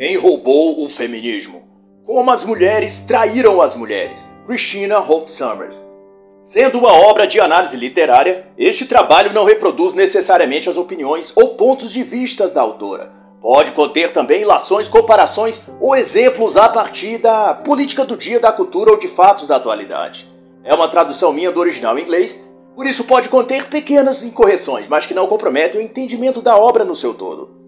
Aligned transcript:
Quem 0.00 0.16
roubou 0.16 0.82
o 0.82 0.88
feminismo? 0.88 1.62
Como 2.06 2.30
as 2.30 2.42
mulheres 2.42 3.00
traíram 3.00 3.60
as 3.60 3.76
mulheres. 3.76 4.34
Christina 4.46 4.98
Hoff 4.98 5.30
Summers. 5.30 5.92
Sendo 6.40 6.78
uma 6.78 6.90
obra 6.90 7.26
de 7.26 7.38
análise 7.38 7.76
literária, 7.76 8.46
este 8.56 8.86
trabalho 8.86 9.34
não 9.34 9.44
reproduz 9.44 9.92
necessariamente 9.92 10.70
as 10.70 10.78
opiniões 10.78 11.36
ou 11.36 11.54
pontos 11.54 11.92
de 11.92 12.02
vistas 12.02 12.50
da 12.50 12.62
autora. 12.62 13.12
Pode 13.42 13.72
conter 13.72 14.10
também 14.10 14.40
ilações, 14.40 14.88
comparações 14.88 15.68
ou 15.78 15.94
exemplos 15.94 16.56
a 16.56 16.66
partir 16.70 17.18
da 17.18 17.52
política 17.52 18.02
do 18.02 18.16
dia, 18.16 18.40
da 18.40 18.50
cultura 18.50 18.92
ou 18.92 18.98
de 18.98 19.06
fatos 19.06 19.46
da 19.46 19.56
atualidade. 19.56 20.26
É 20.64 20.74
uma 20.74 20.88
tradução 20.88 21.30
minha 21.30 21.52
do 21.52 21.60
original 21.60 21.98
em 21.98 22.00
inglês, 22.00 22.50
por 22.74 22.86
isso 22.86 23.04
pode 23.04 23.28
conter 23.28 23.66
pequenas 23.66 24.24
incorreções, 24.24 24.88
mas 24.88 25.04
que 25.04 25.12
não 25.12 25.26
comprometem 25.26 25.78
o 25.78 25.84
entendimento 25.84 26.40
da 26.40 26.56
obra 26.56 26.86
no 26.86 26.96
seu 26.96 27.12
todo. 27.12 27.59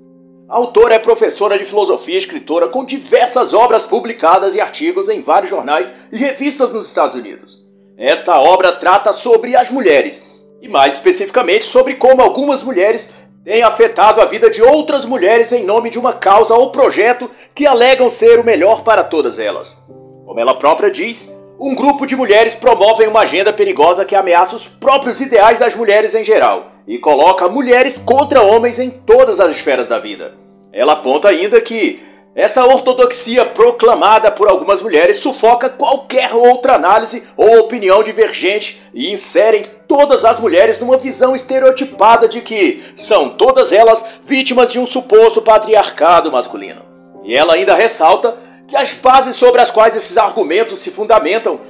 A 0.52 0.56
autora 0.56 0.96
é 0.96 0.98
professora 0.98 1.58
de 1.58 1.64
filosofia 1.64 2.14
e 2.14 2.18
escritora 2.18 2.68
com 2.68 2.84
diversas 2.84 3.54
obras 3.54 3.86
publicadas 3.86 4.54
e 4.54 4.60
artigos 4.60 5.08
em 5.08 5.22
vários 5.22 5.48
jornais 5.48 6.10
e 6.12 6.18
revistas 6.18 6.74
nos 6.74 6.86
Estados 6.86 7.16
Unidos. 7.16 7.56
Esta 7.96 8.38
obra 8.38 8.70
trata 8.72 9.14
sobre 9.14 9.56
as 9.56 9.70
mulheres, 9.70 10.30
e 10.60 10.68
mais 10.68 10.92
especificamente 10.92 11.64
sobre 11.64 11.94
como 11.94 12.20
algumas 12.20 12.62
mulheres 12.62 13.30
têm 13.42 13.62
afetado 13.62 14.20
a 14.20 14.26
vida 14.26 14.50
de 14.50 14.62
outras 14.62 15.06
mulheres 15.06 15.52
em 15.52 15.64
nome 15.64 15.88
de 15.88 15.98
uma 15.98 16.12
causa 16.12 16.54
ou 16.54 16.70
projeto 16.70 17.30
que 17.54 17.66
alegam 17.66 18.10
ser 18.10 18.38
o 18.38 18.44
melhor 18.44 18.82
para 18.82 19.02
todas 19.02 19.38
elas. 19.38 19.86
Como 20.26 20.38
ela 20.38 20.58
própria 20.58 20.90
diz, 20.90 21.34
um 21.58 21.74
grupo 21.74 22.04
de 22.04 22.14
mulheres 22.14 22.54
promovem 22.54 23.08
uma 23.08 23.20
agenda 23.20 23.54
perigosa 23.54 24.04
que 24.04 24.14
ameaça 24.14 24.54
os 24.54 24.68
próprios 24.68 25.18
ideais 25.22 25.58
das 25.58 25.74
mulheres 25.74 26.14
em 26.14 26.22
geral 26.22 26.66
e 26.86 26.98
coloca 26.98 27.48
mulheres 27.48 27.98
contra 27.98 28.42
homens 28.42 28.78
em 28.78 28.90
todas 28.90 29.40
as 29.40 29.56
esferas 29.56 29.86
da 29.86 29.98
vida. 29.98 30.41
Ela 30.72 30.94
aponta 30.94 31.28
ainda 31.28 31.60
que 31.60 32.02
essa 32.34 32.64
ortodoxia 32.64 33.44
proclamada 33.44 34.30
por 34.30 34.48
algumas 34.48 34.80
mulheres 34.80 35.18
sufoca 35.18 35.68
qualquer 35.68 36.32
outra 36.34 36.76
análise 36.76 37.24
ou 37.36 37.58
opinião 37.58 38.02
divergente 38.02 38.80
e 38.94 39.12
inserem 39.12 39.66
todas 39.86 40.24
as 40.24 40.40
mulheres 40.40 40.80
numa 40.80 40.96
visão 40.96 41.34
estereotipada 41.34 42.26
de 42.26 42.40
que 42.40 42.82
são 42.96 43.28
todas 43.28 43.70
elas 43.70 44.20
vítimas 44.24 44.72
de 44.72 44.78
um 44.78 44.86
suposto 44.86 45.42
patriarcado 45.42 46.32
masculino. 46.32 46.80
E 47.22 47.36
ela 47.36 47.52
ainda 47.52 47.74
ressalta 47.74 48.34
que 48.66 48.74
as 48.74 48.94
bases 48.94 49.36
sobre 49.36 49.60
as 49.60 49.70
quais 49.70 49.94
esses 49.94 50.16
argumentos 50.16 50.80
se 50.80 50.90
fundamentam 50.90 51.60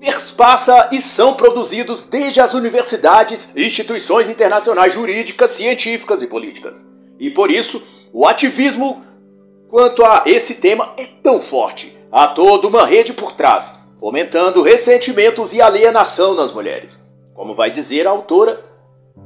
perspassa 0.00 0.88
e 0.90 1.00
são 1.00 1.34
produzidos 1.34 2.04
desde 2.04 2.40
as 2.40 2.54
universidades 2.54 3.52
instituições 3.56 4.28
internacionais 4.28 4.92
jurídicas, 4.92 5.52
científicas 5.52 6.22
e 6.24 6.26
políticas. 6.26 6.84
E 7.20 7.30
por 7.30 7.50
isso, 7.50 7.82
o 8.12 8.26
ativismo 8.26 9.02
quanto 9.68 10.04
a 10.04 10.24
esse 10.26 10.56
tema 10.56 10.94
é 10.96 11.06
tão 11.22 11.40
forte. 11.40 11.96
Há 12.10 12.28
toda 12.28 12.66
uma 12.66 12.86
rede 12.86 13.12
por 13.12 13.32
trás, 13.32 13.80
fomentando 14.00 14.62
ressentimentos 14.62 15.52
e 15.52 15.60
alienação 15.60 16.34
nas 16.34 16.52
mulheres. 16.52 16.98
Como 17.34 17.54
vai 17.54 17.70
dizer 17.70 18.06
a 18.06 18.10
autora, 18.10 18.64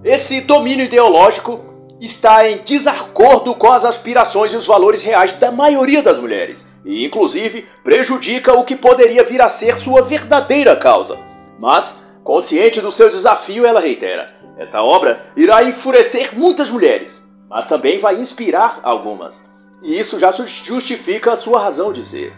esse 0.03 0.41
domínio 0.41 0.84
ideológico 0.84 1.60
está 2.00 2.48
em 2.48 2.58
desacordo 2.58 3.55
com 3.55 3.70
as 3.70 3.84
aspirações 3.84 4.53
e 4.53 4.56
os 4.56 4.66
valores 4.66 5.05
reais 5.05 5.34
da 5.34 5.53
maioria 5.53 6.03
das 6.03 6.19
mulheres, 6.19 6.80
e 6.84 7.06
inclusive 7.06 7.64
prejudica 7.84 8.53
o 8.55 8.64
que 8.64 8.75
poderia 8.75 9.22
vir 9.22 9.41
a 9.41 9.48
ser 9.48 9.75
sua 9.75 10.03
verdadeira 10.03 10.75
causa. 10.75 11.16
Mas, 11.60 12.19
consciente 12.25 12.80
do 12.80 12.91
seu 12.91 13.08
desafio, 13.08 13.64
ela 13.64 13.80
reitera: 13.80 14.34
esta 14.58 14.83
obra 14.83 15.25
irá 15.36 15.62
enfurecer 15.62 16.36
muitas 16.36 16.70
mulheres, 16.70 17.31
mas 17.53 17.67
também 17.67 17.98
vai 17.98 18.19
inspirar 18.19 18.81
algumas. 18.83 19.50
E 19.83 20.00
isso 20.00 20.19
já 20.19 20.31
justifica 20.31 21.33
a 21.33 21.36
sua 21.36 21.61
razão 21.61 21.93
de 21.93 22.03
ser. 22.03 22.32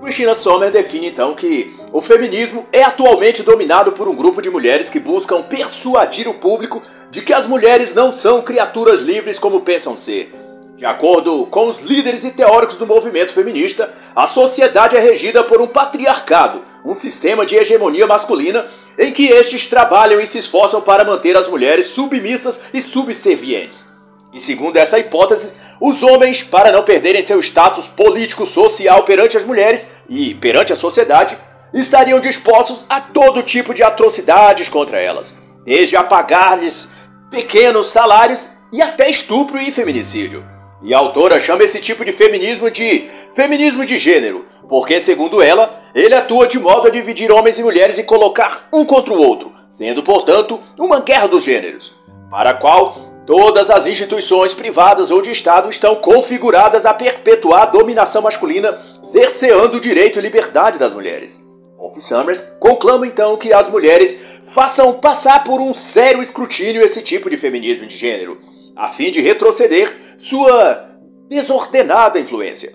Christina 0.00 0.34
Sommer 0.34 0.70
define 0.70 1.08
então 1.08 1.34
que 1.34 1.76
o 1.92 2.00
feminismo 2.00 2.66
é 2.72 2.82
atualmente 2.82 3.42
dominado 3.42 3.92
por 3.92 4.08
um 4.08 4.16
grupo 4.16 4.40
de 4.40 4.48
mulheres 4.48 4.88
que 4.88 4.98
buscam 4.98 5.42
persuadir 5.42 6.26
o 6.26 6.34
público 6.34 6.82
de 7.10 7.20
que 7.20 7.34
as 7.34 7.46
mulheres 7.46 7.94
não 7.94 8.10
são 8.10 8.40
criaturas 8.40 9.02
livres 9.02 9.38
como 9.38 9.60
pensam 9.60 9.98
ser. 9.98 10.34
De 10.76 10.86
acordo 10.86 11.46
com 11.46 11.68
os 11.68 11.82
líderes 11.82 12.24
e 12.24 12.30
teóricos 12.30 12.76
do 12.76 12.86
movimento 12.86 13.32
feminista, 13.32 13.92
a 14.16 14.26
sociedade 14.26 14.96
é 14.96 15.00
regida 15.00 15.44
por 15.44 15.60
um 15.60 15.66
patriarcado, 15.66 16.64
um 16.84 16.94
sistema 16.94 17.44
de 17.44 17.56
hegemonia 17.56 18.06
masculina 18.06 18.66
em 18.98 19.12
que 19.12 19.28
estes 19.28 19.66
trabalham 19.66 20.20
e 20.20 20.26
se 20.26 20.38
esforçam 20.38 20.80
para 20.80 21.04
manter 21.04 21.36
as 21.36 21.48
mulheres 21.48 21.86
submissas 21.86 22.70
e 22.72 22.80
subservientes. 22.80 23.93
E 24.34 24.40
segundo 24.40 24.76
essa 24.76 24.98
hipótese, 24.98 25.54
os 25.80 26.02
homens, 26.02 26.42
para 26.42 26.72
não 26.72 26.82
perderem 26.82 27.22
seu 27.22 27.38
status 27.38 27.86
político-social 27.86 29.04
perante 29.04 29.36
as 29.36 29.44
mulheres 29.44 30.02
e 30.08 30.34
perante 30.34 30.72
a 30.72 30.76
sociedade, 30.76 31.38
estariam 31.72 32.18
dispostos 32.18 32.84
a 32.88 33.00
todo 33.00 33.44
tipo 33.44 33.72
de 33.72 33.84
atrocidades 33.84 34.68
contra 34.68 35.00
elas, 35.00 35.40
desde 35.64 35.96
a 35.96 36.02
pagar-lhes 36.02 36.94
pequenos 37.30 37.86
salários 37.86 38.54
e 38.72 38.82
até 38.82 39.08
estupro 39.08 39.60
e 39.60 39.70
feminicídio. 39.70 40.44
E 40.82 40.92
a 40.92 40.98
autora 40.98 41.38
chama 41.38 41.62
esse 41.62 41.80
tipo 41.80 42.04
de 42.04 42.12
feminismo 42.12 42.68
de 42.70 43.08
feminismo 43.34 43.86
de 43.86 43.98
gênero, 43.98 44.46
porque, 44.68 45.00
segundo 45.00 45.40
ela, 45.40 45.80
ele 45.94 46.14
atua 46.14 46.48
de 46.48 46.58
modo 46.58 46.88
a 46.88 46.90
dividir 46.90 47.30
homens 47.30 47.60
e 47.60 47.62
mulheres 47.62 47.98
e 47.98 48.04
colocar 48.04 48.66
um 48.72 48.84
contra 48.84 49.14
o 49.14 49.20
outro, 49.20 49.52
sendo, 49.70 50.02
portanto, 50.02 50.60
uma 50.76 51.00
guerra 51.00 51.28
dos 51.28 51.44
gêneros, 51.44 51.94
para 52.30 52.50
a 52.50 52.54
qual 52.54 53.13
Todas 53.26 53.70
as 53.70 53.86
instituições 53.86 54.52
privadas 54.52 55.10
ou 55.10 55.22
de 55.22 55.30
Estado 55.30 55.70
estão 55.70 55.96
configuradas 55.96 56.84
a 56.84 56.92
perpetuar 56.92 57.62
a 57.62 57.70
dominação 57.70 58.20
masculina, 58.20 58.78
cerceando 59.02 59.78
o 59.78 59.80
direito 59.80 60.18
e 60.18 60.22
liberdade 60.22 60.78
das 60.78 60.92
mulheres. 60.92 61.42
Wolf 61.78 61.96
Summers 61.96 62.42
conclama 62.60 63.06
então 63.06 63.38
que 63.38 63.52
as 63.52 63.70
mulheres 63.70 64.40
façam 64.46 64.92
passar 64.94 65.42
por 65.42 65.58
um 65.58 65.72
sério 65.72 66.20
escrutínio 66.20 66.84
esse 66.84 67.02
tipo 67.02 67.30
de 67.30 67.38
feminismo 67.38 67.86
de 67.86 67.96
gênero, 67.96 68.38
a 68.76 68.92
fim 68.92 69.10
de 69.10 69.22
retroceder 69.22 69.90
sua 70.18 70.90
desordenada 71.28 72.20
influência. 72.20 72.74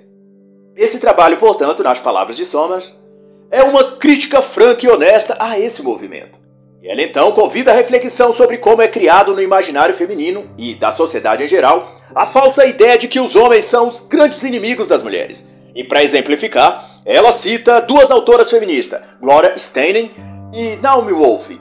Esse 0.75 0.99
trabalho, 0.99 1.37
portanto, 1.37 1.83
nas 1.83 1.99
palavras 1.99 2.35
de 2.35 2.45
Summers, 2.45 2.95
é 3.51 3.61
uma 3.61 3.97
crítica 3.97 4.41
franca 4.41 4.83
e 4.85 4.89
honesta 4.89 5.37
a 5.39 5.59
esse 5.59 5.83
movimento. 5.83 6.38
Ela 6.81 7.01
então 7.01 7.31
convida 7.33 7.71
a 7.71 7.75
reflexão 7.75 8.31
sobre 8.31 8.57
como 8.57 8.81
é 8.81 8.87
criado 8.87 9.33
no 9.33 9.41
imaginário 9.41 9.93
feminino 9.93 10.49
e 10.57 10.75
da 10.75 10.91
sociedade 10.91 11.43
em 11.43 11.47
geral 11.47 11.99
a 12.15 12.25
falsa 12.25 12.65
ideia 12.65 12.97
de 12.97 13.07
que 13.07 13.19
os 13.19 13.35
homens 13.35 13.65
são 13.65 13.87
os 13.87 14.01
grandes 14.01 14.41
inimigos 14.43 14.87
das 14.87 15.03
mulheres. 15.03 15.45
E 15.75 15.83
para 15.83 16.03
exemplificar, 16.03 17.01
ela 17.05 17.31
cita 17.31 17.81
duas 17.81 18.09
autoras 18.09 18.49
feministas, 18.49 19.01
Gloria 19.21 19.57
Steinem 19.57 20.11
e 20.53 20.77
Naomi 20.77 21.13
Wolf. 21.13 21.51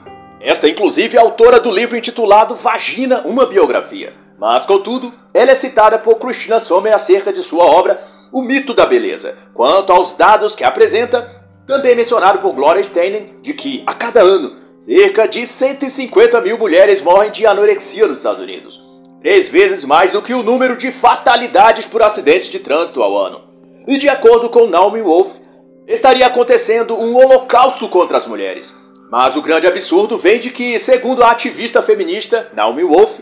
Esta, 0.41 0.69
inclusive, 0.69 1.17
é 1.17 1.19
autora 1.19 1.59
do 1.59 1.69
livro 1.69 1.97
intitulado 1.97 2.55
Vagina, 2.55 3.21
uma 3.25 3.45
biografia. 3.45 4.13
Mas, 4.39 4.65
contudo, 4.65 5.13
ela 5.33 5.51
é 5.51 5.55
citada 5.55 5.99
por 5.99 6.15
Christina 6.15 6.61
Sommer 6.61 6.93
acerca 6.93 7.33
de 7.33 7.43
sua 7.43 7.65
obra 7.65 7.99
O 8.31 8.41
Mito 8.41 8.73
da 8.73 8.85
Beleza. 8.85 9.37
Quanto 9.53 9.91
aos 9.91 10.15
dados 10.15 10.55
que 10.55 10.63
apresenta, 10.63 11.43
também 11.67 11.93
mencionado 11.93 12.39
por 12.39 12.53
Gloria 12.53 12.83
Steinem, 12.83 13.35
de 13.41 13.53
que 13.53 13.83
a 13.85 13.93
cada 13.93 14.21
ano 14.21 14.58
Cerca 14.81 15.27
de 15.27 15.45
150 15.45 16.39
mil 16.39 16.57
mulheres 16.57 17.01
morrem 17.01 17.31
de 17.31 17.45
anorexia 17.45 18.07
nos 18.07 18.19
Estados 18.19 18.39
Unidos, 18.39 18.79
três 19.21 19.49
vezes 19.49 19.83
mais 19.83 20.13
do 20.13 20.21
que 20.21 20.33
o 20.33 20.41
número 20.41 20.77
de 20.77 20.89
fatalidades 20.89 21.85
por 21.85 22.01
acidentes 22.01 22.47
de 22.47 22.59
trânsito 22.59 23.03
ao 23.03 23.17
ano. 23.17 23.43
E 23.85 23.97
de 23.97 24.07
acordo 24.07 24.49
com 24.49 24.67
Naomi 24.67 25.01
Wolf, 25.01 25.39
estaria 25.85 26.25
acontecendo 26.25 26.95
um 26.95 27.13
holocausto 27.13 27.89
contra 27.89 28.17
as 28.17 28.25
mulheres. 28.25 28.73
Mas 29.11 29.35
o 29.35 29.41
grande 29.41 29.67
absurdo 29.67 30.17
vem 30.17 30.39
de 30.39 30.49
que, 30.49 30.79
segundo 30.79 31.23
a 31.23 31.31
ativista 31.31 31.81
feminista 31.81 32.47
Naomi 32.53 32.83
Wolf, 32.83 33.19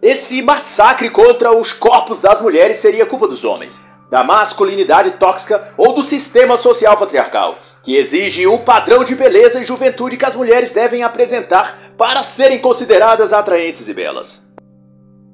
esse 0.00 0.40
massacre 0.42 1.10
contra 1.10 1.50
os 1.50 1.72
corpos 1.72 2.20
das 2.20 2.40
mulheres 2.40 2.78
seria 2.78 3.04
culpa 3.04 3.26
dos 3.26 3.44
homens, 3.44 3.80
da 4.08 4.22
masculinidade 4.22 5.10
tóxica 5.12 5.74
ou 5.76 5.92
do 5.92 6.04
sistema 6.04 6.56
social 6.56 6.96
patriarcal 6.96 7.58
que 7.82 7.96
exige 7.96 8.46
um 8.46 8.58
padrão 8.58 9.04
de 9.04 9.14
beleza 9.14 9.60
e 9.60 9.64
juventude 9.64 10.16
que 10.16 10.26
as 10.26 10.36
mulheres 10.36 10.72
devem 10.72 11.02
apresentar 11.02 11.76
para 11.96 12.22
serem 12.22 12.58
consideradas 12.58 13.32
atraentes 13.32 13.88
e 13.88 13.94
belas. 13.94 14.52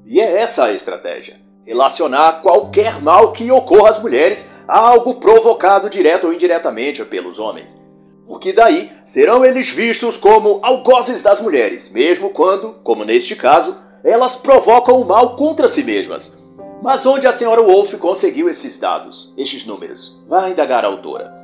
E 0.05 0.21
é 0.21 0.41
essa 0.41 0.67
a 0.67 0.73
estratégia: 0.73 1.41
relacionar 1.65 2.43
qualquer 2.43 3.01
mal 3.03 3.33
que 3.33 3.51
ocorra 3.51 3.91
às 3.91 4.01
mulheres 4.01 4.63
a 4.69 4.79
algo 4.79 5.17
provocado 5.17 5.91
direto 5.91 6.29
ou 6.29 6.33
indiretamente 6.33 7.05
pelos 7.05 7.39
homens. 7.39 7.85
Porque 8.27 8.53
daí 8.53 8.91
serão 9.05 9.45
eles 9.45 9.71
vistos 9.71 10.17
como 10.17 10.59
algozes 10.63 11.23
das 11.23 11.41
mulheres, 11.41 11.91
mesmo 11.91 12.31
quando, 12.31 12.75
como 12.83 13.05
neste 13.05 13.37
caso, 13.37 13.77
elas 14.03 14.37
provocam 14.37 15.01
o 15.01 15.05
mal 15.05 15.37
contra 15.37 15.69
si 15.69 15.85
mesmas. 15.85 16.39
Mas 16.83 17.07
onde 17.07 17.27
a 17.27 17.33
senhora 17.33 17.63
Wolf 17.63 17.95
conseguiu 17.95 18.49
esses 18.49 18.79
dados, 18.79 19.33
estes 19.37 19.65
números? 19.65 20.21
Vai 20.29 20.53
indagar 20.53 20.85
a 20.85 20.89
autora. 20.89 21.36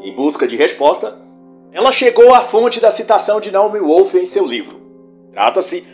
Em 0.00 0.14
busca 0.14 0.46
de 0.46 0.56
resposta, 0.56 1.18
ela 1.72 1.90
chegou 1.90 2.32
à 2.32 2.40
fonte 2.40 2.80
da 2.80 2.90
citação 2.90 3.40
de 3.40 3.50
Naomi 3.50 3.80
Wolf 3.80 4.14
em 4.14 4.24
seu 4.24 4.46
livro. 4.46 4.80
Trata-se 5.32 5.84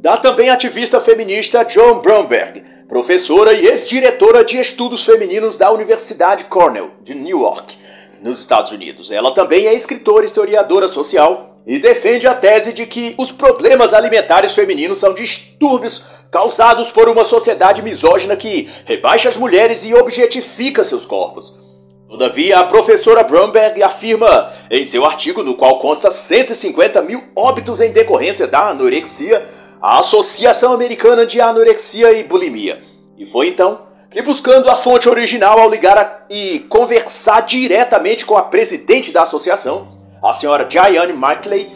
da 0.00 0.16
também 0.16 0.48
ativista 0.48 1.00
feminista 1.00 1.66
Joan 1.68 1.98
Bromberg, 1.98 2.62
professora 2.88 3.52
e 3.52 3.66
ex-diretora 3.66 4.44
de 4.44 4.60
estudos 4.60 5.04
femininos 5.04 5.58
da 5.58 5.72
Universidade 5.72 6.44
Cornell, 6.44 6.92
de 7.02 7.16
Newark, 7.16 7.76
nos 8.22 8.38
Estados 8.38 8.70
Unidos. 8.70 9.10
Ela 9.10 9.32
também 9.32 9.66
é 9.66 9.74
escritora 9.74 10.22
e 10.22 10.26
historiadora 10.26 10.86
social 10.86 11.60
e 11.66 11.80
defende 11.80 12.28
a 12.28 12.34
tese 12.34 12.72
de 12.72 12.86
que 12.86 13.14
os 13.18 13.32
problemas 13.32 13.92
alimentares 13.92 14.52
femininos 14.52 14.98
são 14.98 15.12
distúrbios 15.12 16.04
causados 16.30 16.92
por 16.92 17.08
uma 17.08 17.24
sociedade 17.24 17.82
misógina 17.82 18.36
que 18.36 18.68
rebaixa 18.84 19.28
as 19.28 19.36
mulheres 19.36 19.84
e 19.84 19.94
objetifica 19.94 20.84
seus 20.84 21.04
corpos. 21.04 21.67
Todavia, 22.08 22.60
a 22.60 22.64
professora 22.64 23.22
Bromberg 23.22 23.82
afirma 23.82 24.50
em 24.70 24.82
seu 24.82 25.04
artigo, 25.04 25.42
no 25.42 25.54
qual 25.54 25.78
consta 25.78 26.10
150 26.10 27.02
mil 27.02 27.22
óbitos 27.36 27.82
em 27.82 27.92
decorrência 27.92 28.46
da 28.46 28.70
anorexia, 28.70 29.46
a 29.80 29.98
Associação 29.98 30.72
Americana 30.72 31.26
de 31.26 31.38
Anorexia 31.38 32.12
e 32.12 32.24
Bulimia. 32.24 32.82
E 33.18 33.26
foi 33.26 33.48
então 33.48 33.88
que, 34.10 34.22
buscando 34.22 34.70
a 34.70 34.74
fonte 34.74 35.06
original 35.06 35.60
ao 35.60 35.68
ligar 35.68 35.98
a, 35.98 36.20
e 36.30 36.60
conversar 36.60 37.42
diretamente 37.42 38.24
com 38.24 38.38
a 38.38 38.42
presidente 38.42 39.12
da 39.12 39.22
associação, 39.22 39.98
a 40.22 40.32
senhora 40.32 40.64
Diane 40.64 41.12
Markley, 41.12 41.70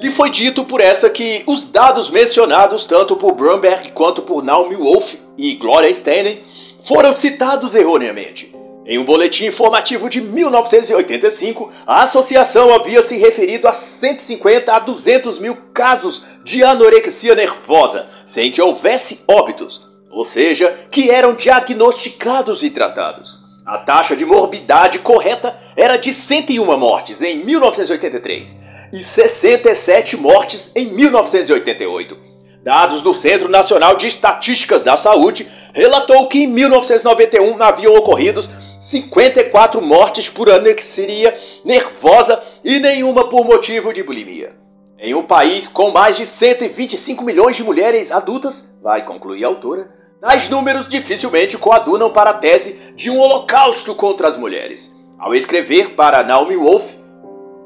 lhe 0.00 0.10
foi 0.10 0.28
dito 0.28 0.64
por 0.64 0.80
esta 0.80 1.08
que 1.08 1.44
os 1.46 1.70
dados 1.70 2.10
mencionados 2.10 2.84
tanto 2.84 3.14
por 3.14 3.36
Brumberg 3.36 3.92
quanto 3.92 4.22
por 4.22 4.42
Naomi 4.42 4.74
Wolf 4.74 5.14
e 5.38 5.54
Gloria 5.54 5.92
Steinem 5.92 6.42
foram 6.84 7.12
citados 7.12 7.76
erroneamente. 7.76 8.61
Em 8.84 8.98
um 8.98 9.04
boletim 9.04 9.46
informativo 9.46 10.08
de 10.08 10.20
1985, 10.20 11.70
a 11.86 12.02
associação 12.02 12.74
havia 12.74 13.00
se 13.00 13.16
referido 13.16 13.68
a 13.68 13.74
150 13.74 14.72
a 14.72 14.80
200 14.80 15.38
mil 15.38 15.56
casos 15.72 16.24
de 16.42 16.64
anorexia 16.64 17.36
nervosa, 17.36 18.08
sem 18.26 18.50
que 18.50 18.60
houvesse 18.60 19.22
óbitos, 19.28 19.88
ou 20.10 20.24
seja, 20.24 20.76
que 20.90 21.10
eram 21.10 21.34
diagnosticados 21.34 22.64
e 22.64 22.70
tratados. 22.70 23.40
A 23.64 23.78
taxa 23.78 24.16
de 24.16 24.26
morbidade 24.26 24.98
correta 24.98 25.56
era 25.76 25.96
de 25.96 26.12
101 26.12 26.76
mortes 26.76 27.22
em 27.22 27.44
1983 27.44 28.50
e 28.92 28.98
67 28.98 30.16
mortes 30.16 30.72
em 30.74 30.86
1988. 30.86 32.32
Dados 32.64 33.00
do 33.00 33.14
Centro 33.14 33.48
Nacional 33.48 33.96
de 33.96 34.08
Estatísticas 34.08 34.82
da 34.82 34.96
Saúde 34.96 35.48
relatou 35.72 36.26
que 36.28 36.44
em 36.44 36.46
1991 36.46 37.62
haviam 37.62 37.94
ocorrido 37.94 38.40
54 38.82 39.80
mortes 39.80 40.28
por 40.28 40.50
anorexia 40.50 41.38
nervosa 41.64 42.42
e 42.64 42.80
nenhuma 42.80 43.28
por 43.28 43.44
motivo 43.44 43.92
de 43.92 44.02
bulimia. 44.02 44.56
Em 44.98 45.14
um 45.14 45.22
país 45.22 45.68
com 45.68 45.90
mais 45.90 46.16
de 46.16 46.26
125 46.26 47.22
milhões 47.22 47.54
de 47.54 47.62
mulheres 47.62 48.10
adultas, 48.10 48.76
vai 48.82 49.06
concluir 49.06 49.44
a 49.44 49.48
autora, 49.48 49.88
tais 50.20 50.50
números 50.50 50.88
dificilmente 50.88 51.56
coadunam 51.56 52.10
para 52.10 52.30
a 52.30 52.34
tese 52.34 52.92
de 52.96 53.08
um 53.08 53.20
holocausto 53.20 53.94
contra 53.94 54.26
as 54.26 54.36
mulheres. 54.36 55.00
Ao 55.16 55.32
escrever 55.32 55.90
para 55.90 56.24
Naomi 56.24 56.56
Wolf, 56.56 56.94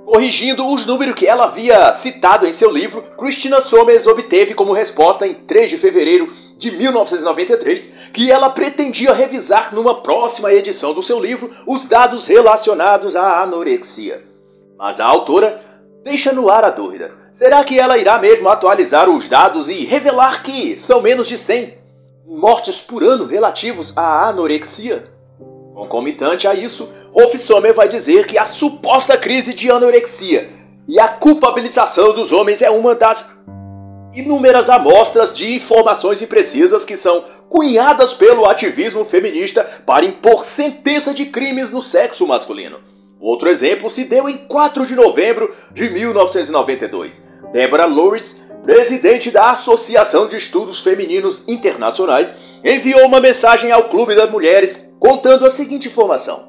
corrigindo 0.05 0.71
os 0.71 0.85
números 0.85 1.15
que 1.15 1.27
ela 1.27 1.45
havia 1.45 1.95
citado 1.95 2.47
em 2.47 2.53
seu 2.53 2.71
livro, 2.71 3.01
Christina 3.17 3.59
Somers 3.59 4.07
obteve 4.07 4.53
como 4.53 4.75
resposta 4.75 5.27
em 5.27 5.33
3 5.33 5.71
de 5.71 5.79
fevereiro 5.79 6.46
de 6.57 6.71
1993 6.71 8.11
que 8.13 8.31
ela 8.31 8.51
pretendia 8.51 9.13
revisar 9.13 9.75
numa 9.75 10.03
próxima 10.03 10.53
edição 10.53 10.95
do 10.95 11.03
seu 11.03 11.21
livro 11.21 11.51
os 11.67 11.85
dados 11.85 12.27
relacionados 12.27 13.15
à 13.15 13.43
anorexia. 13.43 14.25
Mas 14.79 15.01
a 15.01 15.05
autora 15.05 15.63
deixa 16.03 16.33
no 16.33 16.49
ar 16.49 16.65
a 16.65 16.71
dúvida. 16.71 17.13
Será 17.33 17.63
que 17.65 17.79
ela 17.79 17.99
irá 17.99 18.19
mesmo 18.19 18.49
atualizar 18.49 19.09
os 19.09 19.29
dados 19.29 19.69
e 19.69 19.85
revelar 19.85 20.43
que 20.43 20.79
são 20.79 21.03
menos 21.03 21.29
de 21.29 21.37
100 21.37 21.75
mortes 22.27 22.81
por 22.81 23.03
ano 23.03 23.27
relativos 23.27 23.97
à 23.97 24.29
anorexia? 24.29 25.11
Concomitante 25.75 26.49
a 26.49 26.55
isso, 26.55 26.91
Rolf 27.13 27.35
Sommer 27.37 27.75
vai 27.75 27.89
dizer 27.89 28.27
que 28.27 28.39
a 28.39 28.47
suposta 28.47 29.19
crise 29.19 29.53
de 29.53 29.71
anorexia 29.71 30.49
e 30.89 30.99
a 30.99 31.09
culpabilização 31.09 32.15
dos 32.15 32.33
homens 32.33 32.63
é 32.63 32.71
uma 32.71 32.95
das 32.95 33.36
inúmeras 34.17 34.71
amostras 34.71 35.37
de 35.37 35.55
informações 35.55 36.23
imprecisas 36.23 36.85
que 36.85 36.97
são 36.97 37.25
cunhadas 37.49 38.15
pelo 38.15 38.47
ativismo 38.47 39.05
feminista 39.05 39.63
para 39.85 40.05
impor 40.05 40.45
sentença 40.45 41.13
de 41.13 41.27
crimes 41.27 41.71
no 41.71 41.83
sexo 41.83 42.27
masculino. 42.27 42.79
Outro 43.21 43.49
exemplo 43.49 43.89
se 43.89 44.05
deu 44.05 44.29
em 44.29 44.37
4 44.37 44.87
de 44.87 44.95
novembro 44.95 45.55
de 45.73 45.89
1992. 45.91 47.25
Deborah 47.53 47.87
Lewis, 47.87 48.53
presidente 48.63 49.31
da 49.31 49.51
Associação 49.51 50.29
de 50.29 50.37
Estudos 50.37 50.81
Femininos 50.81 51.49
Internacionais, 51.49 52.35
enviou 52.65 53.07
uma 53.07 53.21
mensagem 53.21 53.71
ao 53.73 53.89
Clube 53.89 54.15
das 54.15 54.31
Mulheres 54.31 54.95
contando 54.99 55.47
a 55.47 55.51
seguinte 55.51 55.89
informação: 55.89 56.49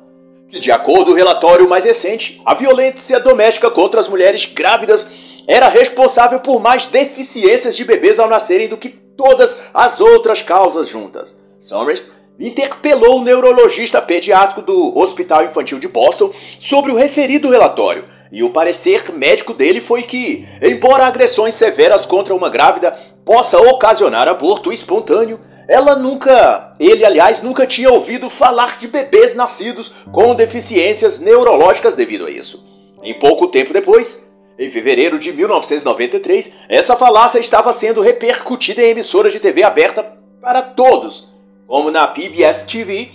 que, 0.50 0.60
de 0.60 0.72
acordo 0.72 1.06
com 1.06 1.12
o 1.12 1.16
relatório 1.16 1.70
mais 1.70 1.86
recente, 1.86 2.42
a 2.46 2.54
violência 2.54 3.20
doméstica 3.20 3.70
contra 3.70 4.00
as 4.00 4.08
mulheres 4.08 4.46
grávidas 4.46 5.27
era 5.48 5.70
responsável 5.70 6.42
por 6.42 6.60
mais 6.60 6.88
deficiências 6.88 7.76
de 7.76 7.86
bebês 7.86 8.20
ao 8.20 8.30
nascerem 8.30 8.68
do 8.68 8.78
que 8.78 8.90
todas 8.90 9.70
as 9.74 10.02
outras 10.02 10.42
causas 10.42 10.90
juntas. 10.90 11.40
Summers 11.62 12.12
interpelou 12.40 13.20
o 13.20 13.24
neurologista 13.24 14.02
pediátrico 14.02 14.62
do 14.62 14.96
Hospital 14.96 15.46
Infantil 15.46 15.80
de 15.80 15.88
Boston 15.88 16.32
sobre 16.60 16.92
o 16.92 16.96
referido 16.96 17.50
relatório, 17.50 18.06
e 18.32 18.44
o 18.44 18.52
parecer 18.52 19.12
médico 19.14 19.54
dele 19.54 19.80
foi 19.80 20.04
que, 20.04 20.46
embora 20.62 21.08
agressões 21.08 21.56
severas 21.56 22.06
contra 22.06 22.36
uma 22.36 22.50
grávida 22.50 22.92
possa 23.26 23.58
ocasionar 23.58 24.28
aborto 24.28 24.72
espontâneo, 24.72 25.40
ela 25.68 25.96
nunca, 25.96 26.74
ele 26.80 27.06
aliás, 27.06 27.42
nunca 27.42 27.66
tinha 27.66 27.92
ouvido 27.92 28.30
falar 28.30 28.78
de 28.78 28.88
bebês 28.88 29.36
nascidos 29.36 30.06
com 30.12 30.36
deficiências 30.36 31.20
neurológicas 31.20 31.96
devido 31.96 32.26
a 32.26 32.32
isso. 32.32 32.66
Em 33.04 33.18
pouco 33.20 33.48
tempo 33.48 33.74
depois, 33.74 34.27
em 34.58 34.72
fevereiro 34.72 35.20
de 35.20 35.32
1993, 35.32 36.54
essa 36.68 36.96
falácia 36.96 37.40
estava 37.40 37.72
sendo 37.72 38.02
repercutida 38.02 38.82
em 38.82 38.90
emissoras 38.90 39.32
de 39.32 39.40
TV 39.40 39.64
aberta 39.64 40.04
para 40.42 40.62
todos 40.62 41.38
como 41.68 41.92
na 41.92 42.08
PBS 42.08 42.64
TV. 42.64 43.10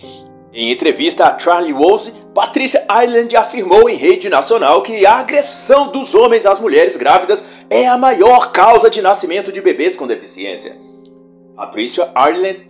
Em 0.53 0.71
entrevista 0.71 1.27
a 1.27 1.39
Charlie 1.39 1.73
Rose, 1.73 2.13
Patricia 2.35 2.85
Ireland 2.91 3.35
afirmou 3.35 3.89
em 3.89 3.97
rede 3.97 4.29
nacional 4.29 4.83
que 4.83 5.07
a 5.07 5.17
agressão 5.17 5.89
dos 5.89 6.15
homens 6.15 6.45
às 6.45 6.61
mulheres 6.61 6.99
grávidas 6.99 7.65
é 7.71 7.87
a 7.87 7.97
maior 7.97 8.53
causa 8.53 8.91
de 8.91 9.01
nascimento 9.01 9.51
de 9.51 9.63
bebês 9.63 9.97
com 9.97 10.07
deficiência. 10.07 10.77
Patricia 11.57 12.13
Ireland 12.15 12.69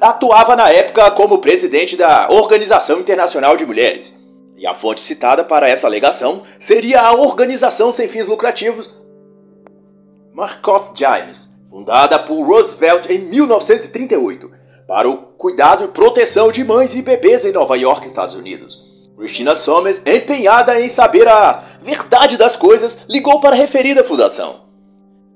atuava 0.00 0.56
na 0.56 0.70
época 0.70 1.10
como 1.10 1.38
presidente 1.38 1.96
da 1.96 2.28
Organização 2.30 3.00
Internacional 3.00 3.56
de 3.56 3.66
Mulheres. 3.66 4.25
E 4.56 4.66
a 4.66 4.74
fonte 4.74 5.00
citada 5.00 5.44
para 5.44 5.68
essa 5.68 5.86
alegação 5.86 6.42
seria 6.58 7.00
a 7.02 7.12
organização 7.12 7.92
sem 7.92 8.08
fins 8.08 8.26
lucrativos 8.26 8.94
Markov 10.32 10.90
Giants, 10.94 11.60
fundada 11.68 12.18
por 12.18 12.42
Roosevelt 12.46 13.08
em 13.10 13.18
1938 13.18 14.50
para 14.86 15.08
o 15.08 15.16
cuidado 15.16 15.84
e 15.84 15.88
proteção 15.88 16.52
de 16.52 16.62
mães 16.62 16.94
e 16.94 17.02
bebês 17.02 17.44
em 17.44 17.52
Nova 17.52 17.76
York, 17.76 18.06
Estados 18.06 18.34
Unidos. 18.34 18.78
Christina 19.16 19.54
Somers, 19.54 20.02
empenhada 20.06 20.78
em 20.78 20.88
saber 20.88 21.26
a 21.26 21.64
verdade 21.82 22.36
das 22.36 22.54
coisas, 22.54 23.06
ligou 23.08 23.40
para 23.40 23.56
a 23.56 23.58
referida 23.58 24.04
fundação, 24.04 24.60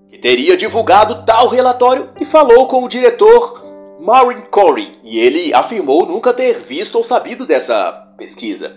que 0.09 0.19
teria 0.19 0.57
divulgado 0.57 1.25
tal 1.25 1.49
relatório 1.49 2.11
e 2.21 2.25
falou 2.27 2.67
com 2.69 2.85
o 2.85 2.89
diretor 2.89 3.65
Maureen 3.99 4.43
Corey, 4.51 4.99
e 5.03 5.19
ele 5.19 5.53
afirmou 5.55 6.07
nunca 6.07 6.35
ter 6.35 6.61
visto 6.61 6.97
ou 6.97 7.05
sabido 7.05 7.47
dessa 7.47 7.91
pesquisa. 8.19 8.77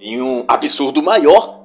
Em 0.00 0.22
um 0.22 0.44
absurdo 0.46 1.02
maior, 1.02 1.58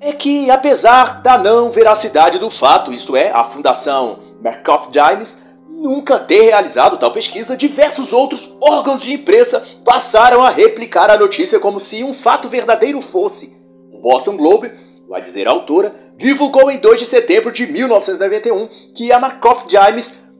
é 0.00 0.12
que 0.12 0.48
apesar 0.48 1.20
da 1.20 1.36
não 1.36 1.72
veracidade 1.72 2.38
do 2.38 2.48
fato, 2.48 2.92
isto 2.92 3.16
é, 3.16 3.32
a 3.32 3.42
fundação 3.42 4.20
Markov 4.40 4.92
Giles 4.92 5.42
nunca 5.68 6.16
ter 6.16 6.42
realizado 6.42 6.96
tal 6.96 7.12
pesquisa, 7.12 7.56
diversos 7.56 8.12
outros 8.12 8.56
órgãos 8.60 9.02
de 9.02 9.14
imprensa 9.14 9.66
passaram 9.84 10.42
a 10.42 10.50
replicar 10.50 11.10
a 11.10 11.18
notícia 11.18 11.58
como 11.58 11.80
se 11.80 12.04
um 12.04 12.14
fato 12.14 12.48
verdadeiro 12.48 13.00
fosse. 13.00 13.56
O 13.92 13.98
Boston 13.98 14.36
Globe, 14.36 14.70
vai 15.08 15.20
dizer 15.20 15.48
a 15.48 15.50
autora, 15.50 15.92
divulgou 16.16 16.70
em 16.70 16.78
2 16.78 17.00
de 17.00 17.06
setembro 17.06 17.50
de 17.50 17.66
1991 17.66 18.68
que 18.94 19.12
a 19.12 19.18
Markov 19.18 19.64
Giles 19.68 20.31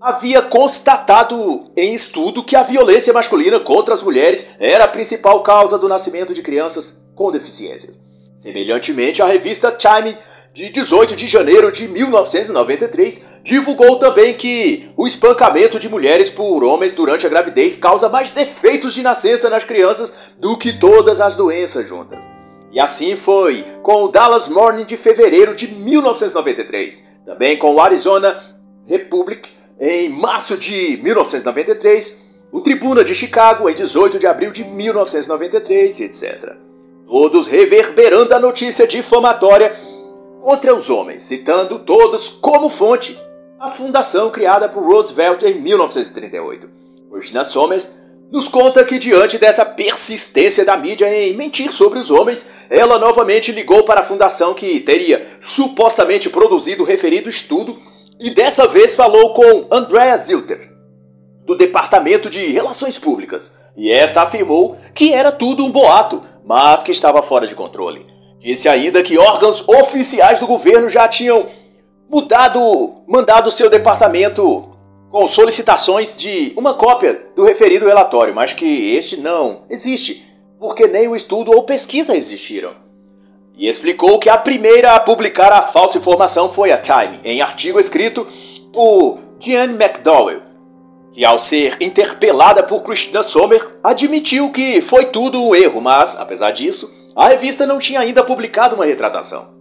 havia 0.00 0.40
constatado 0.40 1.64
em 1.76 1.92
estudo 1.92 2.44
que 2.44 2.56
a 2.56 2.62
violência 2.62 3.12
masculina 3.12 3.58
contra 3.58 3.94
as 3.94 4.02
mulheres 4.02 4.50
era 4.58 4.84
a 4.84 4.88
principal 4.88 5.42
causa 5.42 5.78
do 5.78 5.88
nascimento 5.88 6.32
de 6.32 6.42
crianças 6.42 7.08
com 7.14 7.32
deficiências. 7.32 8.02
Semelhantemente, 8.36 9.20
a 9.20 9.26
revista 9.26 9.72
Time 9.72 10.16
de 10.54 10.70
18 10.70 11.14
de 11.14 11.26
janeiro 11.26 11.70
de 11.70 11.86
1993, 11.86 13.40
divulgou 13.44 13.98
também 13.98 14.34
que 14.34 14.90
o 14.96 15.06
espancamento 15.06 15.78
de 15.78 15.88
mulheres 15.88 16.28
por 16.28 16.64
homens 16.64 16.94
durante 16.94 17.26
a 17.26 17.28
gravidez 17.28 17.76
causa 17.76 18.08
mais 18.08 18.30
defeitos 18.30 18.94
de 18.94 19.02
nascença 19.02 19.48
nas 19.50 19.62
crianças 19.62 20.32
do 20.38 20.56
que 20.56 20.72
todas 20.72 21.20
as 21.20 21.36
doenças 21.36 21.86
juntas. 21.86 22.24
E 22.72 22.80
assim 22.80 23.14
foi 23.14 23.64
com 23.82 24.04
o 24.04 24.08
Dallas 24.08 24.48
Morning 24.48 24.84
de 24.84 24.96
fevereiro 24.96 25.54
de 25.54 25.68
1993, 25.68 27.04
também 27.24 27.56
com 27.56 27.74
o 27.74 27.80
Arizona 27.80 28.56
Republic 28.84 29.57
em 29.80 30.08
março 30.08 30.56
de 30.56 30.98
1993, 31.02 32.26
o 32.50 32.60
Tribuna 32.60 33.04
de 33.04 33.14
Chicago 33.14 33.68
em 33.68 33.74
18 33.74 34.18
de 34.18 34.26
abril 34.26 34.50
de 34.50 34.64
1993, 34.64 36.00
etc. 36.00 36.54
Todos 37.06 37.46
reverberando 37.46 38.34
a 38.34 38.40
notícia 38.40 38.86
difamatória 38.86 39.74
contra 40.42 40.74
os 40.74 40.90
homens, 40.90 41.22
citando 41.22 41.78
todos 41.78 42.28
como 42.28 42.68
fonte 42.68 43.18
a 43.58 43.70
fundação 43.70 44.30
criada 44.30 44.68
por 44.68 44.82
Roosevelt 44.82 45.42
em 45.42 45.54
1938. 45.54 46.68
Christina 47.10 47.44
Somers 47.44 47.98
nos 48.30 48.46
conta 48.46 48.84
que, 48.84 48.98
diante 48.98 49.38
dessa 49.38 49.64
persistência 49.64 50.64
da 50.64 50.76
mídia 50.76 51.12
em 51.12 51.34
mentir 51.34 51.72
sobre 51.72 51.98
os 51.98 52.10
homens, 52.10 52.66
ela 52.68 52.98
novamente 52.98 53.52
ligou 53.52 53.84
para 53.84 54.00
a 54.00 54.04
fundação 54.04 54.54
que 54.54 54.80
teria 54.80 55.26
supostamente 55.40 56.28
produzido 56.28 56.82
o 56.82 56.86
referido 56.86 57.28
estudo 57.28 57.80
e 58.20 58.30
dessa 58.30 58.66
vez 58.66 58.94
falou 58.94 59.32
com 59.32 59.66
Andrea 59.70 60.16
Zilter, 60.16 60.72
do 61.44 61.56
Departamento 61.56 62.28
de 62.28 62.50
Relações 62.50 62.98
Públicas, 62.98 63.58
e 63.76 63.90
esta 63.90 64.22
afirmou 64.22 64.76
que 64.94 65.12
era 65.12 65.30
tudo 65.30 65.64
um 65.64 65.70
boato, 65.70 66.22
mas 66.44 66.82
que 66.82 66.90
estava 66.90 67.22
fora 67.22 67.46
de 67.46 67.54
controle. 67.54 68.06
Disse 68.40 68.68
ainda 68.68 69.02
que 69.02 69.18
órgãos 69.18 69.68
oficiais 69.68 70.40
do 70.40 70.46
governo 70.46 70.88
já 70.88 71.06
tinham 71.06 71.46
mudado, 72.10 73.02
mandado 73.06 73.50
seu 73.50 73.70
departamento 73.70 74.68
com 75.10 75.26
solicitações 75.26 76.16
de 76.16 76.52
uma 76.56 76.74
cópia 76.74 77.30
do 77.36 77.44
referido 77.44 77.86
relatório, 77.86 78.34
mas 78.34 78.52
que 78.52 78.94
este 78.94 79.16
não 79.18 79.62
existe, 79.70 80.30
porque 80.58 80.86
nem 80.86 81.08
o 81.08 81.16
estudo 81.16 81.52
ou 81.52 81.62
pesquisa 81.62 82.16
existiram. 82.16 82.87
E 83.58 83.68
explicou 83.68 84.18
que 84.18 84.28
a 84.28 84.38
primeira 84.38 84.94
a 84.94 85.00
publicar 85.00 85.52
a 85.52 85.62
falsa 85.62 85.98
informação 85.98 86.48
foi 86.48 86.70
a 86.70 86.78
Time, 86.78 87.20
em 87.24 87.42
artigo 87.42 87.80
escrito 87.80 88.26
por 88.72 89.18
Diane 89.38 89.74
McDowell, 89.74 90.42
que 91.12 91.24
ao 91.24 91.38
ser 91.38 91.76
interpelada 91.80 92.62
por 92.62 92.82
Christina 92.82 93.22
Sommer, 93.22 93.66
admitiu 93.82 94.52
que 94.52 94.80
foi 94.80 95.06
tudo 95.06 95.44
um 95.44 95.54
erro, 95.54 95.80
mas, 95.80 96.20
apesar 96.20 96.52
disso, 96.52 96.96
a 97.16 97.28
revista 97.28 97.66
não 97.66 97.80
tinha 97.80 98.00
ainda 98.00 98.22
publicado 98.22 98.76
uma 98.76 98.84
retratação 98.84 99.58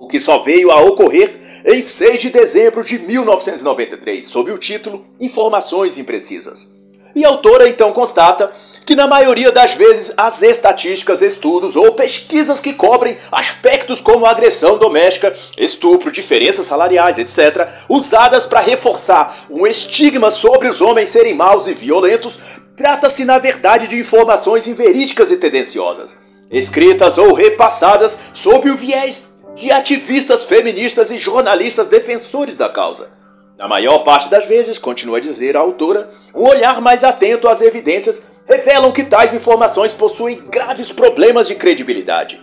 o 0.00 0.08
que 0.08 0.18
só 0.18 0.38
veio 0.38 0.70
a 0.70 0.80
ocorrer 0.80 1.38
em 1.66 1.80
6 1.80 2.22
de 2.22 2.30
dezembro 2.30 2.82
de 2.82 2.98
1993, 2.98 4.26
sob 4.26 4.50
o 4.50 4.56
título 4.56 5.04
Informações 5.20 5.98
Imprecisas. 5.98 6.74
E 7.14 7.22
a 7.22 7.28
autora 7.28 7.68
então 7.68 7.92
constata 7.92 8.50
que 8.84 8.94
na 8.94 9.06
maioria 9.06 9.52
das 9.52 9.74
vezes 9.74 10.12
as 10.16 10.42
estatísticas, 10.42 11.22
estudos 11.22 11.76
ou 11.76 11.92
pesquisas 11.92 12.60
que 12.60 12.72
cobrem 12.72 13.16
aspectos 13.30 14.00
como 14.00 14.26
agressão 14.26 14.78
doméstica, 14.78 15.34
estupro, 15.56 16.10
diferenças 16.10 16.66
salariais, 16.66 17.18
etc., 17.18 17.68
usadas 17.88 18.46
para 18.46 18.60
reforçar 18.60 19.46
um 19.50 19.66
estigma 19.66 20.30
sobre 20.30 20.68
os 20.68 20.80
homens 20.80 21.10
serem 21.10 21.34
maus 21.34 21.66
e 21.66 21.74
violentos, 21.74 22.38
trata-se 22.76 23.24
na 23.24 23.38
verdade 23.38 23.86
de 23.86 23.98
informações 23.98 24.66
inverídicas 24.66 25.30
e 25.30 25.36
tendenciosas, 25.36 26.18
escritas 26.50 27.18
ou 27.18 27.32
repassadas 27.32 28.18
sob 28.34 28.70
o 28.70 28.76
viés 28.76 29.36
de 29.54 29.70
ativistas 29.70 30.44
feministas 30.44 31.10
e 31.10 31.18
jornalistas 31.18 31.88
defensores 31.88 32.56
da 32.56 32.68
causa. 32.68 33.19
Na 33.60 33.68
maior 33.68 33.98
parte 33.98 34.30
das 34.30 34.46
vezes, 34.46 34.78
continua 34.78 35.18
a 35.18 35.20
dizer 35.20 35.54
a 35.54 35.60
autora, 35.60 36.10
um 36.34 36.48
olhar 36.48 36.80
mais 36.80 37.04
atento 37.04 37.46
às 37.46 37.60
evidências 37.60 38.36
revelam 38.48 38.90
que 38.90 39.04
tais 39.04 39.34
informações 39.34 39.92
possuem 39.92 40.42
graves 40.48 40.90
problemas 40.90 41.46
de 41.46 41.54
credibilidade. 41.54 42.40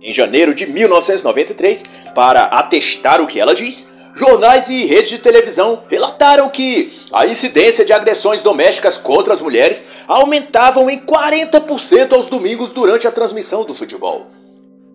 Em 0.00 0.14
janeiro 0.14 0.54
de 0.54 0.70
1993, 0.70 2.12
para 2.14 2.44
atestar 2.44 3.20
o 3.20 3.26
que 3.26 3.40
ela 3.40 3.56
diz, 3.56 3.90
jornais 4.14 4.70
e 4.70 4.84
redes 4.84 5.10
de 5.10 5.18
televisão 5.18 5.82
relataram 5.88 6.48
que 6.48 6.96
a 7.12 7.26
incidência 7.26 7.84
de 7.84 7.92
agressões 7.92 8.40
domésticas 8.40 8.96
contra 8.96 9.32
as 9.32 9.42
mulheres 9.42 9.88
aumentavam 10.06 10.88
em 10.88 11.00
40% 11.00 12.12
aos 12.12 12.26
domingos 12.26 12.70
durante 12.70 13.08
a 13.08 13.10
transmissão 13.10 13.64
do 13.64 13.74
futebol 13.74 14.28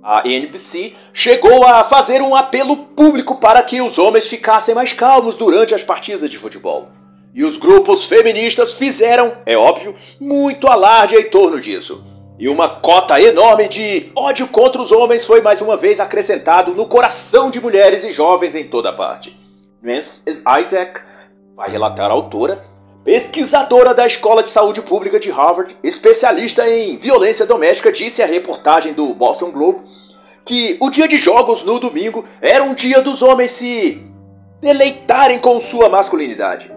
a 0.08 0.26
NBC 0.26 0.96
chegou 1.14 1.66
a 1.66 1.84
fazer 1.84 2.22
um 2.22 2.34
apelo 2.34 2.78
público 2.78 3.36
para 3.36 3.62
que 3.62 3.82
os 3.82 4.00
homens 4.00 4.30
ficassem 4.30 4.74
mais 4.74 4.94
calmos 4.94 5.36
durante 5.36 5.76
as 5.76 5.84
partidas 5.84 6.30
de 6.30 6.38
futebol. 6.38 6.88
E 7.34 7.44
os 7.44 7.58
grupos 7.58 8.06
feministas 8.06 8.72
fizeram, 8.72 9.34
é 9.46 9.58
óbvio, 9.58 9.94
muito 10.18 10.70
alarde 10.70 11.18
em 11.18 11.30
torno 11.30 11.60
disso. 11.60 12.06
E 12.40 12.48
uma 12.48 12.80
cota 12.80 13.20
enorme 13.20 13.68
de 13.68 14.10
ódio 14.16 14.48
contra 14.48 14.82
os 14.82 14.94
homens 14.94 15.26
foi 15.26 15.42
mais 15.42 15.60
uma 15.60 15.76
vez 15.76 16.00
acrescentado 16.00 16.74
no 16.74 16.86
coração 16.86 17.50
de 17.52 17.60
mulheres 17.60 18.06
e 18.06 18.12
jovens 18.14 18.56
em 18.56 18.66
toda 18.66 18.94
parte. 18.94 19.38
Nance 19.82 20.24
Isaac 20.30 21.02
vai 21.54 21.70
relatar 21.70 22.10
a 22.10 22.14
autora, 22.14 22.64
pesquisadora 23.08 23.94
da 23.94 24.06
Escola 24.06 24.44
de 24.44 24.50
Saúde 24.50 24.82
Pública 24.82 25.18
de 25.18 25.32
Harvard, 25.32 25.74
especialista 25.82 26.70
em 26.70 26.98
violência 26.98 27.46
doméstica, 27.46 27.90
disse 27.90 28.22
à 28.22 28.26
reportagem 28.26 28.92
do 28.92 29.14
Boston 29.14 29.50
Globe 29.50 29.80
que 30.44 30.76
o 30.82 30.90
dia 30.90 31.08
de 31.08 31.16
jogos 31.16 31.64
no 31.64 31.80
domingo 31.80 32.26
era 32.42 32.62
um 32.66 32.74
dia 32.74 33.02
dos 33.02 33.22
homens 33.22 33.52
se 33.52 34.06
deleitarem 34.60 35.40
com 35.40 35.62
sua 35.62 35.88
masculinidade. 35.88 36.70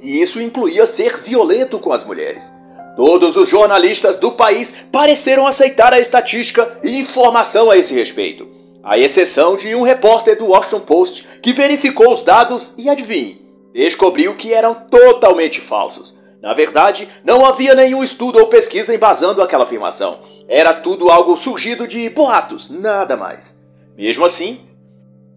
E 0.00 0.20
isso 0.20 0.40
incluía 0.40 0.86
ser 0.86 1.16
violento 1.16 1.80
com 1.80 1.92
as 1.92 2.06
mulheres. 2.06 2.46
Todos 2.94 3.36
os 3.36 3.48
jornalistas 3.48 4.20
do 4.20 4.30
país 4.30 4.86
pareceram 4.92 5.48
aceitar 5.48 5.92
a 5.92 5.98
estatística 5.98 6.78
e 6.84 7.00
informação 7.00 7.72
a 7.72 7.76
esse 7.76 7.92
respeito, 7.92 8.46
à 8.84 8.96
exceção 8.96 9.56
de 9.56 9.74
um 9.74 9.82
repórter 9.82 10.38
do 10.38 10.46
Washington 10.46 10.80
Post 10.80 11.40
que 11.42 11.52
verificou 11.52 12.12
os 12.12 12.22
dados 12.22 12.74
e 12.78 12.88
adivinhe, 12.88 13.45
descobriu 13.76 14.34
que 14.34 14.54
eram 14.54 14.74
totalmente 14.74 15.60
falsos. 15.60 16.38
Na 16.40 16.54
verdade, 16.54 17.06
não 17.22 17.44
havia 17.44 17.74
nenhum 17.74 18.02
estudo 18.02 18.38
ou 18.38 18.46
pesquisa 18.46 18.94
embasando 18.94 19.42
aquela 19.42 19.64
afirmação. 19.64 20.20
Era 20.48 20.72
tudo 20.72 21.10
algo 21.10 21.36
surgido 21.36 21.86
de 21.86 22.08
boatos, 22.08 22.70
nada 22.70 23.16
mais. 23.16 23.66
Mesmo 23.96 24.24
assim, 24.24 24.60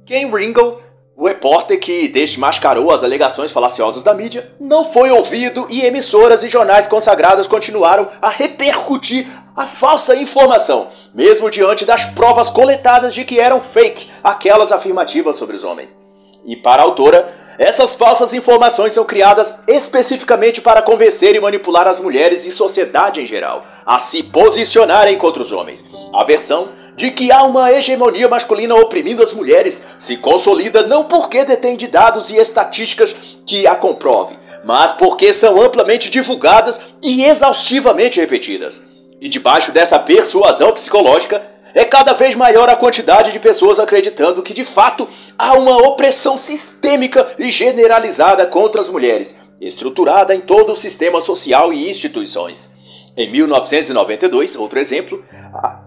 Ken 0.05 0.29
Ringo, 0.31 0.79
o 1.17 1.27
repórter 1.27 1.79
que 1.79 2.07
desmascarou 2.07 2.91
as 2.91 3.03
alegações 3.03 3.51
falaciosas 3.51 4.03
da 4.03 4.13
mídia, 4.13 4.49
não 4.57 4.85
foi 4.85 5.11
ouvido 5.11 5.67
e 5.69 5.81
emissoras 5.81 6.43
e 6.43 6.49
jornais 6.49 6.87
consagrados 6.87 7.45
continuaram 7.45 8.07
a 8.21 8.29
repercutir 8.29 9.27
a 9.53 9.67
falsa 9.67 10.15
informação, 10.15 10.87
mesmo 11.13 11.51
diante 11.51 11.83
das 11.83 12.05
provas 12.05 12.49
coletadas 12.49 13.13
de 13.13 13.25
que 13.25 13.37
eram 13.37 13.59
fake 13.59 14.09
aquelas 14.23 14.71
afirmativas 14.71 15.35
sobre 15.35 15.57
os 15.57 15.65
homens. 15.65 15.97
E 16.45 16.55
para 16.55 16.81
a 16.81 16.85
autora, 16.85 17.27
essas 17.59 17.93
falsas 17.93 18.33
informações 18.33 18.93
são 18.93 19.03
criadas 19.03 19.59
especificamente 19.67 20.61
para 20.61 20.81
convencer 20.81 21.35
e 21.35 21.41
manipular 21.41 21.85
as 21.89 21.99
mulheres 21.99 22.45
e 22.45 22.53
sociedade 22.53 23.19
em 23.19 23.27
geral 23.27 23.65
a 23.85 23.99
se 23.99 24.23
posicionarem 24.23 25.17
contra 25.17 25.43
os 25.43 25.51
homens. 25.51 25.83
A 26.13 26.23
versão 26.23 26.69
de 26.95 27.11
que 27.11 27.33
há 27.33 27.43
uma 27.43 27.69
hegemonia 27.73 28.29
masculina 28.29 28.75
oprimindo 28.75 29.21
as 29.21 29.33
mulheres 29.33 29.95
se 29.99 30.15
consolida 30.17 30.87
não 30.87 31.03
porque 31.03 31.43
detém 31.43 31.75
de 31.75 31.87
dados 31.87 32.29
e 32.29 32.37
estatísticas 32.37 33.37
que 33.45 33.67
a 33.67 33.75
comprove, 33.75 34.37
mas 34.63 34.93
porque 34.93 35.33
são 35.33 35.61
amplamente 35.61 36.09
divulgadas 36.09 36.91
e 37.01 37.25
exaustivamente 37.25 38.21
repetidas. 38.21 38.87
E 39.19 39.27
debaixo 39.27 39.73
dessa 39.73 39.99
persuasão 39.99 40.71
psicológica, 40.71 41.41
é 41.73 41.85
cada 41.85 42.13
vez 42.13 42.35
maior 42.35 42.69
a 42.69 42.75
quantidade 42.75 43.31
de 43.31 43.39
pessoas 43.39 43.79
acreditando 43.79 44.41
que 44.41 44.53
de 44.53 44.63
fato 44.63 45.07
há 45.37 45.53
uma 45.53 45.77
opressão 45.77 46.37
sistêmica 46.37 47.27
e 47.37 47.51
generalizada 47.51 48.45
contra 48.45 48.81
as 48.81 48.89
mulheres, 48.89 49.39
estruturada 49.59 50.33
em 50.33 50.41
todo 50.41 50.71
o 50.71 50.75
sistema 50.75 51.21
social 51.21 51.71
e 51.73 51.89
instituições. 51.89 52.77
Em 53.15 53.29
1992, 53.31 54.55
outro 54.55 54.79
exemplo, 54.79 55.23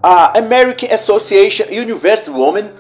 a 0.03 0.39
American 0.39 0.93
Association 0.93 1.65
University 1.71 2.31
Women 2.31 2.71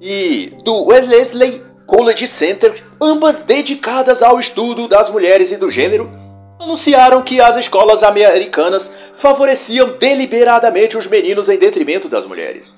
e 0.00 0.52
do 0.64 0.84
Wellesley 0.84 1.62
College 1.86 2.26
Center, 2.26 2.82
ambas 3.00 3.42
dedicadas 3.42 4.22
ao 4.22 4.40
estudo 4.40 4.88
das 4.88 5.10
mulheres 5.10 5.52
e 5.52 5.56
do 5.56 5.70
gênero, 5.70 6.23
anunciaram 6.64 7.22
que 7.22 7.40
as 7.40 7.56
escolas 7.56 8.02
americanas 8.02 9.10
favoreciam 9.14 9.96
deliberadamente 9.98 10.96
os 10.96 11.06
meninos 11.06 11.48
em 11.48 11.58
detrimento 11.58 12.08
das 12.08 12.26
mulheres. 12.26 12.70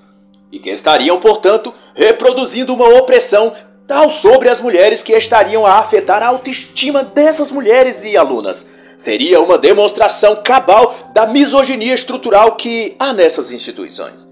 E 0.53 0.59
que 0.59 0.71
estariam, 0.71 1.19
portanto, 1.19 1.73
reproduzindo 1.95 2.75
uma 2.75 2.89
opressão 2.99 3.53
tal 3.87 4.11
sobre 4.11 4.49
as 4.49 4.61
mulheres 4.61 5.03
que 5.03 5.13
estariam 5.13 5.65
a 5.65 5.79
afetar 5.79 6.23
a 6.23 6.29
autoestima 6.29 7.05
dessas 7.05 7.51
mulheres 7.51 8.05
e 8.05 8.17
alunas. 8.17 8.95
Seria 8.99 9.41
uma 9.41 9.59
demonstração 9.59 10.43
cabal 10.43 10.95
da 11.13 11.27
misoginia 11.27 11.95
estrutural 11.95 12.57
que 12.57 12.97
há 12.99 13.13
nessas 13.13 13.53
instituições. 13.53 14.29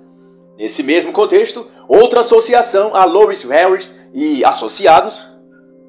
Nesse 0.56 0.82
mesmo 0.82 1.12
contexto, 1.12 1.68
outra 1.87 2.20
associação, 2.20 2.94
a 2.94 3.04
Loris 3.04 3.44
Harris 3.44 4.00
e 4.14 4.44
Associados, 4.44 5.33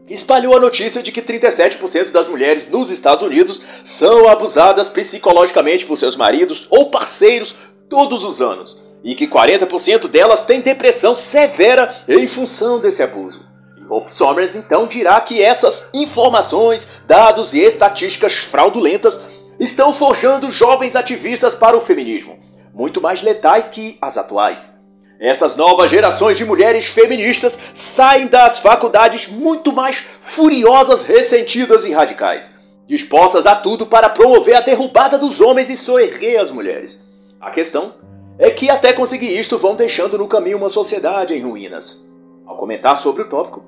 espalhou 0.07 0.55
a 0.55 0.59
notícia 0.59 1.01
de 1.01 1.11
que 1.11 1.21
37% 1.21 2.11
das 2.11 2.27
mulheres 2.27 2.69
nos 2.69 2.91
Estados 2.91 3.23
Unidos 3.23 3.61
são 3.83 4.27
abusadas 4.27 4.89
psicologicamente 4.89 5.85
por 5.85 5.97
seus 5.97 6.15
maridos 6.15 6.67
ou 6.69 6.89
parceiros 6.89 7.55
todos 7.89 8.23
os 8.23 8.41
anos. 8.41 8.83
e 9.03 9.13
que 9.13 9.27
40% 9.27 10.07
delas 10.07 10.47
têm 10.47 10.61
depressão 10.61 11.13
severa 11.13 11.95
em 12.07 12.27
função 12.27 12.79
desse 12.79 13.03
abuso. 13.03 13.39
Wolf 13.87 14.09
Somers 14.09 14.55
então 14.55 14.87
dirá 14.87 15.21
que 15.21 15.43
essas 15.43 15.89
informações, 15.93 17.03
dados 17.05 17.53
e 17.53 17.61
estatísticas 17.61 18.33
fraudulentas 18.33 19.29
estão 19.59 19.93
forjando 19.93 20.51
jovens 20.51 20.95
ativistas 20.95 21.53
para 21.53 21.77
o 21.77 21.81
feminismo, 21.81 22.39
muito 22.73 22.99
mais 22.99 23.21
letais 23.21 23.67
que 23.67 23.95
as 24.01 24.17
atuais. 24.17 24.84
Essas 25.19 25.55
novas 25.55 25.89
gerações 25.89 26.37
de 26.37 26.43
mulheres 26.43 26.87
feministas 26.87 27.57
saem 27.73 28.27
das 28.27 28.59
faculdades 28.59 29.29
muito 29.29 29.71
mais 29.71 30.03
furiosas, 30.19 31.05
ressentidas 31.05 31.85
e 31.85 31.93
radicais, 31.93 32.55
dispostas 32.85 33.45
a 33.45 33.55
tudo 33.55 33.85
para 33.85 34.09
promover 34.09 34.55
a 34.55 34.61
derrubada 34.61 35.17
dos 35.17 35.39
homens 35.39 35.69
e 35.69 35.77
soerguer 35.77 36.39
as 36.39 36.51
mulheres. 36.51 37.07
A 37.39 37.49
questão 37.49 37.93
é 38.37 38.49
que 38.51 38.69
até 38.69 38.91
conseguir 38.91 39.39
isto 39.39 39.57
vão 39.57 39.75
deixando 39.75 40.17
no 40.17 40.27
caminho 40.27 40.57
uma 40.57 40.69
sociedade 40.69 41.33
em 41.33 41.41
ruínas. 41.41 42.11
Ao 42.45 42.57
comentar 42.57 42.97
sobre 42.97 43.21
o 43.21 43.29
tópico, 43.29 43.63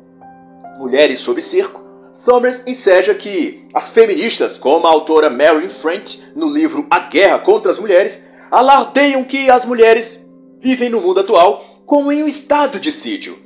Mulheres 0.77 1.20
sob 1.20 1.42
Cerco, 1.42 1.84
Summers 2.13 2.68
enseja 2.68 3.16
que 3.16 3.68
as 3.74 3.92
feministas, 3.92 4.58
como 4.58 4.86
a 4.86 4.92
autora 4.92 5.30
Marilyn 5.30 5.70
French 5.70 6.34
no 6.36 6.50
livro 6.50 6.86
A 6.89 7.00
Guerra 7.00 7.39
contra 7.39 7.72
as 7.72 7.80
Mulheres, 7.80 8.27
alardeiam 8.51 9.24
que 9.24 9.50
as 9.50 9.66
mulheres 9.66 10.26
vivem 10.60 10.90
no 10.90 11.02
mundo 11.02 11.20
atual 11.20 11.84
como 11.86 12.12
em 12.12 12.24
um 12.24 12.28
estado 12.28 12.80
de 12.80 12.92
sítio. 12.92 13.38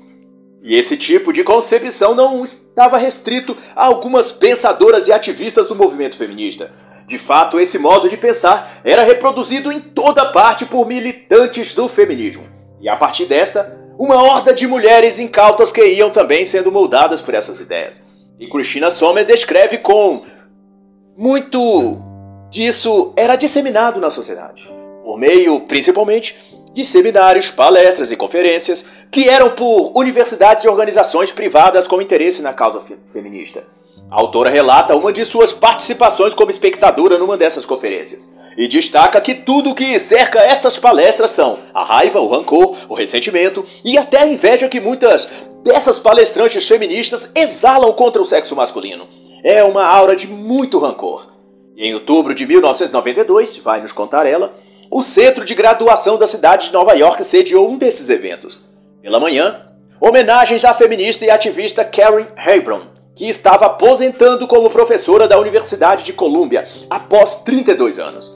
E 0.64 0.76
esse 0.76 0.96
tipo 0.96 1.34
de 1.34 1.44
concepção 1.44 2.14
não 2.14 2.44
estava 2.44 2.98
restrito 2.98 3.56
a 3.76 3.86
algumas 3.86 4.32
pensadoras 4.32 5.08
e 5.08 5.14
ativistas 5.14 5.68
do 5.68 5.76
movimento 5.76 6.18
feminista. 6.18 6.72
De 7.08 7.18
fato, 7.18 7.60
esse 7.60 7.80
modo 7.80 8.08
de 8.08 8.16
pensar 8.16 8.80
era 8.84 9.04
reproduzido 9.04 9.72
em 9.72 9.80
toda 9.80 10.32
parte 10.32 10.66
por 10.66 10.88
militantes 10.88 11.74
do 11.74 11.88
feminismo. 11.88 12.44
E 12.80 12.88
a 12.88 12.96
partir 12.96 13.26
desta, 13.26 13.80
uma 13.98 14.22
horda 14.22 14.54
de 14.54 14.68
mulheres 14.68 15.20
incautas 15.20 15.72
que 15.72 15.84
iam 15.84 16.10
também 16.10 16.46
sendo 16.46 16.72
moldadas 16.72 17.22
por 17.22 17.34
essas 17.34 17.60
ideias. 17.60 18.02
E 18.40 18.48
Christina 18.48 18.90
Sommer 18.90 19.26
descreve 19.26 19.78
com 19.80 20.24
muito 21.18 21.98
disso 22.50 23.14
era 23.16 23.36
disseminado 23.36 24.00
na 24.00 24.10
sociedade, 24.10 24.68
por 25.04 25.20
meio 25.20 25.60
principalmente 25.62 26.51
de 26.74 26.86
seminários, 26.86 27.52
palestras 27.52 28.12
e 28.12 28.16
conferências 28.16 28.86
que 29.12 29.28
eram 29.28 29.52
por 29.52 29.92
universidades 29.96 30.64
e 30.64 30.70
organizações 30.70 31.32
privadas 31.32 31.88
com 31.88 32.02
interesse 32.02 32.42
na 32.42 32.54
causa 32.54 32.82
feminista. 33.12 33.66
A 34.10 34.20
autora 34.20 34.50
relata 34.50 34.94
uma 34.94 35.14
de 35.14 35.24
suas 35.24 35.54
participações 35.54 36.34
como 36.34 36.52
espectadora 36.52 37.18
numa 37.18 37.38
dessas 37.38 37.66
conferências 37.66 38.30
e 38.58 38.68
destaca 38.68 39.22
que 39.22 39.34
tudo 39.34 39.74
que 39.74 39.98
cerca 40.00 40.40
essas 40.40 40.78
palestras 40.78 41.32
são 41.32 41.58
a 41.74 41.82
raiva, 41.82 42.20
o 42.20 42.28
rancor, 42.28 42.76
o 42.90 42.94
ressentimento 42.94 43.66
e 43.86 43.98
até 43.98 44.24
a 44.24 44.28
inveja 44.28 44.68
que 44.68 44.82
muitas 44.82 45.46
dessas 45.64 45.98
palestrantes 45.98 46.68
feministas 46.68 47.32
exalam 47.34 47.94
contra 47.94 48.22
o 48.22 48.26
sexo 48.26 48.54
masculino. 48.54 49.08
É 49.46 49.64
uma 49.64 49.86
aura 49.86 50.14
de 50.14 50.28
muito 50.28 50.78
rancor. 50.78 51.28
Em 51.78 51.94
outubro 51.94 52.36
de 52.36 52.46
1992, 52.46 53.58
vai 53.58 53.82
nos 53.82 53.94
contar 53.94 54.28
ela, 54.28 54.54
o 54.92 55.02
centro 55.02 55.46
de 55.46 55.56
graduação 55.56 56.18
da 56.18 56.28
cidade 56.28 56.68
de 56.68 56.74
Nova 56.74 56.94
York 56.94 57.24
sediou 57.24 57.72
um 57.72 57.78
desses 57.78 58.10
eventos. 58.10 58.60
Pela 59.02 59.22
manhã, 59.22 59.68
homenagens 60.02 60.66
à 60.66 60.74
feminista 60.74 61.24
e 61.24 61.30
ativista 61.30 61.86
Karen 61.86 62.28
Hebron, 62.46 62.82
que 63.16 63.30
estava 63.30 63.68
aposentando 63.68 64.46
como 64.48 64.70
professora 64.70 65.30
da 65.30 65.40
Universidade 65.40 66.04
de 66.04 66.12
Colômbia 66.12 66.68
após 66.90 67.38
32 67.38 68.00
anos. 68.00 68.36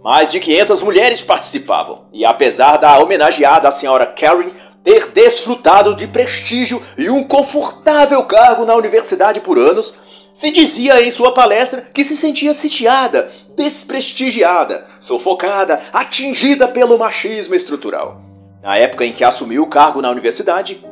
Mais 0.00 0.30
de 0.30 0.38
500 0.38 0.82
mulheres 0.82 1.22
participavam, 1.22 2.04
e 2.12 2.24
apesar 2.24 2.76
da 2.76 2.96
homenageada 3.00 3.66
a 3.66 3.72
senhora 3.72 4.06
Karen 4.06 4.50
ter 4.84 5.10
desfrutado 5.10 5.94
de 5.96 6.06
prestígio 6.06 6.80
e 6.96 7.10
um 7.10 7.24
confortável 7.24 8.22
cargo 8.22 8.64
na 8.64 8.76
universidade 8.76 9.40
por 9.40 9.58
anos, 9.58 10.30
se 10.32 10.52
dizia 10.52 11.02
em 11.02 11.10
sua 11.10 11.32
palestra 11.32 11.82
que 11.92 12.04
se 12.04 12.16
sentia 12.16 12.54
sitiada, 12.54 13.30
desprestigiada, 13.56 14.86
sufocada, 15.00 15.80
atingida 15.92 16.68
pelo 16.68 16.98
machismo 16.98 17.54
estrutural. 17.54 18.20
Na 18.62 18.76
época 18.76 19.04
em 19.04 19.12
que 19.12 19.24
assumiu 19.24 19.62
o 19.62 19.68
cargo 19.68 20.02
na 20.02 20.10
universidade, 20.10 20.84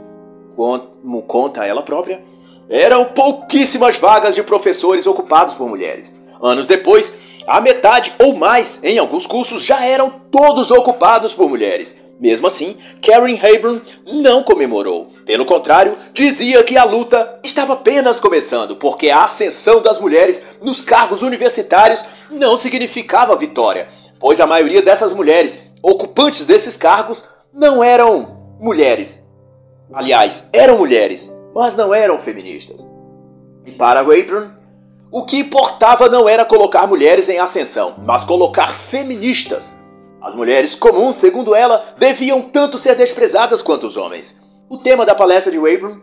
como 0.56 1.22
conta 1.22 1.66
ela 1.66 1.82
própria, 1.82 2.22
eram 2.68 3.04
pouquíssimas 3.04 3.96
vagas 3.96 4.34
de 4.34 4.42
professores 4.42 5.06
ocupados 5.06 5.54
por 5.54 5.68
mulheres. 5.68 6.14
Anos 6.42 6.66
depois, 6.66 7.18
a 7.46 7.60
metade 7.60 8.12
ou 8.18 8.36
mais 8.36 8.82
em 8.84 8.98
alguns 8.98 9.26
cursos 9.26 9.62
já 9.62 9.84
eram 9.84 10.10
todos 10.30 10.70
ocupados 10.70 11.32
por 11.32 11.48
mulheres. 11.48 12.04
Mesmo 12.20 12.46
assim, 12.46 12.76
Karen 13.00 13.38
Hebron 13.42 13.80
não 14.06 14.42
comemorou. 14.42 15.12
Pelo 15.28 15.44
contrário, 15.44 15.94
dizia 16.14 16.64
que 16.64 16.78
a 16.78 16.84
luta 16.84 17.38
estava 17.44 17.74
apenas 17.74 18.18
começando, 18.18 18.76
porque 18.76 19.10
a 19.10 19.24
ascensão 19.24 19.82
das 19.82 20.00
mulheres 20.00 20.56
nos 20.62 20.80
cargos 20.80 21.20
universitários 21.20 22.02
não 22.30 22.56
significava 22.56 23.36
vitória, 23.36 23.90
pois 24.18 24.40
a 24.40 24.46
maioria 24.46 24.80
dessas 24.80 25.12
mulheres 25.12 25.70
ocupantes 25.82 26.46
desses 26.46 26.78
cargos 26.78 27.28
não 27.52 27.84
eram 27.84 28.56
mulheres. 28.58 29.28
Aliás, 29.92 30.48
eram 30.50 30.78
mulheres, 30.78 31.30
mas 31.54 31.76
não 31.76 31.92
eram 31.92 32.16
feministas. 32.18 32.88
E 33.66 33.72
para 33.72 34.00
Hebron, 34.00 34.48
o 35.12 35.26
que 35.26 35.40
importava 35.40 36.08
não 36.08 36.26
era 36.26 36.46
colocar 36.46 36.86
mulheres 36.86 37.28
em 37.28 37.38
ascensão, 37.38 37.96
mas 37.98 38.24
colocar 38.24 38.68
feministas. 38.68 39.84
As 40.22 40.34
mulheres 40.34 40.74
comuns, 40.74 41.16
segundo 41.16 41.54
ela, 41.54 41.84
deviam 41.98 42.40
tanto 42.40 42.78
ser 42.78 42.94
desprezadas 42.94 43.60
quanto 43.60 43.86
os 43.86 43.98
homens. 43.98 44.47
O 44.70 44.76
tema 44.76 45.06
da 45.06 45.14
palestra 45.14 45.50
de 45.50 45.58
Wayburn 45.58 45.98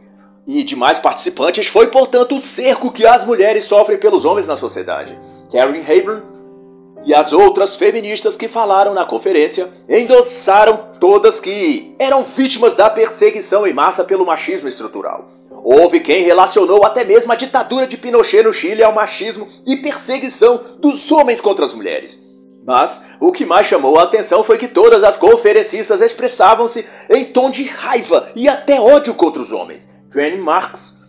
e 0.47 0.63
demais 0.63 0.97
participantes 0.97 1.67
foi, 1.67 1.87
portanto, 1.87 2.35
o 2.35 2.39
cerco 2.39 2.91
que 2.91 3.05
as 3.05 3.23
mulheres 3.23 3.65
sofrem 3.65 3.99
pelos 3.99 4.25
homens 4.25 4.47
na 4.47 4.57
sociedade. 4.57 5.17
Karen 5.51 5.83
Hayburn 5.87 6.23
e 7.05 7.13
as 7.13 7.31
outras 7.31 7.75
feministas 7.75 8.35
que 8.35 8.47
falaram 8.47 8.95
na 8.95 9.05
conferência 9.05 9.71
endossaram 9.87 10.95
todas 10.99 11.39
que 11.39 11.95
eram 11.99 12.23
vítimas 12.23 12.73
da 12.73 12.89
perseguição 12.89 13.67
em 13.67 13.73
massa 13.73 14.03
pelo 14.03 14.25
machismo 14.25 14.67
estrutural. 14.67 15.29
Houve 15.63 15.99
quem 15.99 16.23
relacionou 16.23 16.83
até 16.83 17.03
mesmo 17.03 17.31
a 17.31 17.35
ditadura 17.35 17.85
de 17.85 17.97
Pinochet 17.97 18.41
no 18.41 18.53
Chile 18.53 18.83
ao 18.83 18.93
machismo 18.93 19.47
e 19.65 19.77
perseguição 19.77 20.59
dos 20.79 21.11
homens 21.11 21.39
contra 21.39 21.65
as 21.65 21.73
mulheres. 21.75 22.25
Mas 22.65 23.15
o 23.19 23.31
que 23.31 23.45
mais 23.45 23.67
chamou 23.67 23.99
a 23.99 24.03
atenção 24.03 24.43
foi 24.43 24.57
que 24.57 24.67
todas 24.67 25.03
as 25.03 25.17
conferencistas 25.17 26.01
expressavam-se 26.01 26.83
em 27.11 27.25
tom 27.25 27.51
de 27.51 27.63
raiva 27.65 28.27
e 28.35 28.49
até 28.49 28.81
ódio 28.81 29.13
contra 29.13 29.39
os 29.41 29.51
homens. 29.51 29.91
Jane 30.11 30.37
Marks, 30.37 31.03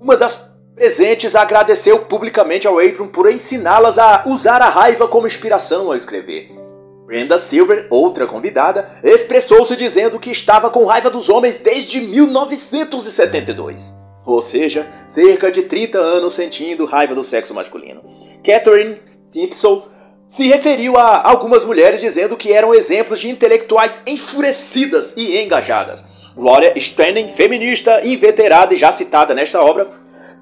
uma 0.00 0.16
das 0.16 0.56
presentes, 0.74 1.36
agradeceu 1.36 2.06
publicamente 2.06 2.66
ao 2.66 2.80
Abram 2.80 3.06
por 3.06 3.30
ensiná-las 3.30 3.98
a 3.98 4.22
usar 4.26 4.62
a 4.62 4.70
raiva 4.70 5.06
como 5.06 5.26
inspiração 5.26 5.88
ao 5.88 5.96
escrever. 5.96 6.56
Brenda 7.04 7.36
Silver, 7.36 7.86
outra 7.90 8.26
convidada, 8.26 9.00
expressou-se 9.02 9.76
dizendo 9.76 10.18
que 10.18 10.30
estava 10.30 10.70
com 10.70 10.86
raiva 10.86 11.10
dos 11.10 11.28
homens 11.28 11.56
desde 11.56 12.00
1972. 12.00 13.94
Ou 14.24 14.40
seja, 14.40 14.86
cerca 15.06 15.50
de 15.50 15.62
30 15.62 15.98
anos 15.98 16.34
sentindo 16.34 16.84
raiva 16.84 17.14
do 17.14 17.24
sexo 17.24 17.54
masculino. 17.54 18.02
Catherine 18.44 18.98
Stimpson 19.06 19.86
se 20.28 20.46
referiu 20.46 20.96
a 20.96 21.28
algumas 21.28 21.64
mulheres 21.64 22.00
dizendo 22.00 22.36
que 22.36 22.52
eram 22.52 22.74
exemplos 22.74 23.20
de 23.20 23.30
intelectuais 23.30 24.02
enfurecidas 24.06 25.16
e 25.16 25.40
engajadas. 25.40 26.04
Gloria 26.36 26.72
Steinem, 26.78 27.26
feminista 27.26 28.06
inveterada 28.06 28.74
e 28.74 28.76
já 28.76 28.92
citada 28.92 29.34
nesta 29.34 29.62
obra, 29.62 29.88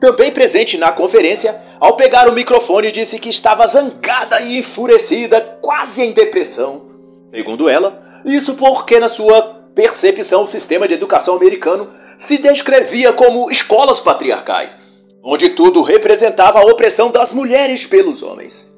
também 0.01 0.31
presente 0.31 0.77
na 0.77 0.93
conferência, 0.93 1.59
ao 1.81 1.97
pegar 1.97 2.29
o 2.29 2.33
microfone 2.33 2.93
disse 2.93 3.19
que 3.19 3.31
estava 3.31 3.67
zangada 3.67 4.41
e 4.43 4.59
enfurecida, 4.59 5.41
quase 5.63 6.03
em 6.03 6.13
depressão. 6.13 6.83
Segundo 7.27 7.69
ela, 7.69 8.03
isso 8.25 8.55
porque 8.55 9.01
na 9.01 9.09
sua 9.09 9.41
percepção 9.75 10.43
o 10.43 10.49
sistema 10.49 10.87
de 10.87 10.95
educação 10.95 11.37
americano 11.37 11.89
se 12.19 12.39
descrevia 12.39 13.13
como 13.13 13.51
escolas 13.51 14.01
patriarcais, 14.01 14.79
onde 15.23 15.51
tudo 15.51 15.83
representava 15.83 16.59
a 16.59 16.65
opressão 16.65 17.11
das 17.11 17.33
mulheres 17.33 17.87
pelos 17.87 18.23
homens. 18.23 18.76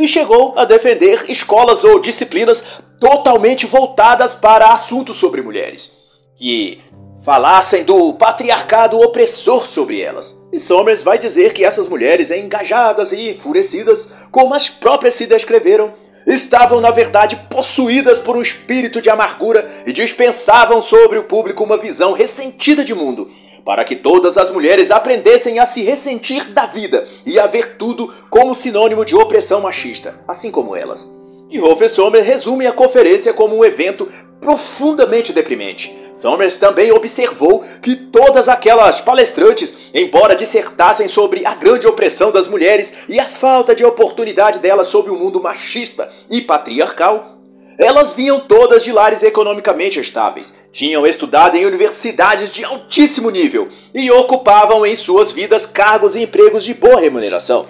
E 0.00 0.08
chegou 0.08 0.54
a 0.56 0.64
defender 0.64 1.26
escolas 1.28 1.84
ou 1.84 2.00
disciplinas 2.00 2.64
totalmente 2.98 3.66
voltadas 3.66 4.32
para 4.32 4.72
assuntos 4.72 5.18
sobre 5.18 5.42
mulheres, 5.42 5.98
que 6.38 6.82
falassem 7.22 7.84
do 7.84 8.14
patriarcado 8.14 8.98
opressor 8.98 9.66
sobre 9.66 10.00
elas. 10.00 10.42
E 10.50 10.58
Somers 10.58 11.02
vai 11.02 11.18
dizer 11.18 11.52
que 11.52 11.62
essas 11.62 11.86
mulheres 11.86 12.30
engajadas 12.30 13.12
e 13.12 13.28
enfurecidas, 13.28 14.26
como 14.30 14.54
as 14.54 14.70
próprias 14.70 15.12
se 15.12 15.26
descreveram, 15.26 15.92
estavam 16.26 16.80
na 16.80 16.90
verdade 16.90 17.36
possuídas 17.50 18.18
por 18.18 18.38
um 18.38 18.42
espírito 18.42 19.02
de 19.02 19.10
amargura 19.10 19.68
e 19.86 19.92
dispensavam 19.92 20.80
sobre 20.80 21.18
o 21.18 21.24
público 21.24 21.62
uma 21.62 21.76
visão 21.76 22.14
ressentida 22.14 22.82
de 22.82 22.94
mundo, 22.94 23.30
para 23.64 23.84
que 23.84 23.96
todas 23.96 24.38
as 24.38 24.50
mulheres 24.50 24.90
aprendessem 24.90 25.58
a 25.58 25.66
se 25.66 25.82
ressentir 25.82 26.50
da 26.50 26.66
vida 26.66 27.06
e 27.24 27.38
a 27.38 27.46
ver 27.46 27.76
tudo 27.76 28.12
como 28.28 28.54
sinônimo 28.54 29.04
de 29.04 29.14
opressão 29.16 29.60
machista, 29.60 30.20
assim 30.26 30.50
como 30.50 30.74
elas. 30.74 31.14
E 31.50 31.58
Rolf 31.58 31.82
Sommer 31.88 32.22
resume 32.22 32.66
a 32.66 32.72
conferência 32.72 33.32
como 33.32 33.56
um 33.56 33.64
evento 33.64 34.08
profundamente 34.40 35.32
deprimente. 35.32 35.94
Summers 36.14 36.56
também 36.56 36.92
observou 36.92 37.64
que 37.82 37.96
todas 37.96 38.48
aquelas 38.48 39.00
palestrantes, 39.00 39.76
embora 39.92 40.36
dissertassem 40.36 41.08
sobre 41.08 41.44
a 41.44 41.54
grande 41.54 41.86
opressão 41.86 42.30
das 42.30 42.46
mulheres 42.46 43.06
e 43.08 43.18
a 43.18 43.24
falta 43.24 43.74
de 43.74 43.84
oportunidade 43.84 44.60
delas 44.60 44.86
sob 44.86 45.10
o 45.10 45.14
um 45.14 45.18
mundo 45.18 45.42
machista 45.42 46.08
e 46.30 46.40
patriarcal, 46.40 47.39
elas 47.80 48.12
vinham 48.12 48.38
todas 48.38 48.84
de 48.84 48.92
lares 48.92 49.22
economicamente 49.22 49.98
estáveis, 49.98 50.52
tinham 50.70 51.06
estudado 51.06 51.56
em 51.56 51.64
universidades 51.64 52.52
de 52.52 52.62
altíssimo 52.62 53.30
nível 53.30 53.68
e 53.94 54.10
ocupavam 54.10 54.84
em 54.84 54.94
suas 54.94 55.32
vidas 55.32 55.64
cargos 55.64 56.14
e 56.14 56.22
empregos 56.22 56.62
de 56.62 56.74
boa 56.74 57.00
remuneração, 57.00 57.66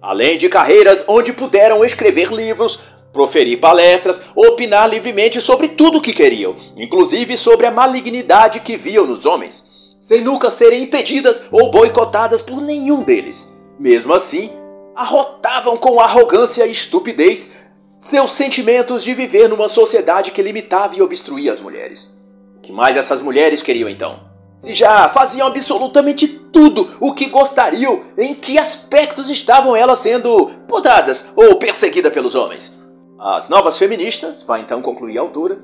além 0.00 0.38
de 0.38 0.48
carreiras 0.48 1.04
onde 1.08 1.32
puderam 1.32 1.84
escrever 1.84 2.32
livros, 2.32 2.78
proferir 3.12 3.58
palestras, 3.58 4.26
opinar 4.36 4.88
livremente 4.88 5.40
sobre 5.40 5.68
tudo 5.68 5.98
o 5.98 6.00
que 6.00 6.12
queriam, 6.12 6.54
inclusive 6.76 7.36
sobre 7.36 7.66
a 7.66 7.70
malignidade 7.70 8.60
que 8.60 8.76
viam 8.76 9.06
nos 9.06 9.26
homens, 9.26 9.66
sem 10.00 10.20
nunca 10.20 10.50
serem 10.50 10.84
impedidas 10.84 11.48
ou 11.50 11.70
boicotadas 11.70 12.40
por 12.40 12.60
nenhum 12.60 13.02
deles. 13.02 13.58
Mesmo 13.78 14.14
assim, 14.14 14.52
arrotavam 14.94 15.76
com 15.76 15.98
arrogância 15.98 16.64
e 16.64 16.70
estupidez 16.70 17.67
seus 17.98 18.32
sentimentos 18.32 19.02
de 19.02 19.12
viver 19.14 19.48
numa 19.48 19.68
sociedade 19.68 20.30
que 20.30 20.42
limitava 20.42 20.96
e 20.96 21.02
obstruía 21.02 21.52
as 21.52 21.60
mulheres. 21.60 22.20
O 22.56 22.60
que 22.60 22.72
mais 22.72 22.96
essas 22.96 23.22
mulheres 23.22 23.62
queriam 23.62 23.88
então? 23.88 24.20
Se 24.58 24.72
já 24.72 25.08
faziam 25.08 25.46
absolutamente 25.46 26.26
tudo 26.26 26.88
o 27.00 27.14
que 27.14 27.26
gostariam, 27.26 28.02
em 28.16 28.34
que 28.34 28.58
aspectos 28.58 29.30
estavam 29.30 29.76
elas 29.76 29.98
sendo 29.98 30.50
podadas 30.66 31.32
ou 31.36 31.56
perseguidas 31.56 32.12
pelos 32.12 32.34
homens? 32.34 32.76
As 33.18 33.48
novas 33.48 33.78
feministas, 33.78 34.42
vai 34.42 34.60
então 34.60 34.82
concluir 34.82 35.18
a 35.18 35.20
autora, 35.20 35.58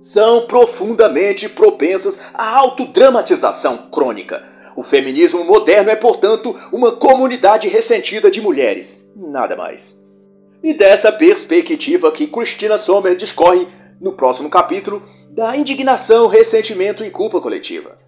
são 0.00 0.46
profundamente 0.46 1.48
propensas 1.48 2.30
à 2.34 2.56
autodramatização 2.58 3.76
crônica. 3.90 4.42
O 4.74 4.82
feminismo 4.82 5.44
moderno 5.44 5.90
é, 5.90 5.96
portanto, 5.96 6.56
uma 6.72 6.92
comunidade 6.92 7.68
ressentida 7.68 8.30
de 8.30 8.40
mulheres, 8.40 9.10
nada 9.14 9.54
mais. 9.54 10.01
E 10.62 10.74
dessa 10.74 11.10
perspectiva 11.10 12.12
que 12.12 12.26
Christina 12.26 12.78
Sommer 12.78 13.16
discorre 13.16 13.66
no 14.00 14.12
próximo 14.12 14.48
capítulo 14.48 15.02
da 15.30 15.56
indignação, 15.56 16.28
ressentimento 16.28 17.04
e 17.04 17.10
culpa 17.10 17.40
coletiva 17.40 18.02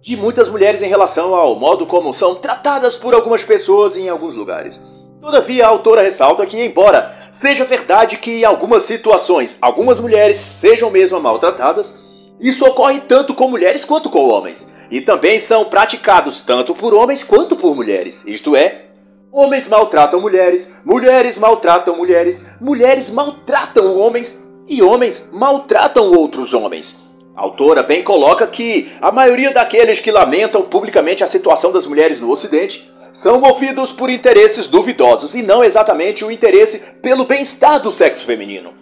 de 0.00 0.16
muitas 0.16 0.48
mulheres 0.48 0.82
em 0.82 0.88
relação 0.88 1.34
ao 1.34 1.54
modo 1.56 1.86
como 1.86 2.14
são 2.14 2.34
tratadas 2.34 2.96
por 2.96 3.14
algumas 3.14 3.44
pessoas 3.44 3.96
em 3.96 4.08
alguns 4.08 4.34
lugares. 4.34 4.82
Todavia, 5.20 5.66
a 5.66 5.68
autora 5.68 6.02
ressalta 6.02 6.46
que, 6.46 6.58
embora 6.58 7.14
seja 7.30 7.64
verdade 7.64 8.16
que 8.16 8.40
em 8.40 8.44
algumas 8.44 8.84
situações 8.84 9.58
algumas 9.60 10.00
mulheres 10.00 10.38
sejam 10.38 10.90
mesmo 10.90 11.20
maltratadas, 11.20 12.02
isso 12.40 12.64
ocorre 12.64 13.00
tanto 13.00 13.34
com 13.34 13.48
mulheres 13.48 13.84
quanto 13.84 14.08
com 14.08 14.30
homens, 14.30 14.72
e 14.90 15.02
também 15.02 15.38
são 15.38 15.66
praticados 15.66 16.40
tanto 16.40 16.74
por 16.74 16.94
homens 16.94 17.22
quanto 17.22 17.54
por 17.54 17.76
mulheres, 17.76 18.24
isto 18.26 18.56
é, 18.56 18.86
homens 19.32 19.68
maltratam 19.68 20.20
mulheres, 20.20 20.80
mulheres 20.84 21.38
maltratam 21.38 21.96
mulheres, 21.96 22.44
mulheres 22.60 23.10
maltratam 23.10 23.96
homens 23.96 24.48
e 24.68 24.82
homens 24.82 25.30
maltratam 25.32 26.10
outros 26.12 26.52
homens. 26.52 27.08
A 27.36 27.42
autora 27.42 27.82
bem 27.82 28.02
coloca 28.02 28.46
que 28.46 28.90
a 29.00 29.10
maioria 29.10 29.52
daqueles 29.52 30.00
que 30.00 30.10
lamentam 30.10 30.62
publicamente 30.62 31.24
a 31.24 31.26
situação 31.26 31.72
das 31.72 31.86
mulheres 31.86 32.20
no 32.20 32.30
Ocidente 32.30 32.90
são 33.12 33.40
movidos 33.40 33.92
por 33.92 34.10
interesses 34.10 34.66
duvidosos 34.68 35.34
e 35.34 35.42
não 35.42 35.64
exatamente 35.64 36.24
o 36.24 36.30
interesse 36.30 36.96
pelo 37.00 37.24
bem-estar 37.24 37.80
do 37.80 37.90
sexo 37.90 38.26
feminino. 38.26 38.74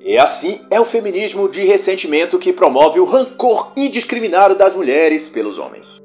E 0.00 0.18
assim 0.18 0.60
é 0.70 0.78
o 0.78 0.84
feminismo 0.84 1.48
de 1.48 1.64
ressentimento 1.64 2.38
que 2.38 2.52
promove 2.52 3.00
o 3.00 3.06
rancor 3.06 3.72
indiscriminado 3.76 4.54
das 4.54 4.74
mulheres 4.74 5.28
pelos 5.28 5.58
homens. 5.58 6.02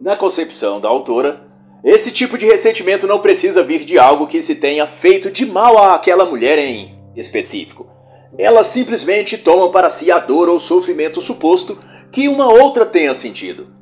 Na 0.00 0.16
concepção 0.16 0.80
da 0.80 0.88
autora, 0.88 1.49
esse 1.84 2.10
tipo 2.10 2.36
de 2.36 2.46
ressentimento 2.46 3.06
não 3.06 3.20
precisa 3.20 3.62
vir 3.62 3.84
de 3.84 3.98
algo 3.98 4.26
que 4.26 4.42
se 4.42 4.56
tenha 4.56 4.86
feito 4.86 5.30
de 5.30 5.46
mal 5.46 5.78
àquela 5.78 6.26
mulher 6.26 6.58
em 6.58 6.98
específico. 7.16 7.90
Elas 8.38 8.68
simplesmente 8.68 9.38
tomam 9.38 9.70
para 9.70 9.90
si 9.90 10.10
a 10.10 10.18
dor 10.18 10.48
ou 10.48 10.60
sofrimento 10.60 11.20
suposto 11.20 11.78
que 12.12 12.28
uma 12.28 12.48
outra 12.48 12.86
tenha 12.86 13.12
sentido 13.14 13.80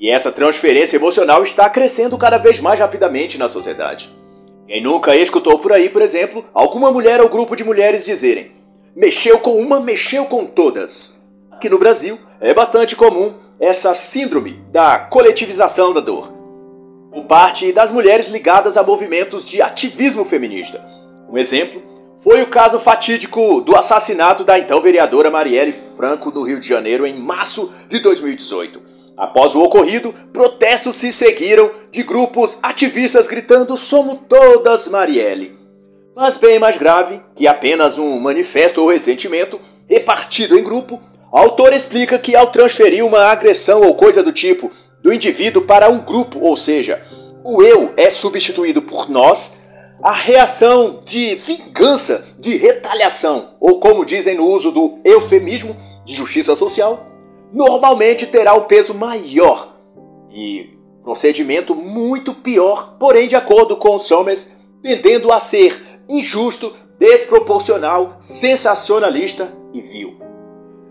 e 0.00 0.10
essa 0.10 0.32
transferência 0.32 0.96
emocional 0.96 1.42
está 1.42 1.68
crescendo 1.68 2.16
cada 2.16 2.38
vez 2.38 2.58
mais 2.58 2.80
rapidamente 2.80 3.36
na 3.36 3.48
sociedade. 3.48 4.10
Quem 4.66 4.82
nunca 4.82 5.14
escutou 5.14 5.58
por 5.58 5.72
aí, 5.72 5.90
por 5.90 6.00
exemplo, 6.00 6.42
alguma 6.54 6.90
mulher 6.90 7.20
ou 7.20 7.28
grupo 7.28 7.54
de 7.54 7.62
mulheres 7.62 8.06
dizerem: 8.06 8.50
mexeu 8.96 9.38
com 9.40 9.58
uma, 9.58 9.78
mexeu 9.78 10.24
com 10.24 10.46
todas. 10.46 11.30
Aqui 11.50 11.68
no 11.68 11.78
Brasil 11.78 12.18
é 12.40 12.54
bastante 12.54 12.96
comum 12.96 13.34
essa 13.60 13.92
síndrome 13.92 14.52
da 14.72 14.98
coletivização 14.98 15.92
da 15.92 16.00
dor, 16.00 16.32
por 17.10 17.24
parte 17.24 17.72
das 17.72 17.90
mulheres 17.90 18.28
ligadas 18.28 18.76
a 18.76 18.82
movimentos 18.82 19.44
de 19.44 19.60
ativismo 19.60 20.24
feminista. 20.24 20.84
Um 21.28 21.36
exemplo 21.36 21.82
foi 22.20 22.42
o 22.42 22.46
caso 22.46 22.78
fatídico 22.78 23.60
do 23.60 23.76
assassinato 23.76 24.44
da 24.44 24.58
então 24.58 24.80
vereadora 24.80 25.30
Marielle 25.30 25.72
Franco 25.72 26.30
no 26.30 26.42
Rio 26.42 26.60
de 26.60 26.68
Janeiro 26.68 27.06
em 27.06 27.18
março 27.18 27.70
de 27.88 27.98
2018 28.00 28.90
Após 29.20 29.54
o 29.54 29.60
ocorrido, 29.60 30.14
protestos 30.32 30.96
se 30.96 31.12
seguiram 31.12 31.70
de 31.90 32.02
grupos 32.02 32.58
ativistas 32.62 33.28
gritando 33.28 33.76
Somos 33.76 34.20
todas 34.26 34.88
Marielle. 34.88 35.58
Mas 36.16 36.38
bem 36.38 36.58
mais 36.58 36.78
grave 36.78 37.20
que 37.36 37.46
apenas 37.46 37.98
um 37.98 38.18
manifesto 38.18 38.80
ou 38.80 38.90
ressentimento 38.90 39.60
repartido 39.86 40.58
em 40.58 40.64
grupo, 40.64 40.98
o 41.30 41.36
autor 41.36 41.74
explica 41.74 42.18
que 42.18 42.34
ao 42.34 42.46
transferir 42.46 43.04
uma 43.04 43.24
agressão 43.24 43.82
ou 43.82 43.94
coisa 43.94 44.22
do 44.22 44.32
tipo 44.32 44.70
do 45.02 45.12
indivíduo 45.12 45.62
para 45.62 45.88
um 45.88 46.00
grupo, 46.00 46.40
ou 46.40 46.56
seja, 46.56 47.02
o 47.44 47.62
eu 47.62 47.92
é 47.96 48.10
substituído 48.10 48.82
por 48.82 49.08
nós, 49.08 49.60
a 50.02 50.12
reação 50.12 51.00
de 51.04 51.34
vingança, 51.34 52.28
de 52.38 52.56
retaliação, 52.56 53.50
ou 53.60 53.80
como 53.80 54.04
dizem 54.04 54.36
no 54.36 54.46
uso 54.46 54.70
do 54.70 54.98
eufemismo 55.04 55.76
de 56.04 56.14
justiça 56.14 56.56
social, 56.56 57.06
normalmente 57.52 58.26
terá 58.26 58.54
um 58.54 58.62
peso 58.62 58.94
maior 58.94 59.76
e 60.30 60.78
procedimento 61.02 61.74
muito 61.74 62.32
pior, 62.32 62.96
porém, 62.98 63.26
de 63.26 63.36
acordo 63.36 63.76
com 63.76 63.98
Somers, 63.98 64.58
tendendo 64.82 65.32
a 65.32 65.40
ser 65.40 65.76
injusto, 66.08 66.74
desproporcional, 66.98 68.16
sensacionalista 68.20 69.52
e 69.72 69.80
vil. 69.80 70.18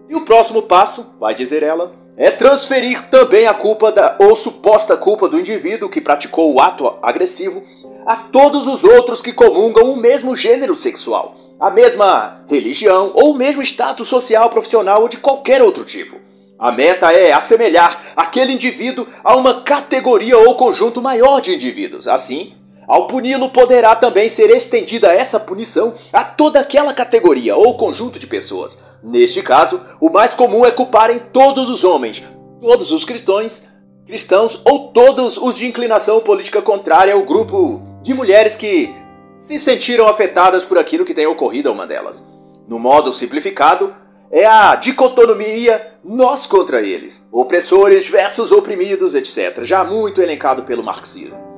E 0.10 0.16
o 0.16 0.22
próximo 0.22 0.64
passo, 0.64 1.16
vai 1.20 1.36
dizer 1.36 1.64
ela, 1.64 1.94
é 2.20 2.30
transferir 2.30 3.08
também 3.10 3.48
a 3.48 3.54
culpa 3.54 3.94
da, 3.94 4.18
ou 4.20 4.36
suposta 4.36 4.98
culpa 4.98 5.30
do 5.30 5.40
indivíduo 5.40 5.88
que 5.88 6.02
praticou 6.02 6.54
o 6.54 6.60
ato 6.60 6.94
agressivo 7.02 7.64
a 8.06 8.18
todos 8.18 8.68
os 8.68 8.84
outros 8.84 9.22
que 9.22 9.32
comungam 9.32 9.94
o 9.94 9.96
mesmo 9.96 10.36
gênero 10.36 10.76
sexual, 10.76 11.38
a 11.58 11.72
mesma 11.72 12.44
religião 12.50 13.12
ou 13.16 13.32
o 13.32 13.38
mesmo 13.38 13.62
status 13.62 14.10
social, 14.10 14.50
profissional 14.50 15.02
ou 15.02 15.08
de 15.08 15.16
qualquer 15.16 15.62
outro 15.62 15.86
tipo. 15.86 16.18
A 16.60 16.74
meta 16.74 17.10
é 17.14 17.32
assemelhar 17.32 17.98
aquele 18.18 18.52
indivíduo 18.52 19.08
a 19.24 19.38
uma 19.38 19.62
categoria 19.62 20.38
ou 20.38 20.56
conjunto 20.56 21.02
maior 21.02 21.40
de 21.40 21.56
indivíduos. 21.56 22.06
Assim, 22.06 22.54
ao 22.90 23.06
puni-lo, 23.06 23.50
poderá 23.50 23.96
também 23.96 24.28
ser 24.28 24.50
estendida 24.50 25.14
essa 25.14 25.40
punição 25.40 25.94
a 26.12 26.24
toda 26.24 26.60
aquela 26.60 26.92
categoria 26.92 27.56
ou 27.56 27.78
conjunto 27.78 28.18
de 28.18 28.26
pessoas. 28.26 28.80
Neste 29.04 29.44
caso, 29.44 29.80
o 30.02 30.10
mais 30.10 30.34
comum 30.34 30.66
é 30.66 30.72
culparem 30.72 31.20
todos 31.32 31.70
os 31.70 31.84
homens, 31.84 32.24
todos 32.60 32.92
os 32.92 33.06
cristãos, 33.06 33.68
cristãos 34.08 34.60
ou 34.66 34.88
todos 34.88 35.38
os 35.38 35.56
de 35.56 35.68
inclinação 35.68 36.20
política 36.20 36.64
contrária 36.64 37.14
ao 37.14 37.22
grupo 37.22 37.80
de 38.02 38.16
mulheres 38.16 38.58
que 38.58 38.92
se 39.38 39.60
sentiram 39.60 40.08
afetadas 40.08 40.64
por 40.66 40.80
aquilo 40.80 41.06
que 41.06 41.14
tem 41.14 41.28
ocorrido 41.28 41.70
a 41.70 41.72
uma 41.72 41.86
delas. 41.86 42.28
No 42.68 42.80
modo 42.80 43.14
simplificado, 43.14 43.94
é 44.32 44.46
a 44.46 44.76
dicotomia 44.76 45.94
nós 46.04 46.48
contra 46.48 46.82
eles, 46.82 47.30
opressores 47.32 48.10
versus 48.10 48.52
oprimidos, 48.52 49.14
etc., 49.14 49.64
já 49.64 49.84
muito 49.84 50.22
elencado 50.22 50.64
pelo 50.64 50.84
marxismo. 50.84 51.49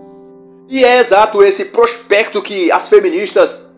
E 0.72 0.86
é 0.86 1.00
exato 1.00 1.44
esse 1.44 1.66
prospecto 1.66 2.42
que 2.42 2.72
as 2.72 2.88
feministas, 2.88 3.76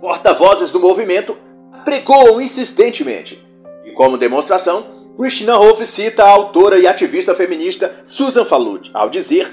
porta-vozes 0.00 0.70
do 0.70 0.78
movimento, 0.78 1.36
pregoam 1.84 2.40
insistentemente. 2.40 3.44
E 3.84 3.90
como 3.90 4.16
demonstração, 4.16 5.14
Christina 5.16 5.58
Hoff 5.58 5.84
cita 5.84 6.22
a 6.22 6.28
autora 6.28 6.78
e 6.78 6.86
ativista 6.86 7.34
feminista 7.34 7.92
Susan 8.04 8.44
Falud 8.44 8.88
ao 8.94 9.10
dizer 9.10 9.52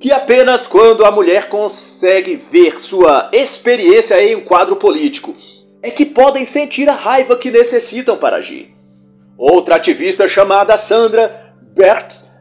que 0.00 0.10
apenas 0.10 0.66
quando 0.66 1.04
a 1.04 1.10
mulher 1.10 1.50
consegue 1.50 2.36
ver 2.36 2.80
sua 2.80 3.30
experiência 3.30 4.18
em 4.24 4.34
um 4.34 4.40
quadro 4.40 4.76
político 4.76 5.36
é 5.82 5.90
que 5.90 6.06
podem 6.06 6.46
sentir 6.46 6.88
a 6.88 6.94
raiva 6.94 7.36
que 7.36 7.50
necessitam 7.50 8.16
para 8.16 8.38
agir. 8.38 8.74
Outra 9.36 9.76
ativista 9.76 10.26
chamada 10.26 10.74
Sandra 10.78 11.54
Bertz 11.74 12.31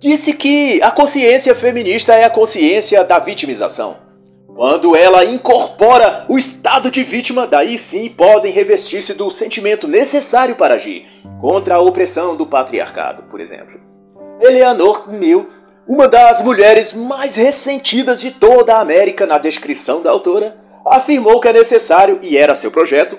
disse 0.00 0.32
que 0.32 0.82
a 0.82 0.90
consciência 0.90 1.54
feminista 1.54 2.14
é 2.14 2.24
a 2.24 2.30
consciência 2.30 3.04
da 3.04 3.18
vitimização. 3.18 3.98
Quando 4.56 4.96
ela 4.96 5.24
incorpora 5.24 6.24
o 6.28 6.38
estado 6.38 6.90
de 6.90 7.04
vítima, 7.04 7.46
daí 7.46 7.76
sim 7.76 8.08
podem 8.08 8.50
revestir-se 8.50 9.14
do 9.14 9.30
sentimento 9.30 9.86
necessário 9.86 10.56
para 10.56 10.74
agir 10.74 11.06
contra 11.40 11.76
a 11.76 11.80
opressão 11.80 12.34
do 12.34 12.46
patriarcado, 12.46 13.24
por 13.24 13.40
exemplo. 13.40 13.78
Eleanor 14.40 15.12
Mill, 15.12 15.48
uma 15.86 16.08
das 16.08 16.42
mulheres 16.42 16.94
mais 16.94 17.36
ressentidas 17.36 18.20
de 18.20 18.30
toda 18.32 18.76
a 18.76 18.80
América 18.80 19.26
na 19.26 19.38
descrição 19.38 20.02
da 20.02 20.10
autora, 20.10 20.56
afirmou 20.84 21.40
que 21.40 21.48
é 21.48 21.52
necessário, 21.52 22.18
e 22.22 22.36
era 22.36 22.54
seu 22.54 22.70
projeto, 22.70 23.18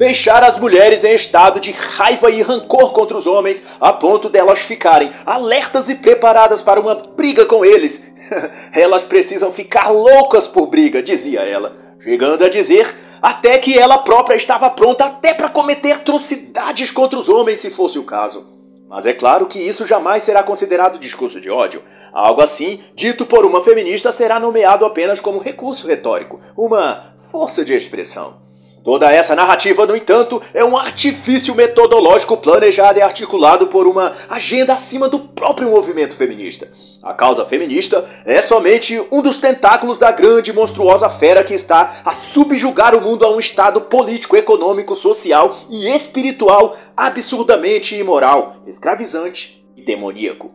deixar 0.00 0.42
as 0.42 0.58
mulheres 0.58 1.04
em 1.04 1.14
estado 1.14 1.60
de 1.60 1.72
raiva 1.72 2.30
e 2.30 2.40
rancor 2.40 2.90
contra 2.92 3.18
os 3.18 3.26
homens, 3.26 3.76
a 3.78 3.92
ponto 3.92 4.30
delas 4.30 4.60
ficarem 4.60 5.10
alertas 5.26 5.90
e 5.90 5.96
preparadas 5.96 6.62
para 6.62 6.80
uma 6.80 6.94
briga 6.94 7.44
com 7.44 7.62
eles. 7.62 8.14
Elas 8.72 9.04
precisam 9.04 9.52
ficar 9.52 9.90
loucas 9.90 10.48
por 10.48 10.68
briga, 10.68 11.02
dizia 11.02 11.40
ela, 11.40 11.76
chegando 12.00 12.42
a 12.42 12.48
dizer 12.48 12.88
até 13.20 13.58
que 13.58 13.78
ela 13.78 13.98
própria 13.98 14.36
estava 14.36 14.70
pronta 14.70 15.04
até 15.04 15.34
para 15.34 15.50
cometer 15.50 15.92
atrocidades 15.92 16.90
contra 16.90 17.18
os 17.18 17.28
homens 17.28 17.58
se 17.58 17.70
fosse 17.70 17.98
o 17.98 18.04
caso. 18.04 18.58
Mas 18.88 19.04
é 19.04 19.12
claro 19.12 19.44
que 19.44 19.58
isso 19.58 19.84
jamais 19.84 20.22
será 20.22 20.42
considerado 20.42 20.98
discurso 20.98 21.38
de 21.38 21.50
ódio. 21.50 21.82
Algo 22.10 22.40
assim, 22.40 22.80
dito 22.94 23.26
por 23.26 23.44
uma 23.44 23.60
feminista, 23.60 24.10
será 24.10 24.40
nomeado 24.40 24.86
apenas 24.86 25.20
como 25.20 25.38
recurso 25.38 25.86
retórico, 25.86 26.40
uma 26.56 27.14
força 27.30 27.62
de 27.62 27.74
expressão. 27.74 28.49
Toda 28.82 29.12
essa 29.12 29.34
narrativa, 29.34 29.86
no 29.86 29.94
entanto, 29.94 30.40
é 30.54 30.64
um 30.64 30.76
artifício 30.76 31.54
metodológico 31.54 32.36
planejado 32.36 32.98
e 32.98 33.02
articulado 33.02 33.66
por 33.66 33.86
uma 33.86 34.10
agenda 34.28 34.72
acima 34.72 35.08
do 35.08 35.18
próprio 35.18 35.68
movimento 35.68 36.16
feminista. 36.16 36.68
A 37.02 37.14
causa 37.14 37.44
feminista 37.46 38.04
é 38.26 38.40
somente 38.42 39.02
um 39.10 39.22
dos 39.22 39.38
tentáculos 39.38 39.98
da 39.98 40.10
grande 40.12 40.50
e 40.50 40.54
monstruosa 40.54 41.08
fera 41.08 41.44
que 41.44 41.54
está 41.54 41.90
a 42.04 42.12
subjugar 42.12 42.94
o 42.94 43.00
mundo 43.00 43.24
a 43.24 43.30
um 43.30 43.38
estado 43.38 43.82
político, 43.82 44.36
econômico, 44.36 44.94
social 44.94 45.56
e 45.70 45.88
espiritual 45.94 46.74
absurdamente 46.94 47.96
imoral, 47.96 48.56
escravizante 48.66 49.64
e 49.76 49.82
demoníaco. 49.82 50.52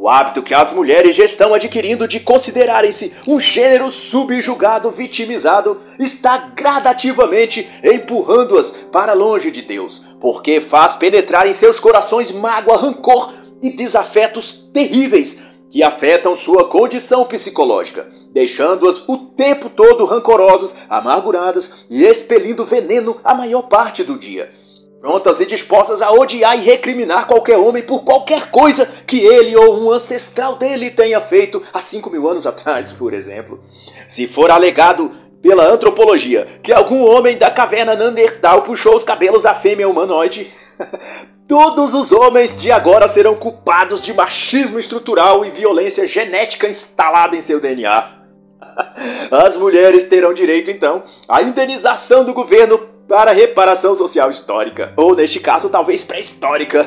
O 0.00 0.08
hábito 0.08 0.44
que 0.44 0.54
as 0.54 0.70
mulheres 0.70 1.16
já 1.16 1.24
estão 1.24 1.52
adquirindo 1.52 2.06
de 2.06 2.20
considerarem-se 2.20 3.14
um 3.26 3.40
gênero 3.40 3.90
subjugado, 3.90 4.92
vitimizado, 4.92 5.80
está 5.98 6.38
gradativamente 6.54 7.68
empurrando-as 7.82 8.70
para 8.92 9.12
longe 9.12 9.50
de 9.50 9.60
Deus, 9.60 10.04
porque 10.20 10.60
faz 10.60 10.94
penetrar 10.94 11.48
em 11.48 11.52
seus 11.52 11.80
corações 11.80 12.30
mágoa, 12.30 12.76
rancor 12.76 13.34
e 13.60 13.70
desafetos 13.70 14.70
terríveis 14.72 15.48
que 15.68 15.82
afetam 15.82 16.36
sua 16.36 16.68
condição 16.68 17.24
psicológica, 17.24 18.06
deixando-as 18.32 19.08
o 19.08 19.16
tempo 19.16 19.68
todo 19.68 20.04
rancorosas, 20.04 20.76
amarguradas 20.88 21.84
e 21.90 22.04
expelindo 22.04 22.64
veneno 22.64 23.16
a 23.24 23.34
maior 23.34 23.62
parte 23.62 24.04
do 24.04 24.16
dia 24.16 24.57
prontas 25.00 25.40
e 25.40 25.46
dispostas 25.46 26.02
a 26.02 26.10
odiar 26.10 26.58
e 26.58 26.62
recriminar 26.62 27.26
qualquer 27.26 27.56
homem 27.56 27.82
por 27.82 28.02
qualquer 28.02 28.50
coisa 28.50 28.86
que 29.06 29.18
ele 29.18 29.56
ou 29.56 29.80
um 29.80 29.92
ancestral 29.92 30.56
dele 30.56 30.90
tenha 30.90 31.20
feito 31.20 31.62
há 31.72 31.80
5 31.80 32.10
mil 32.10 32.28
anos 32.28 32.46
atrás, 32.46 32.92
por 32.92 33.14
exemplo. 33.14 33.62
Se 34.08 34.26
for 34.26 34.50
alegado 34.50 35.10
pela 35.40 35.64
antropologia 35.72 36.44
que 36.62 36.72
algum 36.72 37.04
homem 37.04 37.38
da 37.38 37.50
caverna 37.50 37.94
Neandertal 37.94 38.62
puxou 38.62 38.96
os 38.96 39.04
cabelos 39.04 39.42
da 39.42 39.54
fêmea 39.54 39.88
humanoide, 39.88 40.50
todos 41.46 41.94
os 41.94 42.10
homens 42.10 42.60
de 42.60 42.72
agora 42.72 43.06
serão 43.06 43.36
culpados 43.36 44.00
de 44.00 44.12
machismo 44.12 44.78
estrutural 44.78 45.44
e 45.44 45.50
violência 45.50 46.06
genética 46.08 46.68
instalada 46.68 47.36
em 47.36 47.42
seu 47.42 47.60
DNA. 47.60 48.18
As 49.30 49.56
mulheres 49.56 50.04
terão 50.04 50.34
direito, 50.34 50.70
então, 50.70 51.04
à 51.28 51.40
indenização 51.42 52.24
do 52.24 52.34
governo 52.34 52.97
para 53.08 53.32
reparação 53.32 53.94
social 53.94 54.30
histórica, 54.30 54.92
ou 54.96 55.16
neste 55.16 55.40
caso, 55.40 55.70
talvez 55.70 56.04
pré-histórica. 56.04 56.86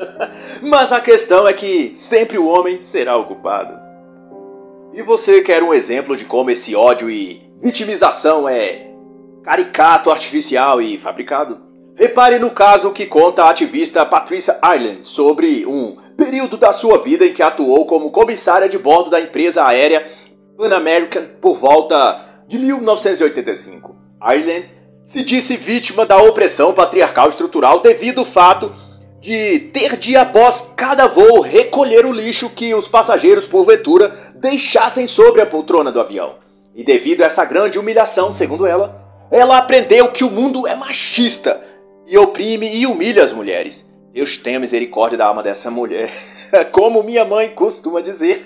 Mas 0.60 0.92
a 0.92 1.00
questão 1.00 1.48
é 1.48 1.52
que 1.54 1.92
sempre 1.96 2.36
o 2.38 2.46
homem 2.46 2.82
será 2.82 3.16
o 3.16 3.24
culpado. 3.24 3.80
E 4.92 5.02
você 5.02 5.40
quer 5.40 5.62
um 5.62 5.72
exemplo 5.72 6.14
de 6.14 6.26
como 6.26 6.50
esse 6.50 6.76
ódio 6.76 7.10
e 7.10 7.50
vitimização 7.58 8.46
é 8.46 8.90
caricato, 9.42 10.10
artificial 10.10 10.82
e 10.82 10.98
fabricado? 10.98 11.58
Repare 11.96 12.38
no 12.38 12.50
caso 12.50 12.92
que 12.92 13.06
conta 13.06 13.44
a 13.44 13.50
ativista 13.50 14.04
Patricia 14.04 14.58
Ireland 14.62 15.06
sobre 15.06 15.64
um 15.66 15.96
período 16.16 16.56
da 16.56 16.72
sua 16.72 16.98
vida 16.98 17.24
em 17.24 17.32
que 17.32 17.42
atuou 17.42 17.86
como 17.86 18.10
comissária 18.10 18.68
de 18.68 18.78
bordo 18.78 19.10
da 19.10 19.20
empresa 19.20 19.66
aérea 19.66 20.06
Pan 20.56 20.74
American 20.74 21.24
por 21.40 21.56
volta 21.56 22.20
de 22.46 22.58
1985. 22.58 23.94
Ireland 24.22 24.81
se 25.04 25.24
disse 25.24 25.56
vítima 25.56 26.06
da 26.06 26.16
opressão 26.18 26.72
patriarcal 26.72 27.28
estrutural 27.28 27.80
devido 27.80 28.20
ao 28.20 28.24
fato 28.24 28.74
de 29.20 29.70
ter 29.72 29.96
dia 29.96 30.22
após 30.22 30.74
cada 30.76 31.06
voo 31.06 31.40
recolher 31.40 32.04
o 32.04 32.12
lixo 32.12 32.50
que 32.50 32.74
os 32.74 32.88
passageiros 32.88 33.46
porventura 33.46 34.12
deixassem 34.36 35.06
sobre 35.06 35.40
a 35.40 35.46
poltrona 35.46 35.92
do 35.92 36.00
avião. 36.00 36.36
E 36.74 36.82
devido 36.82 37.22
a 37.22 37.26
essa 37.26 37.44
grande 37.44 37.78
humilhação, 37.78 38.32
segundo 38.32 38.66
ela, 38.66 39.00
ela 39.30 39.58
aprendeu 39.58 40.10
que 40.10 40.24
o 40.24 40.30
mundo 40.30 40.66
é 40.66 40.74
machista 40.74 41.60
e 42.06 42.18
oprime 42.18 42.74
e 42.74 42.86
humilha 42.86 43.22
as 43.22 43.32
mulheres. 43.32 43.92
Deus 44.12 44.36
tenha 44.36 44.58
misericórdia 44.58 45.16
da 45.16 45.26
alma 45.26 45.42
dessa 45.42 45.70
mulher. 45.70 46.10
Como 46.72 47.02
minha 47.02 47.24
mãe 47.24 47.48
costuma 47.50 48.00
dizer, 48.00 48.44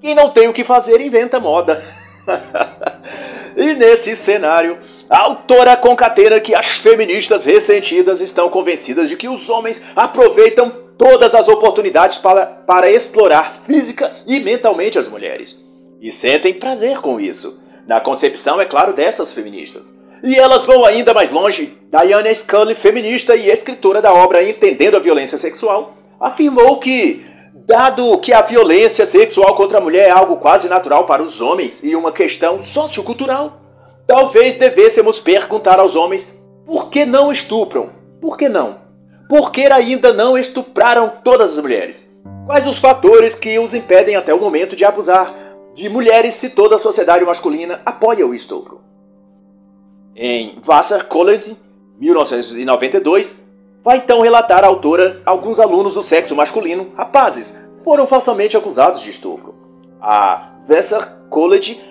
quem 0.00 0.14
não 0.14 0.30
tem 0.30 0.48
o 0.48 0.52
que 0.52 0.64
fazer 0.64 1.00
inventa 1.00 1.38
moda. 1.38 1.82
e 3.56 3.74
nesse 3.74 4.16
cenário, 4.16 4.78
a 5.08 5.20
autora 5.20 5.76
concatena 5.76 6.40
que 6.40 6.54
as 6.54 6.66
feministas 6.66 7.46
ressentidas 7.46 8.20
estão 8.20 8.48
convencidas 8.48 9.08
de 9.08 9.16
que 9.16 9.28
os 9.28 9.48
homens 9.48 9.92
aproveitam 9.96 10.70
todas 10.98 11.34
as 11.34 11.48
oportunidades 11.48 12.18
para, 12.18 12.44
para 12.44 12.90
explorar 12.90 13.54
física 13.64 14.14
e 14.26 14.40
mentalmente 14.40 14.98
as 14.98 15.08
mulheres. 15.08 15.64
E 16.00 16.12
sentem 16.12 16.54
prazer 16.54 16.98
com 16.98 17.20
isso. 17.20 17.62
Na 17.86 18.00
concepção, 18.00 18.60
é 18.60 18.66
claro, 18.66 18.92
dessas 18.92 19.32
feministas. 19.32 20.00
E 20.22 20.36
elas 20.36 20.66
vão 20.66 20.84
ainda 20.84 21.14
mais 21.14 21.30
longe. 21.30 21.78
Diana 21.90 22.34
Scully, 22.34 22.74
feminista 22.74 23.34
e 23.34 23.48
escritora 23.48 24.02
da 24.02 24.12
obra 24.12 24.42
Entendendo 24.42 24.96
a 24.96 25.00
Violência 25.00 25.38
Sexual, 25.38 25.94
afirmou 26.20 26.78
que, 26.78 27.24
dado 27.54 28.18
que 28.18 28.32
a 28.32 28.42
violência 28.42 29.06
sexual 29.06 29.54
contra 29.54 29.78
a 29.78 29.80
mulher 29.80 30.08
é 30.08 30.10
algo 30.10 30.36
quase 30.36 30.68
natural 30.68 31.06
para 31.06 31.22
os 31.22 31.40
homens 31.40 31.82
e 31.84 31.94
uma 31.94 32.12
questão 32.12 32.62
sociocultural, 32.62 33.67
Talvez 34.08 34.56
devêssemos 34.56 35.20
perguntar 35.20 35.78
aos 35.78 35.94
homens 35.94 36.42
por 36.64 36.88
que 36.88 37.04
não 37.04 37.30
estupram? 37.30 37.90
Por 38.22 38.38
que 38.38 38.48
não? 38.48 38.78
Por 39.28 39.52
que 39.52 39.66
ainda 39.66 40.14
não 40.14 40.38
estupraram 40.38 41.12
todas 41.22 41.52
as 41.52 41.62
mulheres? 41.62 42.18
Quais 42.46 42.66
os 42.66 42.78
fatores 42.78 43.34
que 43.34 43.58
os 43.58 43.74
impedem 43.74 44.16
até 44.16 44.32
o 44.32 44.40
momento 44.40 44.74
de 44.74 44.82
abusar 44.82 45.34
de 45.74 45.90
mulheres 45.90 46.32
se 46.32 46.50
toda 46.50 46.76
a 46.76 46.78
sociedade 46.78 47.22
masculina 47.22 47.82
apoia 47.84 48.26
o 48.26 48.34
estupro? 48.34 48.80
Em 50.16 50.58
Vassar 50.62 51.04
College, 51.04 51.54
1992, 52.00 53.46
vai 53.84 53.98
então 53.98 54.22
relatar 54.22 54.64
a 54.64 54.68
autora 54.68 55.20
alguns 55.26 55.58
alunos 55.58 55.92
do 55.92 56.02
sexo 56.02 56.34
masculino, 56.34 56.94
rapazes, 56.96 57.68
foram 57.84 58.06
falsamente 58.06 58.56
acusados 58.56 59.02
de 59.02 59.10
estupro. 59.10 59.54
A 60.00 60.54
Vassar 60.66 61.24
College 61.28 61.87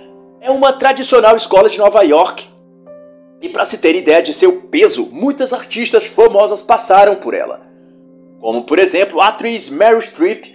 é 0.47 0.51
uma 0.51 0.71
tradicional 0.71 1.36
escola 1.36 1.69
de 1.69 1.77
Nova 1.77 2.01
York. 2.03 2.47
E 3.41 3.49
para 3.49 3.65
se 3.65 3.79
ter 3.79 3.97
ideia 3.97 4.23
de 4.23 4.33
seu 4.33 4.62
peso, 4.62 5.10
muitas 5.12 5.51
artistas 5.51 6.05
famosas 6.05 6.62
passaram 6.62 7.15
por 7.15 7.33
ela. 7.33 7.62
Como, 8.39 8.63
por 8.63 8.79
exemplo, 8.79 9.19
a 9.19 9.27
atriz 9.27 9.69
Meryl 9.69 9.99
Streep. 9.99 10.45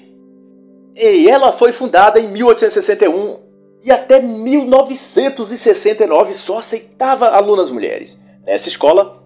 E 0.97 1.29
ela 1.29 1.53
foi 1.53 1.73
fundada 1.73 2.19
em 2.19 2.29
1861 2.29 3.37
e 3.85 3.91
até 3.91 4.19
1969 4.21 6.33
só 6.33 6.57
aceitava 6.59 7.29
alunas 7.29 7.71
mulheres. 7.71 8.19
Nessa 8.47 8.69
escola, 8.69 9.23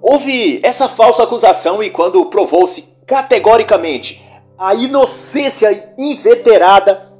houve 0.00 0.60
essa 0.62 0.88
falsa 0.88 1.24
acusação 1.24 1.82
e 1.82 1.90
quando 1.90 2.24
provou-se 2.26 2.94
categoricamente 3.04 4.22
a 4.56 4.74
inocência 4.74 5.92
inveterada 5.98 7.12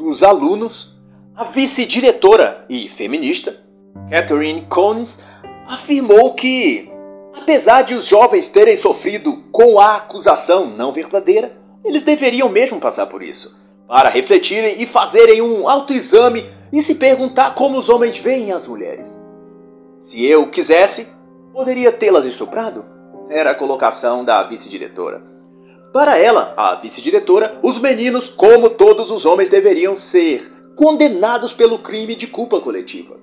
dos 0.00 0.22
alunos, 0.24 0.96
a 1.36 1.44
vice-diretora 1.44 2.64
e 2.68 2.88
feminista, 2.88 3.62
Catherine 4.08 4.66
Cones, 4.66 5.20
afirmou 5.66 6.34
que, 6.34 6.90
apesar 7.36 7.82
de 7.82 7.94
os 7.94 8.06
jovens 8.06 8.48
terem 8.48 8.74
sofrido 8.74 9.44
com 9.52 9.78
a 9.78 9.96
acusação 9.96 10.66
não 10.66 10.90
verdadeira, 10.90 11.52
eles 11.84 12.02
deveriam 12.02 12.48
mesmo 12.48 12.80
passar 12.80 13.06
por 13.06 13.22
isso, 13.22 13.60
para 13.86 14.08
refletirem 14.08 14.80
e 14.82 14.86
fazerem 14.86 15.42
um 15.42 15.68
autoexame 15.68 16.46
e 16.72 16.80
se 16.80 16.94
perguntar 16.94 17.54
como 17.54 17.78
os 17.78 17.88
homens 17.88 18.18
veem 18.18 18.52
as 18.52 18.66
mulheres. 18.66 19.26
Se 19.98 20.24
eu 20.24 20.50
quisesse, 20.50 21.12
poderia 21.52 21.92
tê-las 21.92 22.24
estuprado? 22.24 22.84
Era 23.28 23.50
a 23.50 23.54
colocação 23.54 24.24
da 24.24 24.42
vice-diretora. 24.44 25.29
Para 25.92 26.16
ela, 26.16 26.54
a 26.56 26.76
vice-diretora, 26.76 27.58
os 27.62 27.78
meninos, 27.78 28.28
como 28.28 28.70
todos 28.70 29.10
os 29.10 29.26
homens, 29.26 29.48
deveriam 29.48 29.96
ser 29.96 30.48
condenados 30.76 31.52
pelo 31.52 31.78
crime 31.78 32.14
de 32.14 32.28
culpa 32.28 32.60
coletiva. 32.60 33.16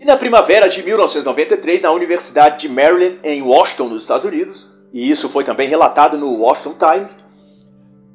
E 0.00 0.04
na 0.04 0.16
primavera 0.16 0.68
de 0.68 0.82
1993, 0.82 1.82
na 1.82 1.92
Universidade 1.92 2.60
de 2.60 2.68
Maryland, 2.68 3.18
em 3.24 3.42
Washington, 3.42 3.88
nos 3.88 4.02
Estados 4.02 4.24
Unidos, 4.24 4.78
e 4.92 5.10
isso 5.10 5.28
foi 5.28 5.42
também 5.42 5.68
relatado 5.68 6.16
no 6.16 6.30
Washington 6.38 6.74
Times, 6.78 7.24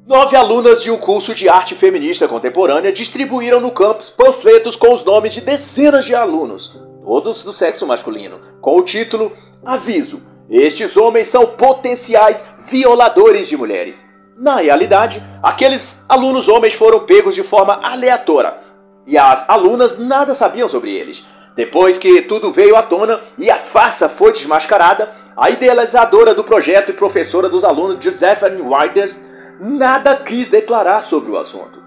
nove 0.06 0.34
alunas 0.34 0.82
de 0.82 0.90
um 0.90 0.96
curso 0.96 1.34
de 1.34 1.48
arte 1.48 1.74
feminista 1.74 2.26
contemporânea 2.26 2.92
distribuíram 2.92 3.60
no 3.60 3.70
campus 3.70 4.10
panfletos 4.10 4.76
com 4.76 4.92
os 4.92 5.04
nomes 5.04 5.34
de 5.34 5.42
dezenas 5.42 6.06
de 6.06 6.14
alunos, 6.14 6.80
todos 7.04 7.44
do 7.44 7.52
sexo 7.52 7.86
masculino, 7.86 8.40
com 8.60 8.78
o 8.78 8.82
título 8.82 9.32
Aviso: 9.64 10.27
estes 10.50 10.96
homens 10.96 11.28
são 11.28 11.46
potenciais 11.46 12.54
violadores 12.70 13.48
de 13.48 13.56
mulheres. 13.56 14.14
Na 14.36 14.56
realidade, 14.56 15.22
aqueles 15.42 16.04
alunos 16.08 16.48
homens 16.48 16.74
foram 16.74 17.00
pegos 17.00 17.34
de 17.34 17.42
forma 17.42 17.80
aleatória 17.82 18.58
e 19.06 19.18
as 19.18 19.48
alunas 19.48 19.98
nada 19.98 20.32
sabiam 20.32 20.68
sobre 20.68 20.92
eles. 20.92 21.24
Depois 21.56 21.98
que 21.98 22.22
tudo 22.22 22.52
veio 22.52 22.76
à 22.76 22.82
tona 22.82 23.20
e 23.36 23.50
a 23.50 23.56
farsa 23.56 24.08
foi 24.08 24.32
desmascarada, 24.32 25.12
a 25.36 25.50
idealizadora 25.50 26.34
do 26.34 26.44
projeto 26.44 26.90
e 26.90 26.94
professora 26.94 27.48
dos 27.48 27.64
alunos, 27.64 28.02
Josephine 28.04 28.62
Wilders, 28.62 29.20
nada 29.60 30.16
quis 30.16 30.48
declarar 30.48 31.02
sobre 31.02 31.30
o 31.30 31.38
assunto. 31.38 31.82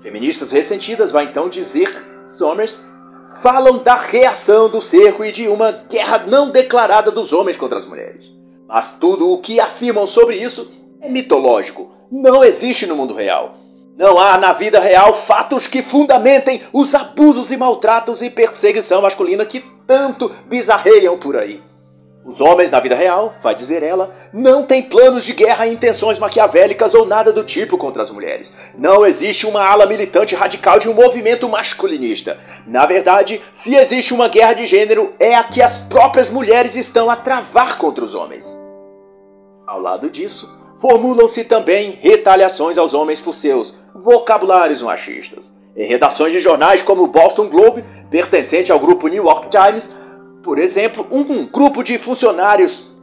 Feministas 0.00 0.52
ressentidas 0.52 1.10
vai 1.10 1.24
então 1.24 1.48
dizer 1.48 1.92
Somers 2.26 2.88
falam 3.42 3.78
da 3.78 3.94
reação 3.96 4.68
do 4.68 4.80
cerco 4.80 5.24
e 5.24 5.30
de 5.30 5.48
uma 5.48 5.70
guerra 5.70 6.24
não 6.26 6.50
declarada 6.50 7.10
dos 7.10 7.32
homens 7.32 7.56
contra 7.56 7.78
as 7.78 7.86
mulheres. 7.86 8.30
Mas 8.66 8.98
tudo 8.98 9.30
o 9.30 9.38
que 9.38 9.60
afirmam 9.60 10.06
sobre 10.06 10.36
isso 10.36 10.72
é 11.00 11.08
mitológico, 11.08 11.90
não 12.10 12.42
existe 12.42 12.86
no 12.86 12.96
mundo 12.96 13.14
real. 13.14 13.54
Não 13.96 14.18
há 14.18 14.38
na 14.38 14.52
vida 14.52 14.78
real 14.78 15.12
fatos 15.12 15.66
que 15.66 15.82
fundamentem 15.82 16.62
os 16.72 16.94
abusos 16.94 17.50
e 17.50 17.56
maltratos 17.56 18.22
e 18.22 18.30
perseguição 18.30 19.02
masculina 19.02 19.44
que 19.44 19.60
tanto 19.86 20.30
bizarreiam 20.46 21.18
por 21.18 21.36
aí. 21.36 21.60
Os 22.28 22.42
homens 22.42 22.70
na 22.70 22.78
vida 22.78 22.94
real, 22.94 23.34
vai 23.42 23.54
dizer 23.54 23.82
ela, 23.82 24.14
não 24.34 24.62
têm 24.62 24.82
planos 24.82 25.24
de 25.24 25.32
guerra 25.32 25.66
e 25.66 25.72
intenções 25.72 26.18
maquiavélicas 26.18 26.94
ou 26.94 27.06
nada 27.06 27.32
do 27.32 27.42
tipo 27.42 27.78
contra 27.78 28.02
as 28.02 28.10
mulheres. 28.10 28.74
Não 28.76 29.06
existe 29.06 29.46
uma 29.46 29.66
ala 29.66 29.86
militante 29.86 30.34
radical 30.34 30.78
de 30.78 30.90
um 30.90 30.94
movimento 30.94 31.48
masculinista. 31.48 32.38
Na 32.66 32.84
verdade, 32.84 33.40
se 33.54 33.74
existe 33.74 34.12
uma 34.12 34.28
guerra 34.28 34.52
de 34.52 34.66
gênero, 34.66 35.14
é 35.18 35.34
a 35.34 35.42
que 35.42 35.62
as 35.62 35.78
próprias 35.78 36.28
mulheres 36.28 36.76
estão 36.76 37.08
a 37.08 37.16
travar 37.16 37.78
contra 37.78 38.04
os 38.04 38.14
homens. 38.14 38.60
Ao 39.66 39.80
lado 39.80 40.10
disso, 40.10 40.58
Formulam-se 40.78 41.44
também 41.44 41.98
retaliações 42.00 42.78
aos 42.78 42.94
homens 42.94 43.20
por 43.20 43.34
seus 43.34 43.88
vocabulários 43.94 44.80
machistas. 44.80 45.58
Em 45.76 45.88
redações 45.88 46.32
de 46.32 46.38
jornais 46.38 46.84
como 46.84 47.02
o 47.02 47.08
Boston 47.08 47.48
Globe, 47.48 47.84
pertencente 48.08 48.70
ao 48.70 48.78
grupo 48.78 49.08
New 49.08 49.24
York 49.24 49.48
Times, 49.48 50.07
por 50.48 50.58
exemplo, 50.58 51.06
um 51.10 51.44
grupo 51.44 51.82
de 51.82 51.98
funcionários 51.98 52.94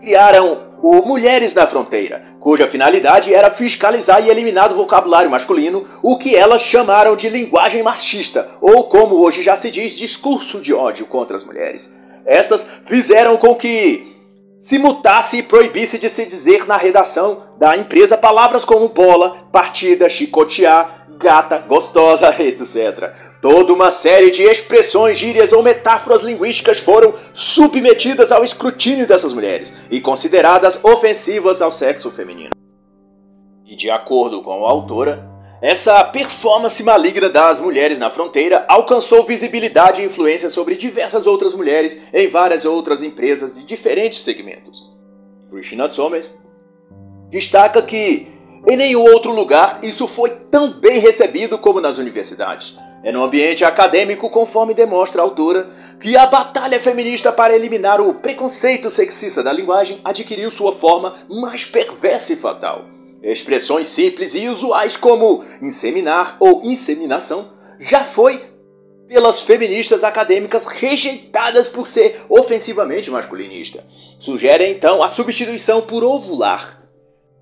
criaram 0.00 0.74
o 0.82 1.02
Mulheres 1.02 1.54
na 1.54 1.68
Fronteira, 1.68 2.34
cuja 2.40 2.66
finalidade 2.66 3.32
era 3.32 3.48
fiscalizar 3.48 4.20
e 4.26 4.28
eliminar 4.28 4.68
do 4.68 4.74
vocabulário 4.74 5.30
masculino 5.30 5.84
o 6.02 6.18
que 6.18 6.34
elas 6.34 6.62
chamaram 6.62 7.14
de 7.14 7.28
linguagem 7.28 7.80
machista, 7.84 8.44
ou 8.60 8.88
como 8.88 9.22
hoje 9.22 9.40
já 9.40 9.56
se 9.56 9.70
diz, 9.70 9.92
discurso 9.92 10.60
de 10.60 10.74
ódio 10.74 11.06
contra 11.06 11.36
as 11.36 11.44
mulheres. 11.44 11.92
Estas 12.26 12.80
fizeram 12.84 13.36
com 13.36 13.54
que 13.54 14.17
se 14.58 14.78
mutasse 14.78 15.38
e 15.38 15.42
proibisse 15.42 15.98
de 15.98 16.08
se 16.08 16.26
dizer 16.26 16.66
na 16.66 16.76
redação 16.76 17.44
da 17.58 17.76
empresa 17.76 18.16
palavras 18.16 18.64
como 18.64 18.88
bola, 18.88 19.48
partida, 19.52 20.08
chicotear, 20.08 21.06
gata, 21.18 21.58
gostosa, 21.58 22.34
etc. 22.42 23.12
Toda 23.42 23.72
uma 23.72 23.90
série 23.90 24.30
de 24.30 24.42
expressões, 24.42 25.18
gírias 25.18 25.52
ou 25.52 25.62
metáforas 25.62 26.22
linguísticas 26.22 26.78
foram 26.78 27.12
submetidas 27.34 28.32
ao 28.32 28.44
escrutínio 28.44 29.06
dessas 29.06 29.32
mulheres 29.32 29.72
e 29.90 30.00
consideradas 30.00 30.82
ofensivas 30.84 31.60
ao 31.60 31.70
sexo 31.70 32.10
feminino. 32.10 32.50
E 33.66 33.76
de 33.76 33.90
acordo 33.90 34.42
com 34.42 34.66
a 34.66 34.70
autora, 34.70 35.27
essa 35.60 36.04
performance 36.04 36.82
maligna 36.84 37.28
das 37.28 37.60
mulheres 37.60 37.98
na 37.98 38.08
fronteira 38.10 38.64
alcançou 38.68 39.24
visibilidade 39.24 40.00
e 40.00 40.04
influência 40.04 40.48
sobre 40.48 40.76
diversas 40.76 41.26
outras 41.26 41.52
mulheres 41.54 42.02
em 42.12 42.28
várias 42.28 42.64
outras 42.64 43.02
empresas 43.02 43.56
de 43.56 43.66
diferentes 43.66 44.20
segmentos. 44.20 44.88
Christina 45.50 45.88
Somers 45.88 46.34
destaca 47.28 47.82
que 47.82 48.28
em 48.68 48.76
nenhum 48.76 49.02
outro 49.02 49.32
lugar 49.32 49.80
isso 49.82 50.06
foi 50.06 50.30
tão 50.30 50.70
bem 50.70 51.00
recebido 51.00 51.58
como 51.58 51.80
nas 51.80 51.98
universidades. 51.98 52.76
É 53.02 53.10
no 53.10 53.24
ambiente 53.24 53.64
acadêmico, 53.64 54.30
conforme 54.30 54.74
demonstra 54.74 55.22
a 55.22 55.24
autora, 55.24 55.68
que 56.00 56.16
a 56.16 56.26
batalha 56.26 56.78
feminista 56.78 57.32
para 57.32 57.54
eliminar 57.54 58.00
o 58.00 58.14
preconceito 58.14 58.90
sexista 58.90 59.42
da 59.42 59.52
linguagem 59.52 60.00
adquiriu 60.04 60.50
sua 60.50 60.72
forma 60.72 61.12
mais 61.28 61.64
perversa 61.64 62.32
e 62.32 62.36
fatal. 62.36 62.97
Expressões 63.22 63.88
simples 63.88 64.34
e 64.34 64.48
usuais 64.48 64.96
como 64.96 65.44
inseminar 65.60 66.36
ou 66.38 66.62
inseminação 66.64 67.50
já 67.80 68.04
foi 68.04 68.40
pelas 69.08 69.40
feministas 69.40 70.04
acadêmicas 70.04 70.66
rejeitadas 70.66 71.68
por 71.68 71.86
ser 71.86 72.20
ofensivamente 72.28 73.10
masculinista. 73.10 73.84
Sugere 74.18 74.68
então 74.68 75.02
a 75.02 75.08
substituição 75.08 75.80
por 75.80 76.04
ovular. 76.04 76.82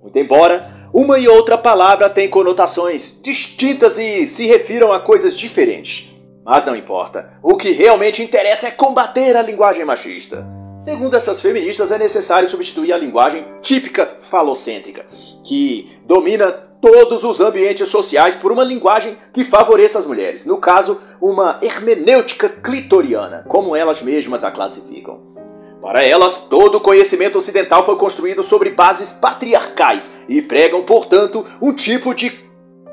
Muito 0.01 0.19
embora 0.19 0.65
uma 0.95 1.19
e 1.19 1.27
outra 1.29 1.59
palavra 1.59 2.09
tenham 2.09 2.31
conotações 2.31 3.21
distintas 3.23 3.99
e 3.99 4.27
se 4.27 4.47
refiram 4.47 4.93
a 4.93 5.01
coisas 5.01 5.37
diferentes. 5.37 6.15
Mas 6.45 6.65
não 6.65 6.77
importa. 6.77 7.35
O 7.43 7.57
que 7.57 7.73
realmente 7.73 8.23
interessa 8.23 8.69
é 8.69 8.71
combater 8.71 9.37
a 9.37 9.43
linguagem 9.43 9.85
machista. 9.85 10.47
Segundo 10.79 11.17
essas 11.17 11.41
feministas, 11.41 11.91
é 11.91 11.99
necessário 11.99 12.47
substituir 12.47 12.93
a 12.93 12.99
linguagem 12.99 13.47
típica 13.62 14.19
falocêntrica, 14.21 15.07
que 15.43 15.91
domina 16.05 16.53
todos 16.53 17.25
os 17.25 17.41
ambientes 17.41 17.89
sociais 17.89 18.35
por 18.35 18.53
uma 18.53 18.62
linguagem 18.62 19.17
que 19.33 19.43
favoreça 19.43 19.99
as 19.99 20.07
mulheres, 20.07 20.45
no 20.45 20.59
caso, 20.59 21.01
uma 21.21 21.59
hermenêutica 21.62 22.49
clitoriana, 22.49 23.45
como 23.49 23.75
elas 23.75 24.03
mesmas 24.03 24.45
a 24.45 24.51
classificam. 24.51 25.35
Para 25.81 26.05
elas, 26.05 26.47
todo 26.51 26.77
o 26.77 26.81
conhecimento 26.81 27.39
ocidental 27.39 27.83
foi 27.83 27.97
construído 27.97 28.43
sobre 28.43 28.71
bases 28.71 29.12
patriarcais 29.12 30.25
e 30.29 30.43
pregam, 30.43 30.83
portanto, 30.83 31.45
um 31.62 31.73
tipo 31.73 32.15
de 32.15 32.31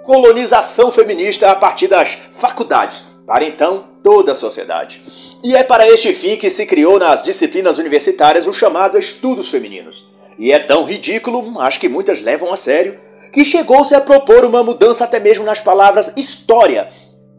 colonização 0.04 0.91
feminista 0.91 1.52
a 1.52 1.56
partir 1.56 1.88
das 1.88 2.13
faculdades, 2.32 3.04
para 3.26 3.43
então 3.43 3.86
toda 4.02 4.32
a 4.32 4.36
sociedade. 4.36 5.02
E 5.43 5.58
é 5.58 5.62
para 5.63 5.86
este 5.89 6.13
fim 6.13 6.38
que 6.38 6.49
se 6.49 6.65
criou 6.65 6.97
nas 6.97 7.23
disciplinas 7.23 7.77
universitárias 7.77 8.47
o 8.47 8.53
chamado 8.53 8.97
estudos 8.97 9.49
femininos. 9.49 10.06
E 10.39 10.53
é 10.53 10.60
tão 10.60 10.86
ridículo, 10.86 11.43
mas 11.43 11.77
que 11.77 11.89
muitas 11.89 12.21
levam 12.21 12.53
a 12.53 12.56
sério, 12.56 12.97
que 13.34 13.43
chegou-se 13.43 13.93
a 13.93 13.99
propor 13.99 14.45
uma 14.45 14.63
mudança 14.63 15.03
até 15.03 15.19
mesmo 15.19 15.43
nas 15.43 15.60
palavras 15.60 16.13
história, 16.15 16.89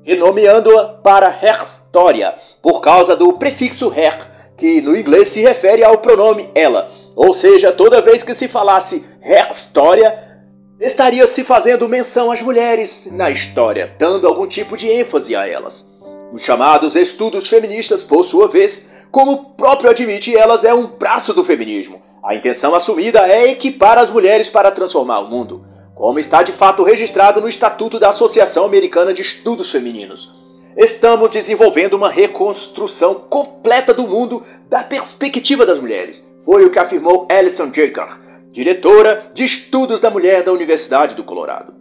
renomeando-a 0.03 0.85
para 1.03 1.39
herstoria, 1.43 2.35
por 2.61 2.83
causa 2.83 3.17
do 3.17 3.33
prefixo 3.33 3.91
her, 3.97 4.19
que 4.55 4.83
no 4.83 4.95
inglês 4.95 5.29
se 5.29 5.41
refere 5.41 5.83
ao 5.83 5.97
pronome 5.97 6.51
ela. 6.55 6.93
Ou 7.17 7.33
seja, 7.33 7.73
toda 7.73 8.03
vez 8.03 8.23
que 8.23 8.35
se 8.35 8.49
falasse 8.49 9.03
herstoria, 9.23 10.15
estaria 10.79 11.27
se 11.27 11.43
fazendo 11.43 11.89
menção 11.89 12.31
às 12.31 12.43
mulheres 12.43 13.09
na 13.13 13.31
história, 13.31 13.95
dando 13.99 14.29
algum 14.29 14.47
tipo 14.47 14.77
de 14.77 14.89
ênfase 14.89 15.35
a 15.35 15.49
elas. 15.49 15.94
Os 16.33 16.43
chamados 16.43 16.97
estudos 16.97 17.49
feministas, 17.49 18.03
por 18.03 18.25
sua 18.25 18.49
vez, 18.49 19.07
como 19.11 19.33
o 19.33 19.45
próprio 19.51 19.91
admite 19.91 20.37
elas, 20.37 20.65
é 20.65 20.75
um 20.75 20.87
braço 20.87 21.33
do 21.33 21.45
feminismo. 21.45 22.03
A 22.23 22.35
intenção 22.35 22.75
assumida 22.75 23.21
é 23.29 23.51
equipar 23.51 23.99
as 23.99 24.11
mulheres 24.11 24.49
para 24.49 24.71
transformar 24.71 25.21
o 25.21 25.29
mundo, 25.29 25.65
como 25.95 26.19
está 26.19 26.43
de 26.43 26.53
fato 26.53 26.83
registrado 26.83 27.41
no 27.41 27.49
Estatuto 27.49 27.99
da 28.01 28.09
Associação 28.09 28.65
Americana 28.65 29.13
de 29.13 29.23
Estudos 29.23 29.71
Femininos. 29.71 30.43
Estamos 30.77 31.31
desenvolvendo 31.31 31.95
uma 31.95 32.11
reconstrução 32.11 33.15
completa 33.15 33.95
do 33.95 34.09
mundo 34.09 34.43
da 34.69 34.83
perspectiva 34.83 35.65
das 35.65 35.79
mulheres. 35.79 36.27
Foi 36.45 36.65
o 36.65 36.71
que 36.71 36.81
afirmou 36.81 37.29
Alison 37.31 37.73
Jaker, 37.73 38.19
diretora 38.51 39.31
de 39.33 39.45
Estudos 39.45 40.01
da 40.01 40.11
Mulher 40.11 40.43
da 40.43 40.53
Universidade 40.53 41.15
do 41.15 41.23
Colorado. 41.23 41.75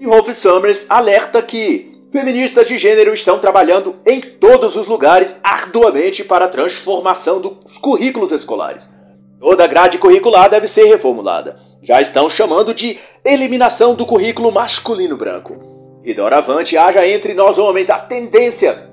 E 0.00 0.06
Rolf 0.06 0.28
Summers 0.30 0.86
alerta 0.90 1.40
que 1.42 1.87
Feministas 2.10 2.66
de 2.66 2.78
gênero 2.78 3.12
estão 3.12 3.38
trabalhando 3.38 3.96
em 4.06 4.18
todos 4.18 4.76
os 4.76 4.86
lugares 4.86 5.40
arduamente 5.42 6.24
para 6.24 6.46
a 6.46 6.48
transformação 6.48 7.38
dos 7.38 7.76
currículos 7.76 8.32
escolares. 8.32 8.94
Toda 9.38 9.64
a 9.64 9.66
grade 9.66 9.98
curricular 9.98 10.48
deve 10.48 10.66
ser 10.66 10.84
reformulada. 10.84 11.60
Já 11.82 12.00
estão 12.00 12.30
chamando 12.30 12.72
de 12.72 12.98
eliminação 13.24 13.94
do 13.94 14.06
currículo 14.06 14.50
masculino 14.50 15.18
branco. 15.18 16.00
E 16.02 16.14
doravante 16.14 16.78
haja 16.78 17.06
entre 17.06 17.34
nós 17.34 17.58
homens 17.58 17.90
a 17.90 17.98
tendência 17.98 18.88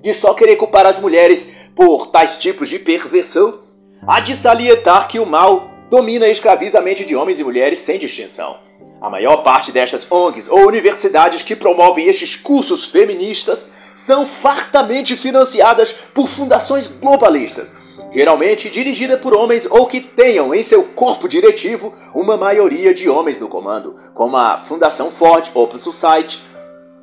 de 0.00 0.14
só 0.14 0.32
querer 0.32 0.56
culpar 0.56 0.86
as 0.86 0.98
mulheres 0.98 1.54
por 1.76 2.06
tais 2.06 2.38
tipos 2.38 2.68
de 2.70 2.78
perversão, 2.78 3.60
a 4.06 4.20
de 4.20 4.34
salientar 4.34 5.06
que 5.06 5.18
o 5.18 5.26
mal 5.26 5.70
domina 5.90 6.26
e 6.26 6.32
escraviza 6.32 6.78
a 6.78 6.82
mente 6.82 7.04
de 7.04 7.14
homens 7.14 7.40
e 7.40 7.44
mulheres 7.44 7.80
sem 7.80 7.98
distinção. 7.98 8.67
A 9.00 9.08
maior 9.08 9.38
parte 9.44 9.70
destas 9.70 10.10
ONGs 10.10 10.48
ou 10.48 10.66
universidades 10.66 11.42
que 11.42 11.54
promovem 11.54 12.06
estes 12.06 12.34
cursos 12.34 12.84
feministas 12.84 13.72
são 13.94 14.26
fartamente 14.26 15.16
financiadas 15.16 15.92
por 15.92 16.26
fundações 16.26 16.88
globalistas, 16.88 17.74
geralmente 18.12 18.68
dirigidas 18.68 19.20
por 19.20 19.32
homens 19.34 19.68
ou 19.70 19.86
que 19.86 20.00
tenham 20.00 20.52
em 20.52 20.64
seu 20.64 20.82
corpo 20.82 21.28
diretivo 21.28 21.94
uma 22.12 22.36
maioria 22.36 22.92
de 22.92 23.08
homens 23.08 23.38
no 23.38 23.46
comando, 23.48 23.94
como 24.14 24.36
a 24.36 24.58
Fundação 24.58 25.12
Ford, 25.12 25.48
Open 25.54 25.78
Society, 25.78 26.40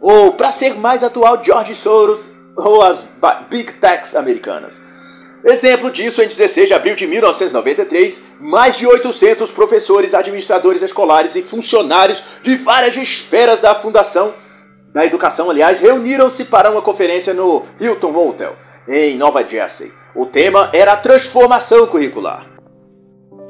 ou, 0.02 0.34
para 0.34 0.52
ser 0.52 0.76
mais 0.76 1.02
atual, 1.02 1.42
George 1.42 1.74
Soros 1.76 2.36
ou 2.58 2.82
as 2.82 3.08
Big 3.50 3.72
Techs 3.74 4.16
americanas. 4.16 4.95
Exemplo 5.46 5.92
disso, 5.92 6.24
em 6.24 6.28
16 6.28 6.70
de 6.70 6.74
abril 6.74 6.96
de 6.96 7.06
1993, 7.06 8.38
mais 8.40 8.80
de 8.80 8.88
800 8.88 9.52
professores, 9.52 10.16
administradores 10.16 10.82
escolares 10.82 11.36
e 11.36 11.44
funcionários 11.44 12.40
de 12.42 12.56
várias 12.56 12.98
esferas 12.98 13.60
da 13.60 13.76
Fundação 13.76 14.34
da 14.92 15.06
Educação, 15.06 15.48
aliás, 15.48 15.82
reuniram-se 15.82 16.46
para 16.46 16.72
uma 16.72 16.82
conferência 16.82 17.32
no 17.32 17.62
Hilton 17.80 18.16
Hotel, 18.16 18.56
em 18.88 19.18
Nova 19.18 19.48
Jersey. 19.48 19.92
O 20.16 20.26
tema 20.26 20.72
era 20.74 20.94
a 20.94 20.98
transformação 20.98 21.86
curricular. 21.86 22.48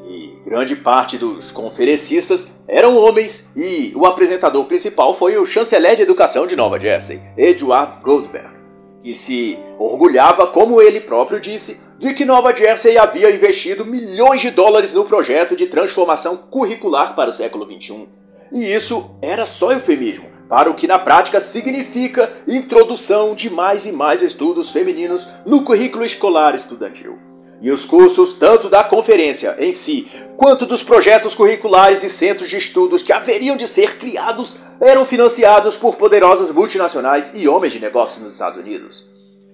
E 0.05 0.37
grande 0.43 0.75
parte 0.75 1.17
dos 1.17 1.49
conferencistas 1.53 2.59
eram 2.67 2.97
homens 2.97 3.51
e 3.55 3.93
o 3.95 4.05
apresentador 4.05 4.65
principal 4.65 5.13
foi 5.13 5.37
o 5.37 5.45
chanceler 5.45 5.95
de 5.95 6.01
educação 6.01 6.45
de 6.45 6.57
Nova 6.57 6.77
Jersey, 6.77 7.21
Edward 7.37 8.03
Goldberg 8.03 8.64
que 9.05 9.13
se 9.13 9.59
orgulhava, 9.77 10.47
como 10.47 10.81
ele 10.81 10.99
próprio 10.99 11.39
disse, 11.39 11.79
de 11.99 12.11
que 12.15 12.25
Nova 12.25 12.55
Jersey 12.55 12.97
havia 12.97 13.29
investido 13.29 13.85
milhões 13.85 14.41
de 14.41 14.49
dólares 14.49 14.95
no 14.95 15.05
projeto 15.05 15.55
de 15.55 15.67
transformação 15.67 16.35
curricular 16.35 17.13
para 17.13 17.29
o 17.29 17.33
século 17.33 17.65
XXI. 17.65 18.09
E 18.51 18.73
isso 18.73 19.15
era 19.21 19.45
só 19.45 19.71
eufemismo, 19.71 20.25
para 20.49 20.71
o 20.71 20.73
que 20.73 20.87
na 20.87 20.97
prática 20.97 21.39
significa 21.39 22.27
introdução 22.47 23.35
de 23.35 23.47
mais 23.47 23.85
e 23.85 23.91
mais 23.91 24.23
estudos 24.23 24.71
femininos 24.71 25.27
no 25.45 25.61
currículo 25.61 26.03
escolar 26.03 26.55
estudantil. 26.55 27.19
E 27.65 27.71
os 27.71 27.83
cursos, 27.83 28.33
tanto 28.33 28.69
da 28.69 28.83
conferência 28.83 29.55
em 29.57 29.73
si, 29.73 30.05
quanto 30.37 30.67
dos 30.67 30.83
projetos 30.83 31.33
curriculares 31.33 32.03
e 32.03 32.09
centros 32.09 32.47
de 32.47 32.57
estudos 32.57 33.01
que 33.01 33.11
haveriam 33.11 33.57
de 33.57 33.67
ser 33.67 33.97
criados, 33.97 34.77
eram 34.79 35.03
financiados 35.03 35.75
por 35.75 35.95
poderosas 35.95 36.51
multinacionais 36.51 37.31
e 37.33 37.47
homens 37.47 37.73
de 37.73 37.79
negócios 37.79 38.23
nos 38.23 38.33
Estados 38.33 38.59
Unidos. 38.59 39.03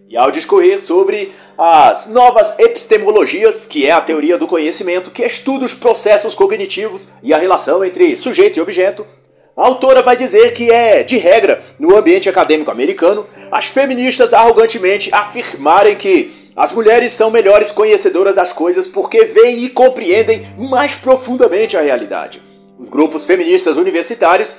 E 0.09 0.17
ao 0.17 0.29
discorrer 0.29 0.81
sobre 0.81 1.31
as 1.57 2.07
novas 2.07 2.59
epistemologias, 2.59 3.65
que 3.65 3.87
é 3.87 3.91
a 3.91 4.01
teoria 4.01 4.37
do 4.37 4.45
conhecimento 4.45 5.09
que 5.09 5.23
estuda 5.23 5.63
os 5.63 5.73
processos 5.73 6.35
cognitivos 6.35 7.11
e 7.23 7.33
a 7.33 7.37
relação 7.37 7.81
entre 7.81 8.17
sujeito 8.17 8.59
e 8.59 8.61
objeto, 8.61 9.07
a 9.55 9.65
autora 9.65 10.01
vai 10.01 10.17
dizer 10.17 10.51
que 10.51 10.69
é, 10.69 11.01
de 11.01 11.15
regra, 11.15 11.63
no 11.79 11.95
ambiente 11.95 12.27
acadêmico 12.27 12.71
americano, 12.71 13.25
as 13.49 13.67
feministas 13.67 14.33
arrogantemente 14.33 15.09
afirmarem 15.13 15.95
que 15.95 16.40
as 16.55 16.73
mulheres 16.73 17.13
são 17.13 17.31
melhores 17.31 17.71
conhecedoras 17.71 18.35
das 18.35 18.51
coisas 18.51 18.85
porque 18.85 19.23
veem 19.25 19.63
e 19.63 19.69
compreendem 19.69 20.45
mais 20.57 20.95
profundamente 20.95 21.77
a 21.77 21.81
realidade. 21.81 22.41
Os 22.77 22.89
grupos 22.89 23.25
feministas 23.25 23.77
universitários 23.77 24.55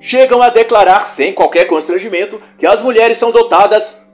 chegam 0.00 0.42
a 0.42 0.50
declarar 0.50 1.06
sem 1.06 1.32
qualquer 1.32 1.66
constrangimento 1.66 2.40
que 2.58 2.66
as 2.66 2.80
mulheres 2.80 3.18
são 3.18 3.30
dotadas 3.30 4.08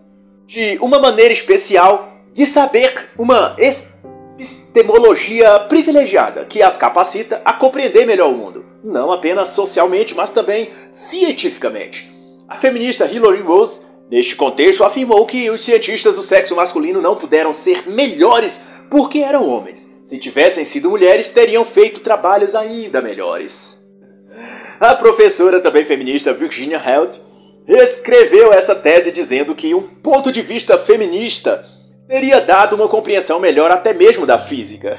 de 0.46 0.76
uma 0.80 0.98
maneira 0.98 1.32
especial 1.32 2.12
de 2.34 2.44
saber 2.44 2.92
uma 3.16 3.56
epistemologia 3.58 5.60
privilegiada 5.60 6.44
que 6.44 6.62
as 6.62 6.76
capacita 6.76 7.40
a 7.44 7.52
compreender 7.52 8.06
melhor 8.06 8.30
o 8.30 8.36
mundo, 8.36 8.64
não 8.82 9.12
apenas 9.12 9.50
socialmente, 9.50 10.14
mas 10.14 10.30
também 10.30 10.68
cientificamente. 10.90 12.10
A 12.48 12.56
feminista 12.56 13.06
Hillary 13.06 13.40
Rose 13.40 13.91
Neste 14.10 14.36
contexto, 14.36 14.84
afirmou 14.84 15.26
que 15.26 15.50
os 15.50 15.62
cientistas 15.62 16.16
do 16.16 16.22
sexo 16.22 16.54
masculino 16.54 17.00
não 17.00 17.16
puderam 17.16 17.54
ser 17.54 17.88
melhores 17.88 18.82
porque 18.90 19.20
eram 19.20 19.48
homens. 19.48 19.88
Se 20.04 20.18
tivessem 20.18 20.64
sido 20.64 20.90
mulheres, 20.90 21.30
teriam 21.30 21.64
feito 21.64 22.00
trabalhos 22.00 22.54
ainda 22.54 23.00
melhores. 23.00 23.82
A 24.78 24.94
professora, 24.94 25.60
também 25.60 25.84
feminista, 25.84 26.32
Virginia 26.32 26.82
Held, 26.84 27.20
escreveu 27.66 28.52
essa 28.52 28.74
tese 28.74 29.12
dizendo 29.12 29.54
que 29.54 29.74
um 29.74 29.82
ponto 29.82 30.32
de 30.32 30.42
vista 30.42 30.76
feminista 30.76 31.64
teria 32.08 32.40
dado 32.40 32.76
uma 32.76 32.88
compreensão 32.88 33.38
melhor 33.38 33.70
até 33.70 33.94
mesmo 33.94 34.26
da 34.26 34.38
física. 34.38 34.98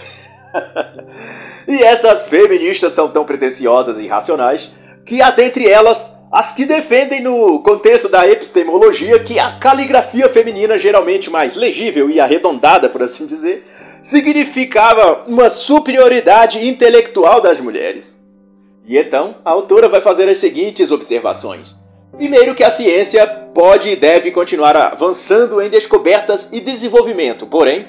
e 1.67 1.83
estas 1.83 2.27
feministas 2.27 2.93
são 2.93 3.09
tão 3.09 3.25
pretensiosas 3.25 3.99
e 3.99 4.05
irracionais 4.05 4.71
que 5.05 5.21
há 5.21 5.29
dentre 5.29 5.69
elas 5.69 6.17
as 6.33 6.51
que 6.51 6.65
defendem 6.65 7.21
no 7.21 7.59
contexto 7.59 8.09
da 8.09 8.27
epistemologia 8.27 9.19
que 9.19 9.37
a 9.37 9.51
caligrafia 9.59 10.27
feminina, 10.27 10.79
geralmente 10.79 11.29
mais 11.29 11.55
legível 11.55 12.09
e 12.09 12.19
arredondada, 12.19 12.89
por 12.89 13.03
assim 13.03 13.27
dizer, 13.27 13.63
significava 14.01 15.25
uma 15.27 15.47
superioridade 15.47 16.67
intelectual 16.67 17.39
das 17.39 17.61
mulheres. 17.61 18.25
E 18.83 18.97
então, 18.97 19.35
a 19.45 19.51
autora 19.51 19.87
vai 19.87 20.01
fazer 20.01 20.27
as 20.27 20.39
seguintes 20.39 20.91
observações. 20.91 21.75
Primeiro, 22.17 22.55
que 22.55 22.63
a 22.63 22.69
ciência 22.71 23.27
pode 23.53 23.89
e 23.89 23.95
deve 23.95 24.31
continuar 24.31 24.75
avançando 24.75 25.61
em 25.61 25.69
descobertas 25.69 26.49
e 26.51 26.59
desenvolvimento, 26.59 27.45
porém, 27.45 27.85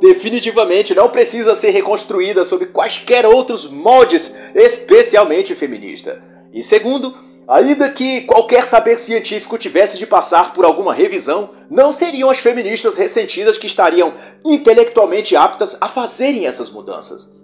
definitivamente 0.00 0.94
não 0.94 1.08
precisa 1.08 1.52
ser 1.56 1.70
reconstruída 1.70 2.44
sob 2.44 2.66
quaisquer 2.66 3.26
outros 3.26 3.68
moldes, 3.68 4.52
especialmente 4.54 5.56
feminista. 5.56 6.22
E 6.52 6.62
segundo, 6.62 7.27
Ainda 7.48 7.88
que 7.88 8.20
qualquer 8.22 8.68
saber 8.68 8.98
científico 8.98 9.56
tivesse 9.56 9.96
de 9.96 10.06
passar 10.06 10.52
por 10.52 10.66
alguma 10.66 10.92
revisão, 10.92 11.48
não 11.70 11.90
seriam 11.90 12.28
as 12.28 12.36
feministas 12.36 12.98
ressentidas 12.98 13.56
que 13.56 13.66
estariam 13.66 14.12
intelectualmente 14.44 15.34
aptas 15.34 15.78
a 15.80 15.88
fazerem 15.88 16.46
essas 16.46 16.70
mudanças. 16.70 17.34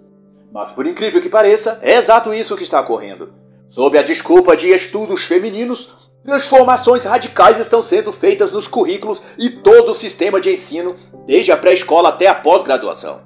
Mas 0.53 0.69
por 0.69 0.85
incrível 0.85 1.19
que 1.19 1.27
pareça, 1.27 1.79
é 1.81 1.95
exato 1.95 2.31
isso 2.31 2.55
que 2.55 2.61
está 2.61 2.81
ocorrendo. 2.81 3.33
Sob 3.67 3.97
a 3.97 4.03
desculpa 4.03 4.55
de 4.55 4.71
estudos 4.71 5.25
femininos, 5.25 5.97
transformações 6.23 7.03
radicais 7.05 7.57
estão 7.57 7.81
sendo 7.81 8.13
feitas 8.13 8.51
nos 8.51 8.67
currículos 8.67 9.35
e 9.39 9.49
todo 9.49 9.89
o 9.89 9.95
sistema 9.95 10.39
de 10.39 10.51
ensino, 10.51 10.95
desde 11.25 11.51
a 11.51 11.57
pré-escola 11.57 12.09
até 12.09 12.27
a 12.27 12.35
pós-graduação. 12.35 13.21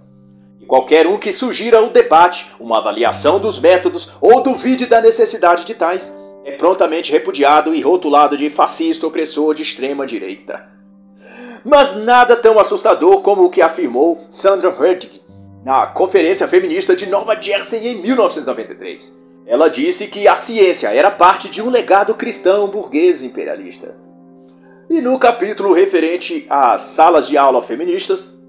E 0.61 0.65
qualquer 0.65 1.07
um 1.07 1.17
que 1.17 1.33
sugira 1.33 1.83
o 1.83 1.89
debate, 1.89 2.55
uma 2.57 2.77
avaliação 2.77 3.37
dos 3.37 3.59
métodos 3.59 4.11
ou 4.21 4.41
duvide 4.41 4.85
da 4.85 5.01
necessidade 5.01 5.65
de 5.65 5.75
tais, 5.75 6.17
é 6.49 6.57
prontamente 6.57 7.11
repudiado 7.11 7.75
e 7.75 7.81
rotulado 7.81 8.35
de 8.35 8.49
fascista 8.49 9.05
opressor 9.05 9.53
de 9.53 9.61
extrema 9.61 10.07
direita. 10.07 10.67
Mas 11.63 11.95
nada 11.95 12.35
tão 12.35 12.57
assustador 12.57 13.21
como 13.21 13.43
o 13.43 13.49
que 13.49 13.61
afirmou 13.61 14.25
Sandra 14.29 14.69
Hurtig 14.69 15.21
na 15.63 15.87
Conferência 15.87 16.47
Feminista 16.47 16.95
de 16.95 17.05
Nova 17.05 17.39
Jersey 17.39 17.87
em 17.87 18.01
1993. 18.01 19.19
Ela 19.45 19.67
disse 19.67 20.07
que 20.07 20.27
a 20.27 20.35
ciência 20.35 20.87
era 20.87 21.11
parte 21.11 21.49
de 21.49 21.61
um 21.61 21.69
legado 21.69 22.15
cristão 22.15 22.67
burguês 22.67 23.21
imperialista. 23.21 23.95
E 24.89 25.01
no 25.01 25.19
capítulo 25.19 25.73
referente 25.73 26.47
às 26.49 26.81
salas 26.81 27.27
de 27.27 27.37
aula 27.37 27.61
feministas, 27.61 28.41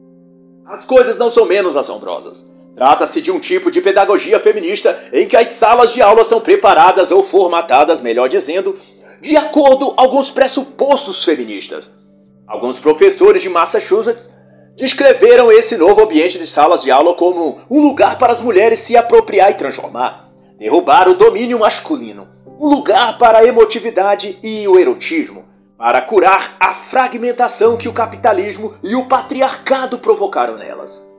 as 0.66 0.86
coisas 0.86 1.18
não 1.18 1.30
são 1.30 1.44
menos 1.44 1.76
assombrosas. 1.76 2.50
Trata-se 2.80 3.20
de 3.20 3.30
um 3.30 3.38
tipo 3.38 3.70
de 3.70 3.82
pedagogia 3.82 4.40
feminista 4.40 4.98
em 5.12 5.26
que 5.26 5.36
as 5.36 5.48
salas 5.48 5.92
de 5.92 6.00
aula 6.00 6.24
são 6.24 6.40
preparadas 6.40 7.10
ou 7.10 7.22
formatadas, 7.22 8.00
melhor 8.00 8.26
dizendo, 8.26 8.74
de 9.20 9.36
acordo 9.36 9.90
com 9.90 10.00
alguns 10.00 10.30
pressupostos 10.30 11.22
feministas. 11.22 11.94
Alguns 12.46 12.80
professores 12.80 13.42
de 13.42 13.50
Massachusetts 13.50 14.30
descreveram 14.78 15.52
esse 15.52 15.76
novo 15.76 16.02
ambiente 16.02 16.38
de 16.38 16.46
salas 16.46 16.80
de 16.80 16.90
aula 16.90 17.12
como 17.12 17.58
um 17.68 17.82
lugar 17.82 18.16
para 18.16 18.32
as 18.32 18.40
mulheres 18.40 18.78
se 18.78 18.96
apropriar 18.96 19.50
e 19.50 19.58
transformar, 19.58 20.30
derrubar 20.58 21.06
o 21.06 21.14
domínio 21.14 21.58
masculino, 21.58 22.28
um 22.58 22.66
lugar 22.66 23.18
para 23.18 23.40
a 23.40 23.44
emotividade 23.44 24.38
e 24.42 24.66
o 24.66 24.78
erotismo, 24.78 25.44
para 25.76 26.00
curar 26.00 26.56
a 26.58 26.72
fragmentação 26.72 27.76
que 27.76 27.90
o 27.90 27.92
capitalismo 27.92 28.72
e 28.82 28.96
o 28.96 29.04
patriarcado 29.04 29.98
provocaram 29.98 30.56
nelas 30.56 31.10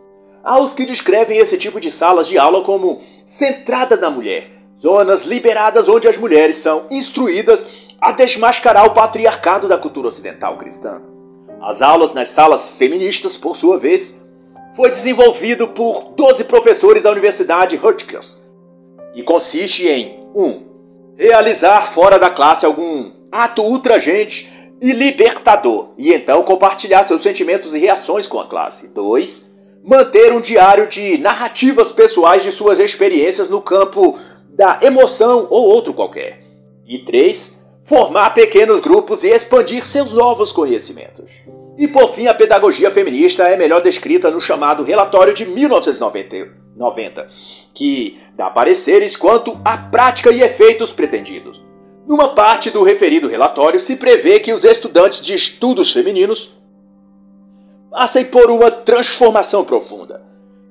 aos 0.44 0.74
que 0.74 0.86
descrevem 0.86 1.38
esse 1.38 1.58
tipo 1.58 1.80
de 1.80 1.92
salas 1.92 2.28
de 2.28 2.38
aula 2.38 2.64
como 2.64 3.02
centrada 3.26 3.96
na 3.96 4.10
mulher, 4.10 4.50
zonas 4.80 5.26
liberadas 5.26 5.88
onde 5.88 6.08
as 6.08 6.18
mulheres 6.18 6.58
são 6.58 6.88
instruídas 6.90 7.88
a 8.00 8.12
desmascarar 8.12 8.86
o 8.86 8.94
patriarcado 8.94 9.68
da 9.68 9.78
cultura 9.78 10.08
ocidental 10.08 10.58
cristã. 10.58 11.02
As 11.62 11.82
aulas 11.82 12.14
nas 12.14 12.30
salas 12.30 12.72
feministas, 12.72 13.38
por 13.38 13.56
sua 13.56 13.78
vez, 13.78 14.26
foi 14.74 14.90
desenvolvido 14.90 15.68
por 15.68 16.14
12 16.16 16.46
professores 16.46 17.04
da 17.04 17.12
Universidade 17.12 17.76
Rutgers 17.76 18.44
e 19.14 19.22
consiste 19.22 19.88
em 19.88 20.20
1. 20.34 20.44
Um, 20.44 20.64
realizar 21.18 21.86
fora 21.86 22.18
da 22.18 22.30
classe 22.32 22.66
algum 22.66 23.12
ato 23.32 23.62
ultragente 23.62 24.50
e 24.82 24.92
libertador 24.92 25.90
e 25.98 26.12
então 26.12 26.42
compartilhar 26.44 27.04
seus 27.04 27.22
sentimentos 27.22 27.76
e 27.76 27.80
reações 27.80 28.26
com 28.26 28.40
a 28.40 28.48
classe. 28.48 28.94
2 28.96 29.51
manter 29.84 30.32
um 30.32 30.42
diário 30.42 30.88
de 30.88 31.18
narrativas 31.18 31.92
pessoais 31.92 32.44
de 32.44 32.52
suas 32.52 32.80
experiências 32.80 33.50
no 33.50 33.62
campo 33.62 34.18
da 34.50 34.80
emoção 34.82 35.48
ou 35.50 35.66
outro 35.66 35.94
qualquer. 35.94 36.44
E 36.86 37.00
3. 37.00 37.62
Formar 37.84 38.32
pequenos 38.32 38.80
grupos 38.80 39.24
e 39.24 39.30
expandir 39.30 39.84
seus 39.84 40.14
novos 40.14 40.52
conhecimentos. 40.52 41.42
E 41.78 41.88
por 41.88 42.14
fim, 42.14 42.28
a 42.28 42.34
pedagogia 42.34 42.92
feminista 42.92 43.48
é 43.48 43.58
melhor 43.58 43.82
descrita 43.82 44.30
no 44.30 44.40
chamado 44.40 44.84
relatório 44.84 45.34
de 45.34 45.46
1990, 45.48 47.30
que 47.74 48.20
dá 48.36 48.50
pareceres 48.50 49.16
quanto 49.16 49.60
à 49.66 49.78
prática 49.78 50.32
e 50.32 50.42
efeitos 50.42 50.92
pretendidos. 50.92 51.60
Numa 52.06 52.36
parte 52.36 52.70
do 52.70 52.84
referido 52.84 53.28
relatório 53.28 53.80
se 53.80 53.96
prevê 53.96 54.40
que 54.40 54.54
os 54.54 54.64
estudantes 54.64 55.22
de 55.22 55.34
estudos 55.34 55.92
femininos 55.92 56.62
passem 57.90 58.26
por 58.26 58.50
uma 58.50 58.72
transformação 58.92 59.64
profunda, 59.64 60.22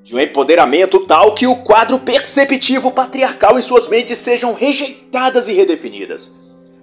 de 0.03 0.15
um 0.15 0.21
empoderamento 0.21 1.01
tal 1.07 1.35
que 1.35 1.47
o 1.47 1.57
quadro 1.57 1.99
perceptivo 1.99 2.91
patriarcal 2.91 3.59
em 3.59 3.63
suas 3.63 3.89
mentes 3.89 4.19
sejam 4.19 4.53
rejeitadas 4.53 5.49
e 5.49 5.55
redefinidas 5.55 6.39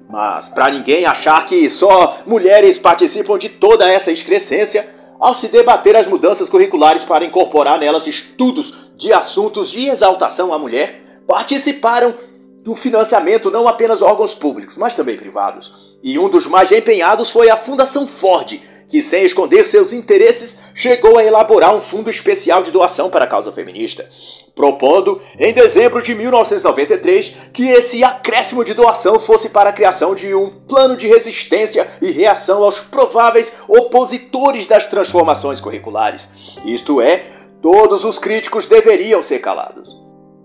mas 0.10 0.48
para 0.48 0.72
ninguém 0.72 1.06
achar 1.06 1.46
que 1.46 1.70
só 1.70 2.20
mulheres 2.26 2.78
participam 2.78 3.38
de 3.38 3.50
toda 3.50 3.92
essa 3.92 4.12
excrescência, 4.12 4.88
ao 5.20 5.34
se 5.34 5.50
debater 5.50 5.96
as 5.96 6.08
mudanças 6.08 6.50
curriculares 6.50 7.04
para 7.04 7.26
incorporar 7.26 7.78
nelas 7.78 8.08
estudos 8.08 8.90
de 8.96 9.12
assuntos 9.12 9.70
de 9.70 9.90
exaltação 9.90 10.54
à 10.54 10.58
mulher, 10.58 11.02
participaram 11.28 12.16
do 12.64 12.74
financiamento 12.74 13.52
não 13.52 13.68
apenas 13.68 14.02
órgãos 14.02 14.34
públicos, 14.34 14.78
mas 14.78 14.96
também 14.96 15.18
privados. 15.18 15.74
E 16.02 16.18
um 16.18 16.30
dos 16.30 16.46
mais 16.46 16.72
empenhados 16.72 17.30
foi 17.30 17.50
a 17.50 17.58
Fundação 17.58 18.08
Ford, 18.08 18.62
que, 18.88 19.02
sem 19.02 19.26
esconder 19.26 19.66
seus 19.66 19.94
interesses, 19.94 20.72
chegou 20.74 21.18
a 21.18 21.24
elaborar 21.24 21.76
um 21.76 21.82
fundo 21.82 22.10
especial 22.10 22.64
de 22.64 22.72
doação 22.72 23.10
para 23.10 23.26
a 23.26 23.28
causa 23.28 23.52
feminista 23.52 24.10
propondo, 24.58 25.22
em 25.40 25.54
dezembro 25.54 26.02
de 26.02 26.16
1993, 26.16 27.52
que 27.54 27.70
esse 27.70 28.04
acréscimo 28.04 28.66
de 28.66 28.74
doação 28.74 29.20
fosse 29.20 29.50
para 29.52 29.70
a 29.70 29.74
criação 29.74 30.16
de 30.16 30.34
um 30.34 30.50
plano 30.50 30.98
de 30.98 31.08
resistência 31.08 31.88
e 32.02 32.12
reação 32.12 32.64
aos 32.64 32.80
prováveis 32.80 33.62
opositores 33.68 34.66
das 34.66 34.88
transformações 34.88 35.62
curriculares. 35.62 36.58
Isto 36.66 37.00
é, 37.00 37.24
todos 37.62 38.04
os 38.04 38.18
críticos 38.18 38.66
deveriam 38.66 39.22
ser 39.22 39.40
calados. 39.40 39.96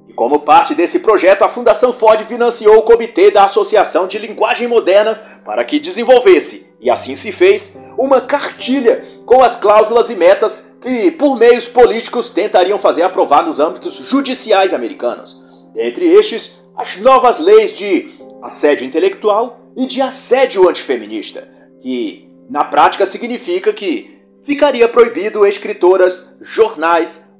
E 0.06 0.12
como 0.12 0.40
parte 0.40 0.74
desse 0.74 1.00
projeto, 1.00 1.42
a 1.42 1.48
Fundação 1.48 1.90
Ford 1.90 2.20
financiou 2.26 2.76
o 2.76 2.82
Comitê 2.82 3.30
da 3.30 3.44
Associação 3.44 4.06
de 4.06 4.18
Linguagem 4.18 4.68
Moderna 4.68 5.18
para 5.42 5.64
que 5.64 5.80
desenvolvesse, 5.80 6.71
e 6.82 6.90
assim 6.90 7.14
se 7.14 7.30
fez, 7.30 7.78
uma 7.96 8.20
cartilha 8.20 9.06
com 9.24 9.40
as 9.40 9.56
cláusulas 9.56 10.10
e 10.10 10.16
metas 10.16 10.76
que, 10.80 11.12
por 11.12 11.38
meios 11.38 11.68
políticos, 11.68 12.32
tentariam 12.32 12.76
fazer 12.76 13.02
aprovar 13.02 13.46
nos 13.46 13.60
âmbitos 13.60 13.94
judiciais 13.94 14.74
americanos. 14.74 15.40
Entre 15.76 16.04
estes, 16.06 16.68
as 16.76 16.96
novas 16.96 17.38
leis 17.38 17.72
de 17.72 18.10
assédio 18.42 18.84
intelectual 18.84 19.60
e 19.76 19.86
de 19.86 20.02
assédio 20.02 20.68
antifeminista, 20.68 21.48
que, 21.80 22.28
na 22.50 22.64
prática, 22.64 23.06
significa 23.06 23.72
que 23.72 24.20
ficaria 24.42 24.88
proibido 24.88 25.46
escritoras, 25.46 26.36
jornais 26.40 27.32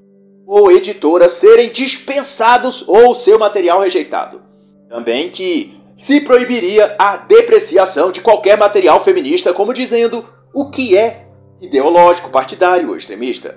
ou 0.46 0.70
editoras 0.70 1.32
serem 1.32 1.68
dispensados 1.68 2.88
ou 2.88 3.12
seu 3.12 3.40
material 3.40 3.80
rejeitado. 3.80 4.40
Também 4.88 5.30
que 5.30 5.81
se 5.96 6.20
proibiria 6.20 6.94
a 6.98 7.16
depreciação 7.16 8.10
de 8.10 8.20
qualquer 8.20 8.56
material 8.56 9.02
feminista, 9.02 9.52
como 9.52 9.74
dizendo 9.74 10.24
o 10.52 10.70
que 10.70 10.96
é 10.96 11.26
ideológico, 11.60 12.30
partidário 12.30 12.88
ou 12.88 12.96
extremista. 12.96 13.56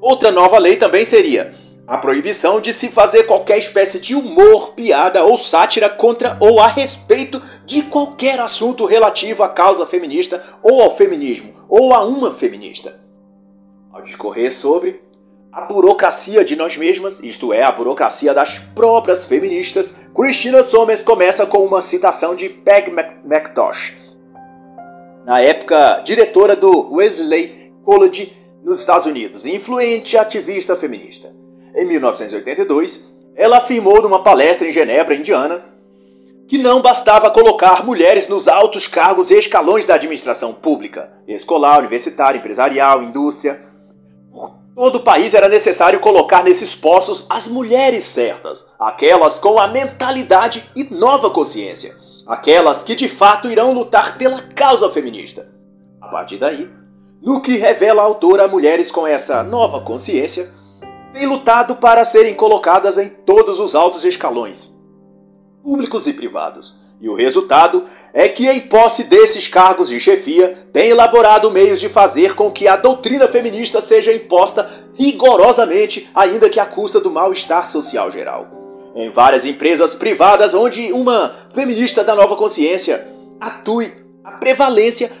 Outra 0.00 0.30
nova 0.30 0.58
lei 0.58 0.76
também 0.76 1.04
seria 1.04 1.54
a 1.86 1.96
proibição 1.96 2.60
de 2.60 2.72
se 2.72 2.88
fazer 2.88 3.24
qualquer 3.24 3.58
espécie 3.58 4.00
de 4.00 4.14
humor, 4.14 4.72
piada 4.74 5.24
ou 5.24 5.38
sátira 5.38 5.88
contra 5.88 6.36
ou 6.40 6.60
a 6.60 6.66
respeito 6.66 7.40
de 7.64 7.82
qualquer 7.82 8.40
assunto 8.40 8.84
relativo 8.84 9.42
à 9.42 9.48
causa 9.48 9.86
feminista 9.86 10.42
ou 10.62 10.82
ao 10.82 10.90
feminismo 10.90 11.54
ou 11.68 11.94
a 11.94 12.04
uma 12.04 12.32
feminista. 12.32 13.00
Ao 13.92 14.02
discorrer 14.02 14.52
sobre 14.52 15.00
a 15.56 15.62
burocracia 15.62 16.44
de 16.44 16.54
nós 16.54 16.76
mesmas, 16.76 17.22
isto 17.22 17.50
é, 17.50 17.62
a 17.62 17.72
burocracia 17.72 18.34
das 18.34 18.58
próprias 18.58 19.24
feministas, 19.24 20.06
Christina 20.14 20.62
Somers 20.62 21.02
começa 21.02 21.46
com 21.46 21.64
uma 21.64 21.80
citação 21.80 22.36
de 22.36 22.50
Peg 22.50 22.92
McTosh, 23.24 23.94
na 25.24 25.40
época 25.40 26.02
diretora 26.04 26.54
do 26.54 26.92
Wesley 26.94 27.72
College 27.82 28.36
nos 28.62 28.80
Estados 28.80 29.06
Unidos 29.06 29.46
influente 29.46 30.18
ativista 30.18 30.76
feminista. 30.76 31.34
Em 31.74 31.86
1982, 31.86 33.16
ela 33.34 33.56
afirmou 33.56 34.02
numa 34.02 34.22
palestra 34.22 34.68
em 34.68 34.72
Genebra, 34.72 35.14
Indiana, 35.14 35.64
que 36.46 36.58
não 36.58 36.82
bastava 36.82 37.30
colocar 37.30 37.82
mulheres 37.82 38.28
nos 38.28 38.46
altos 38.46 38.86
cargos 38.86 39.30
e 39.30 39.38
escalões 39.38 39.86
da 39.86 39.94
administração 39.94 40.52
pública, 40.52 41.10
escolar, 41.26 41.78
universitária, 41.78 42.38
empresarial, 42.38 43.02
indústria. 43.02 43.65
Todo 44.76 44.96
o 44.96 45.02
país 45.02 45.34
era 45.34 45.48
necessário 45.48 45.98
colocar 45.98 46.44
nesses 46.44 46.74
postos 46.74 47.26
as 47.28 47.48
mulheres 47.48 48.04
certas, 48.04 48.74
aquelas 48.78 49.40
com 49.40 49.58
a 49.58 49.66
mentalidade 49.66 50.70
e 50.76 50.84
nova 50.94 51.30
consciência 51.30 52.06
aquelas 52.26 52.82
que 52.82 52.96
de 52.96 53.08
fato 53.08 53.48
irão 53.48 53.72
lutar 53.72 54.18
pela 54.18 54.42
causa 54.42 54.90
feminista. 54.90 55.48
A 56.00 56.08
partir 56.08 56.38
daí, 56.38 56.68
no 57.22 57.40
que 57.40 57.56
revela 57.56 58.02
a 58.02 58.04
autora, 58.04 58.48
mulheres 58.48 58.90
com 58.90 59.06
essa 59.06 59.42
nova 59.42 59.80
consciência 59.82 60.52
têm 61.12 61.26
lutado 61.26 61.76
para 61.76 62.04
serem 62.04 62.34
colocadas 62.34 62.98
em 62.98 63.08
todos 63.08 63.60
os 63.60 63.74
altos 63.74 64.04
escalões, 64.04 64.76
públicos 65.62 66.06
e 66.06 66.12
privados. 66.12 66.85
E 67.00 67.08
o 67.08 67.14
resultado 67.14 67.84
é 68.14 68.28
que, 68.28 68.48
em 68.48 68.60
posse 68.60 69.04
desses 69.04 69.48
cargos 69.48 69.88
de 69.88 70.00
chefia, 70.00 70.66
tem 70.72 70.88
elaborado 70.88 71.50
meios 71.50 71.80
de 71.80 71.88
fazer 71.88 72.34
com 72.34 72.50
que 72.50 72.66
a 72.66 72.76
doutrina 72.76 73.28
feminista 73.28 73.80
seja 73.80 74.12
imposta 74.12 74.66
rigorosamente, 74.94 76.08
ainda 76.14 76.48
que 76.48 76.58
à 76.58 76.64
custa 76.64 76.98
do 77.00 77.10
mal-estar 77.10 77.66
social 77.66 78.10
geral 78.10 78.56
em 78.96 79.10
várias 79.10 79.44
empresas 79.44 79.92
privadas 79.92 80.54
onde 80.54 80.90
uma 80.90 81.30
feminista 81.54 82.02
da 82.02 82.14
nova 82.14 82.34
consciência 82.34 83.06
atue, 83.38 83.92
a 84.24 84.32
prevalência 84.32 85.12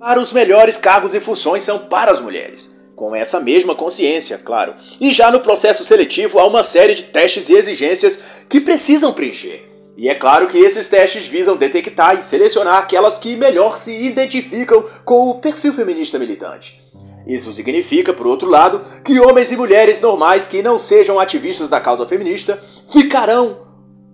para 0.00 0.18
os 0.18 0.32
melhores 0.32 0.76
cargos 0.76 1.14
e 1.14 1.20
funções 1.20 1.62
são 1.62 1.78
para 1.78 2.10
as 2.10 2.18
mulheres. 2.18 2.76
Com 2.96 3.14
essa 3.14 3.40
mesma 3.40 3.76
consciência, 3.76 4.38
claro. 4.38 4.74
E 5.00 5.12
já 5.12 5.30
no 5.30 5.38
processo 5.38 5.84
seletivo 5.84 6.40
há 6.40 6.46
uma 6.46 6.64
série 6.64 6.94
de 6.94 7.04
testes 7.04 7.48
e 7.48 7.54
exigências 7.54 8.44
que 8.50 8.60
precisam 8.60 9.12
preencher. 9.12 9.71
E 9.96 10.08
é 10.08 10.14
claro 10.14 10.46
que 10.46 10.58
esses 10.58 10.88
testes 10.88 11.26
visam 11.26 11.56
detectar 11.56 12.16
e 12.16 12.22
selecionar 12.22 12.78
aquelas 12.78 13.18
que 13.18 13.36
melhor 13.36 13.76
se 13.76 13.92
identificam 14.04 14.84
com 15.04 15.28
o 15.28 15.34
perfil 15.34 15.72
feminista 15.72 16.18
militante. 16.18 16.82
Isso 17.26 17.52
significa, 17.52 18.12
por 18.12 18.26
outro 18.26 18.48
lado, 18.48 18.80
que 19.04 19.20
homens 19.20 19.52
e 19.52 19.56
mulheres 19.56 20.00
normais 20.00 20.48
que 20.48 20.62
não 20.62 20.78
sejam 20.78 21.20
ativistas 21.20 21.68
da 21.68 21.80
causa 21.80 22.06
feminista 22.06 22.62
ficarão 22.90 23.58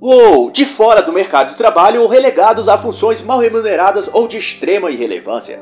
ou 0.01 0.51
de 0.51 0.65
fora 0.65 1.03
do 1.03 1.13
mercado 1.13 1.51
de 1.51 1.57
trabalho 1.57 2.03
ou 2.03 2.09
relegados 2.09 2.69
a 2.69 2.79
funções 2.79 3.23
mal 3.23 3.39
remuneradas 3.39 4.11
ou 4.13 4.29
de 4.29 4.37
extrema 4.37 4.91
irrelevância. 4.91 5.61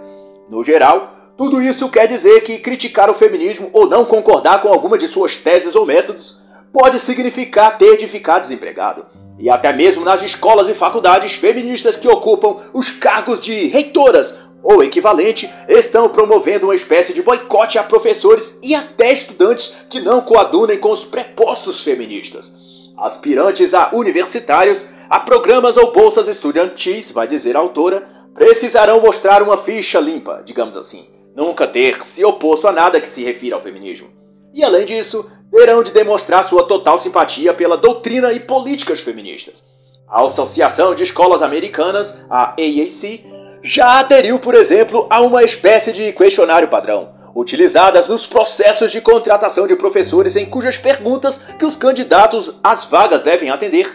No 0.51 0.63
geral, 0.63 1.13
tudo 1.37 1.61
isso 1.63 1.89
quer 1.89 2.07
dizer 2.07 2.41
que 2.43 2.59
criticar 2.59 3.09
o 3.09 3.15
feminismo 3.15 3.71
ou 3.73 3.89
não 3.89 4.05
concordar 4.05 4.61
com 4.61 4.69
alguma 4.69 4.99
de 4.99 5.07
suas 5.07 5.37
teses 5.37 5.75
ou 5.75 5.87
métodos 5.87 6.43
pode 6.73 6.99
significar 6.99 7.79
ter 7.79 7.97
de 7.97 8.07
ficar 8.07 8.39
desempregado. 8.39 9.07
E 9.39 9.51
até 9.51 9.73
mesmo 9.73 10.05
nas 10.05 10.23
escolas 10.23 10.69
e 10.69 10.75
faculdades 10.75 11.35
feministas 11.35 11.97
que 11.97 12.09
ocupam 12.09 12.57
os 12.73 12.91
cargos 12.91 13.41
de 13.41 13.67
reitoras 13.67 14.47
ou 14.63 14.83
equivalente, 14.83 15.49
estão 15.69 16.09
promovendo 16.09 16.67
uma 16.67 16.75
espécie 16.75 17.13
de 17.13 17.23
boicote 17.23 17.79
a 17.79 17.85
professores 17.85 18.59
e 18.65 18.75
até 18.75 19.13
estudantes 19.13 19.87
que 19.89 20.01
não 20.01 20.21
coadunem 20.21 20.79
com 20.79 20.91
os 20.91 21.05
prepostos 21.05 21.83
feministas. 21.83 22.53
Aspirantes 22.99 23.75
a 23.75 23.91
universitários, 23.93 24.87
a 25.09 25.21
programas 25.21 25.77
ou 25.77 25.93
bolsas 25.93 26.27
estudantis, 26.27 27.13
vai 27.13 27.29
dizer 27.29 27.57
a 27.57 27.61
autora, 27.61 28.09
precisarão 28.35 29.01
mostrar 29.01 29.41
uma 29.41 29.57
ficha 29.57 30.01
limpa, 30.01 30.43
digamos 30.45 30.77
assim, 30.77 31.07
nunca 31.35 31.67
ter 31.67 32.03
se 32.03 32.25
oposto 32.25 32.67
a 32.67 32.73
nada 32.73 33.01
que 33.01 33.09
se 33.09 33.23
refira 33.23 33.55
ao 33.55 33.63
feminismo. 33.63 34.09
E 34.53 34.65
além 34.65 34.85
disso, 34.85 35.31
terão 35.51 35.83
de 35.83 35.91
demonstrar 35.91 36.45
sua 36.45 36.65
total 36.65 36.99
simpatia 36.99 37.55
pela 37.55 37.77
doutrina 37.77 38.33
e 38.33 38.41
políticas 38.41 39.01
feministas. 39.01 39.69
A 40.09 40.25
Associação 40.25 40.95
de 40.95 41.03
Escolas 41.03 41.43
Americanas, 41.43 42.27
a 42.31 42.51
AAC, 42.51 43.25
já 43.63 43.99
aderiu, 43.99 44.39
por 44.39 44.55
exemplo, 44.55 45.07
a 45.11 45.21
uma 45.21 45.43
espécie 45.43 45.93
de 45.93 46.13
questionário 46.13 46.69
padrão, 46.69 47.15
utilizadas 47.35 48.09
nos 48.09 48.27
processos 48.27 48.93
de 48.93 49.01
contratação 49.01 49.67
de 49.67 49.77
professores 49.77 50.37
em 50.37 50.47
cujas 50.47 50.79
perguntas 50.79 51.39
que 51.59 51.65
os 51.65 51.77
candidatos 51.77 52.61
às 52.63 52.85
vagas 52.85 53.23
devem 53.23 53.51
atender 53.51 53.87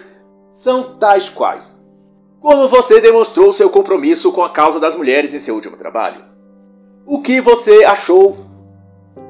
são 0.52 0.98
tais 1.00 1.30
quais: 1.30 1.84
Como 2.42 2.68
você 2.68 3.00
demonstrou 3.00 3.54
seu 3.54 3.70
compromisso 3.70 4.32
com 4.32 4.44
a 4.44 4.50
causa 4.50 4.80
das 4.80 4.96
mulheres 4.96 5.34
em 5.34 5.40
seu 5.40 5.56
último 5.56 5.78
trabalho? 5.78 6.26
O 7.06 7.22
que 7.22 7.40
você 7.40 7.84
achou 7.86 8.38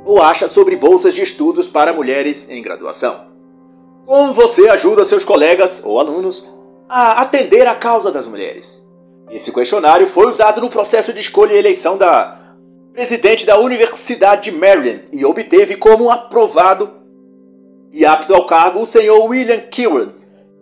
ou 0.05 0.21
acha 0.21 0.47
sobre 0.47 0.75
bolsas 0.75 1.13
de 1.13 1.21
estudos 1.21 1.67
para 1.67 1.93
mulheres 1.93 2.49
em 2.49 2.61
graduação? 2.61 3.27
Como 4.05 4.33
você 4.33 4.67
ajuda 4.69 5.05
seus 5.05 5.23
colegas 5.23 5.83
ou 5.85 5.99
alunos 5.99 6.53
a 6.89 7.21
atender 7.21 7.67
a 7.67 7.75
causa 7.75 8.11
das 8.11 8.27
mulheres? 8.27 8.89
Esse 9.29 9.53
questionário 9.53 10.05
foi 10.05 10.27
usado 10.27 10.59
no 10.59 10.69
processo 10.69 11.13
de 11.13 11.21
escolha 11.21 11.53
e 11.53 11.57
eleição 11.57 11.97
da 11.97 12.55
presidente 12.93 13.45
da 13.45 13.57
Universidade 13.57 14.51
de 14.51 14.57
Maryland 14.57 15.05
e 15.13 15.23
obteve 15.23 15.77
como 15.77 16.09
aprovado 16.09 16.91
e 17.93 18.05
apto 18.05 18.33
ao 18.33 18.45
cargo 18.45 18.81
o 18.81 18.85
senhor 18.85 19.23
William 19.25 19.59
Kieran. 19.59 20.13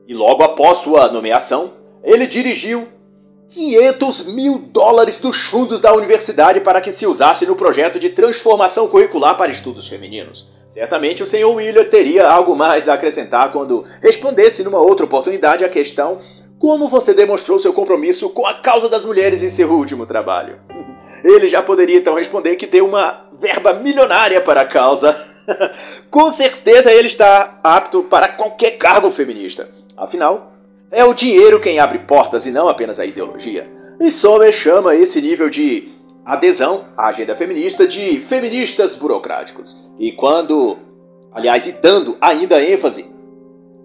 E 0.07 0.13
logo 0.13 0.43
após 0.43 0.79
sua 0.79 1.11
nomeação, 1.11 1.73
ele 2.03 2.27
dirigiu 2.27 2.87
500 3.49 4.27
mil 4.27 4.59
dólares 4.59 5.19
dos 5.19 5.37
fundos 5.41 5.81
da 5.81 5.93
universidade 5.93 6.59
para 6.59 6.79
que 6.79 6.91
se 6.91 7.07
usasse 7.07 7.45
no 7.45 7.55
projeto 7.55 7.99
de 7.99 8.09
transformação 8.09 8.87
curricular 8.87 9.35
para 9.37 9.51
estudos 9.51 9.87
femininos. 9.87 10.47
Certamente 10.69 11.23
o 11.23 11.27
senhor 11.27 11.53
William 11.55 11.83
teria 11.83 12.29
algo 12.29 12.55
mais 12.55 12.87
a 12.87 12.93
acrescentar 12.93 13.51
quando 13.51 13.83
respondesse 14.01 14.63
numa 14.63 14.77
outra 14.77 15.05
oportunidade 15.05 15.65
a 15.65 15.69
questão 15.69 16.21
como 16.59 16.87
você 16.87 17.13
demonstrou 17.13 17.57
seu 17.57 17.73
compromisso 17.73 18.29
com 18.29 18.45
a 18.45 18.55
causa 18.55 18.87
das 18.87 19.03
mulheres 19.03 19.41
em 19.41 19.49
seu 19.49 19.71
último 19.71 20.05
trabalho. 20.05 20.59
Ele 21.23 21.47
já 21.47 21.63
poderia 21.63 21.97
então 21.97 22.13
responder 22.13 22.55
que 22.55 22.67
deu 22.67 22.85
uma 22.85 23.25
verba 23.39 23.73
milionária 23.73 24.41
para 24.41 24.61
a 24.61 24.65
causa. 24.65 25.15
com 26.11 26.29
certeza 26.29 26.93
ele 26.93 27.07
está 27.07 27.59
apto 27.63 28.03
para 28.03 28.27
qualquer 28.27 28.71
cargo 28.77 29.09
feminista. 29.09 29.69
Afinal, 29.97 30.53
é 30.91 31.03
o 31.03 31.13
dinheiro 31.13 31.59
quem 31.59 31.79
abre 31.79 31.99
portas 31.99 32.45
e 32.45 32.51
não 32.51 32.67
apenas 32.67 32.99
a 32.99 33.05
ideologia. 33.05 33.69
E 33.99 34.09
Sommer 34.09 34.51
chama 34.51 34.95
esse 34.95 35.21
nível 35.21 35.49
de 35.49 35.89
adesão 36.25 36.85
à 36.97 37.07
agenda 37.07 37.35
feminista 37.35 37.87
de 37.87 38.19
feministas 38.19 38.95
burocráticos. 38.95 39.93
E 39.99 40.11
quando, 40.13 40.77
aliás, 41.31 41.67
e 41.67 41.73
dando 41.73 42.17
ainda 42.21 42.63
ênfase 42.63 43.05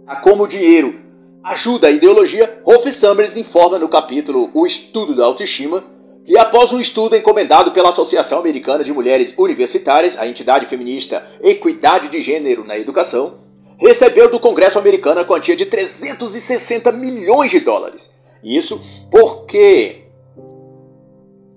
a 0.06 0.16
como 0.16 0.44
o 0.44 0.48
dinheiro 0.48 0.98
ajuda 1.42 1.88
a 1.88 1.90
ideologia, 1.90 2.60
Rolf 2.64 2.86
Summers 2.86 3.36
informa 3.36 3.78
no 3.78 3.88
capítulo 3.88 4.50
O 4.54 4.66
Estudo 4.66 5.14
da 5.14 5.24
Autoestima 5.24 5.84
que 6.24 6.38
após 6.38 6.72
um 6.72 6.80
estudo 6.80 7.14
encomendado 7.14 7.70
pela 7.70 7.90
Associação 7.90 8.38
Americana 8.38 8.82
de 8.82 8.92
Mulheres 8.92 9.34
Universitárias, 9.36 10.18
a 10.18 10.26
entidade 10.26 10.64
feminista 10.64 11.24
Equidade 11.42 12.08
de 12.08 12.18
Gênero 12.18 12.64
na 12.64 12.78
Educação, 12.78 13.43
recebeu 13.78 14.30
do 14.30 14.40
Congresso 14.40 14.78
americano 14.78 15.20
a 15.20 15.24
quantia 15.24 15.56
de 15.56 15.66
360 15.66 16.92
milhões 16.92 17.50
de 17.50 17.60
dólares. 17.60 18.18
Isso 18.42 18.80
porque 19.10 20.04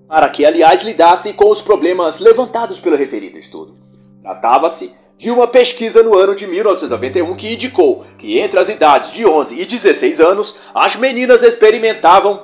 para 0.08 0.30
que, 0.30 0.46
aliás, 0.46 0.82
lidasse 0.82 1.34
com 1.34 1.50
os 1.50 1.60
problemas 1.60 2.18
levantados 2.18 2.80
pelo 2.80 2.96
referido 2.96 3.36
estudo. 3.36 3.76
Tratava-se 4.22 4.94
de 5.18 5.30
uma 5.30 5.46
pesquisa 5.46 6.02
no 6.02 6.16
ano 6.16 6.34
de 6.34 6.46
1991 6.46 7.36
que 7.36 7.52
indicou 7.52 8.04
que 8.16 8.38
entre 8.38 8.58
as 8.58 8.68
idades 8.68 9.12
de 9.12 9.26
11 9.26 9.60
e 9.60 9.66
16 9.66 10.20
anos, 10.20 10.60
as 10.74 10.96
meninas 10.96 11.42
experimentavam 11.42 12.42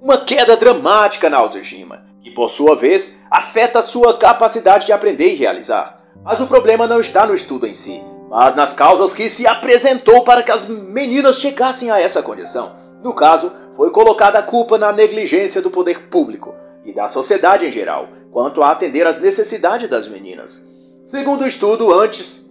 uma 0.00 0.24
queda 0.24 0.56
dramática 0.56 1.28
na 1.28 1.36
autoestima, 1.36 2.04
que 2.22 2.30
por 2.30 2.50
sua 2.50 2.74
vez 2.74 3.24
afeta 3.30 3.82
sua 3.82 4.16
capacidade 4.16 4.86
de 4.86 4.92
aprender 4.92 5.32
e 5.32 5.36
realizar. 5.36 6.00
Mas 6.24 6.40
o 6.40 6.46
problema 6.46 6.86
não 6.86 7.00
está 7.00 7.26
no 7.26 7.34
estudo 7.34 7.66
em 7.66 7.74
si, 7.74 8.02
mas 8.32 8.54
nas 8.54 8.72
causas 8.72 9.12
que 9.12 9.28
se 9.28 9.46
apresentou 9.46 10.24
para 10.24 10.42
que 10.42 10.50
as 10.50 10.66
meninas 10.66 11.36
chegassem 11.36 11.90
a 11.90 12.00
essa 12.00 12.22
condição. 12.22 12.74
No 13.04 13.12
caso, 13.12 13.52
foi 13.76 13.90
colocada 13.90 14.38
a 14.38 14.42
culpa 14.42 14.78
na 14.78 14.90
negligência 14.90 15.60
do 15.60 15.70
poder 15.70 16.08
público 16.08 16.54
e 16.82 16.94
da 16.94 17.08
sociedade 17.08 17.66
em 17.66 17.70
geral 17.70 18.08
quanto 18.32 18.62
a 18.62 18.70
atender 18.70 19.06
às 19.06 19.20
necessidades 19.20 19.86
das 19.86 20.08
meninas. 20.08 20.66
Segundo 21.04 21.42
o 21.42 21.46
estudo, 21.46 21.92
antes, 21.92 22.50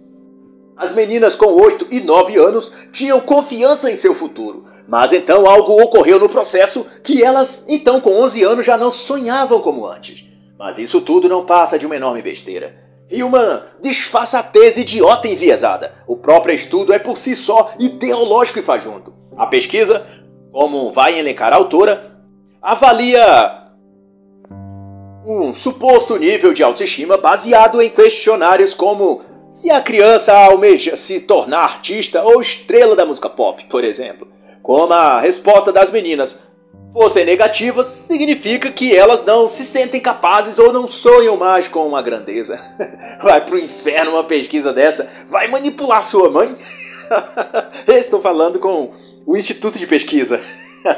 as 0.76 0.92
meninas 0.94 1.34
com 1.34 1.46
8 1.46 1.88
e 1.90 1.98
9 1.98 2.38
anos 2.38 2.86
tinham 2.92 3.20
confiança 3.20 3.90
em 3.90 3.96
seu 3.96 4.14
futuro, 4.14 4.64
mas 4.86 5.12
então 5.12 5.48
algo 5.48 5.82
ocorreu 5.82 6.20
no 6.20 6.28
processo 6.28 7.00
que 7.02 7.24
elas, 7.24 7.64
então 7.68 8.00
com 8.00 8.20
11 8.22 8.44
anos, 8.44 8.64
já 8.64 8.78
não 8.78 8.88
sonhavam 8.88 9.60
como 9.60 9.84
antes. 9.84 10.24
Mas 10.56 10.78
isso 10.78 11.00
tudo 11.00 11.28
não 11.28 11.44
passa 11.44 11.76
de 11.76 11.86
uma 11.86 11.96
enorme 11.96 12.22
besteira 12.22 12.91
e 13.12 13.22
uma 13.22 13.66
disfarçatez 13.80 14.78
idiota 14.78 15.28
enviesada. 15.28 15.94
O 16.06 16.16
próprio 16.16 16.54
estudo 16.54 16.92
é 16.92 16.98
por 16.98 17.16
si 17.16 17.36
só 17.36 17.72
ideológico 17.78 18.58
e 18.58 18.62
fajunto. 18.62 19.12
A 19.36 19.46
pesquisa, 19.46 20.04
como 20.50 20.90
vai 20.90 21.18
elencar 21.18 21.52
a 21.52 21.56
autora, 21.56 22.16
avalia 22.60 23.62
um 25.26 25.52
suposto 25.54 26.16
nível 26.16 26.52
de 26.52 26.62
autoestima 26.62 27.16
baseado 27.16 27.80
em 27.80 27.90
questionários 27.90 28.74
como 28.74 29.20
se 29.50 29.70
a 29.70 29.80
criança 29.80 30.32
almeja 30.34 30.96
se 30.96 31.20
tornar 31.20 31.62
artista 31.64 32.24
ou 32.24 32.40
estrela 32.40 32.96
da 32.96 33.04
música 33.04 33.28
pop, 33.28 33.64
por 33.68 33.84
exemplo. 33.84 34.26
Como 34.62 34.92
a 34.92 35.20
resposta 35.20 35.70
das 35.70 35.90
meninas 35.90 36.40
fossem 36.92 37.24
negativas, 37.24 37.86
significa 37.86 38.70
que 38.70 38.94
elas 38.94 39.24
não 39.24 39.48
se 39.48 39.64
sentem 39.64 40.00
capazes 40.00 40.58
ou 40.58 40.72
não 40.72 40.86
sonham 40.86 41.36
mais 41.36 41.66
com 41.66 41.86
uma 41.86 42.02
grandeza. 42.02 42.60
Vai 43.22 43.44
pro 43.44 43.58
inferno 43.58 44.12
uma 44.12 44.24
pesquisa 44.24 44.72
dessa? 44.72 45.26
Vai 45.28 45.48
manipular 45.48 46.02
sua 46.02 46.30
mãe? 46.30 46.54
Estou 47.88 48.20
falando 48.20 48.58
com 48.58 48.90
o 49.26 49.36
Instituto 49.36 49.78
de 49.78 49.86
Pesquisa. 49.86 50.38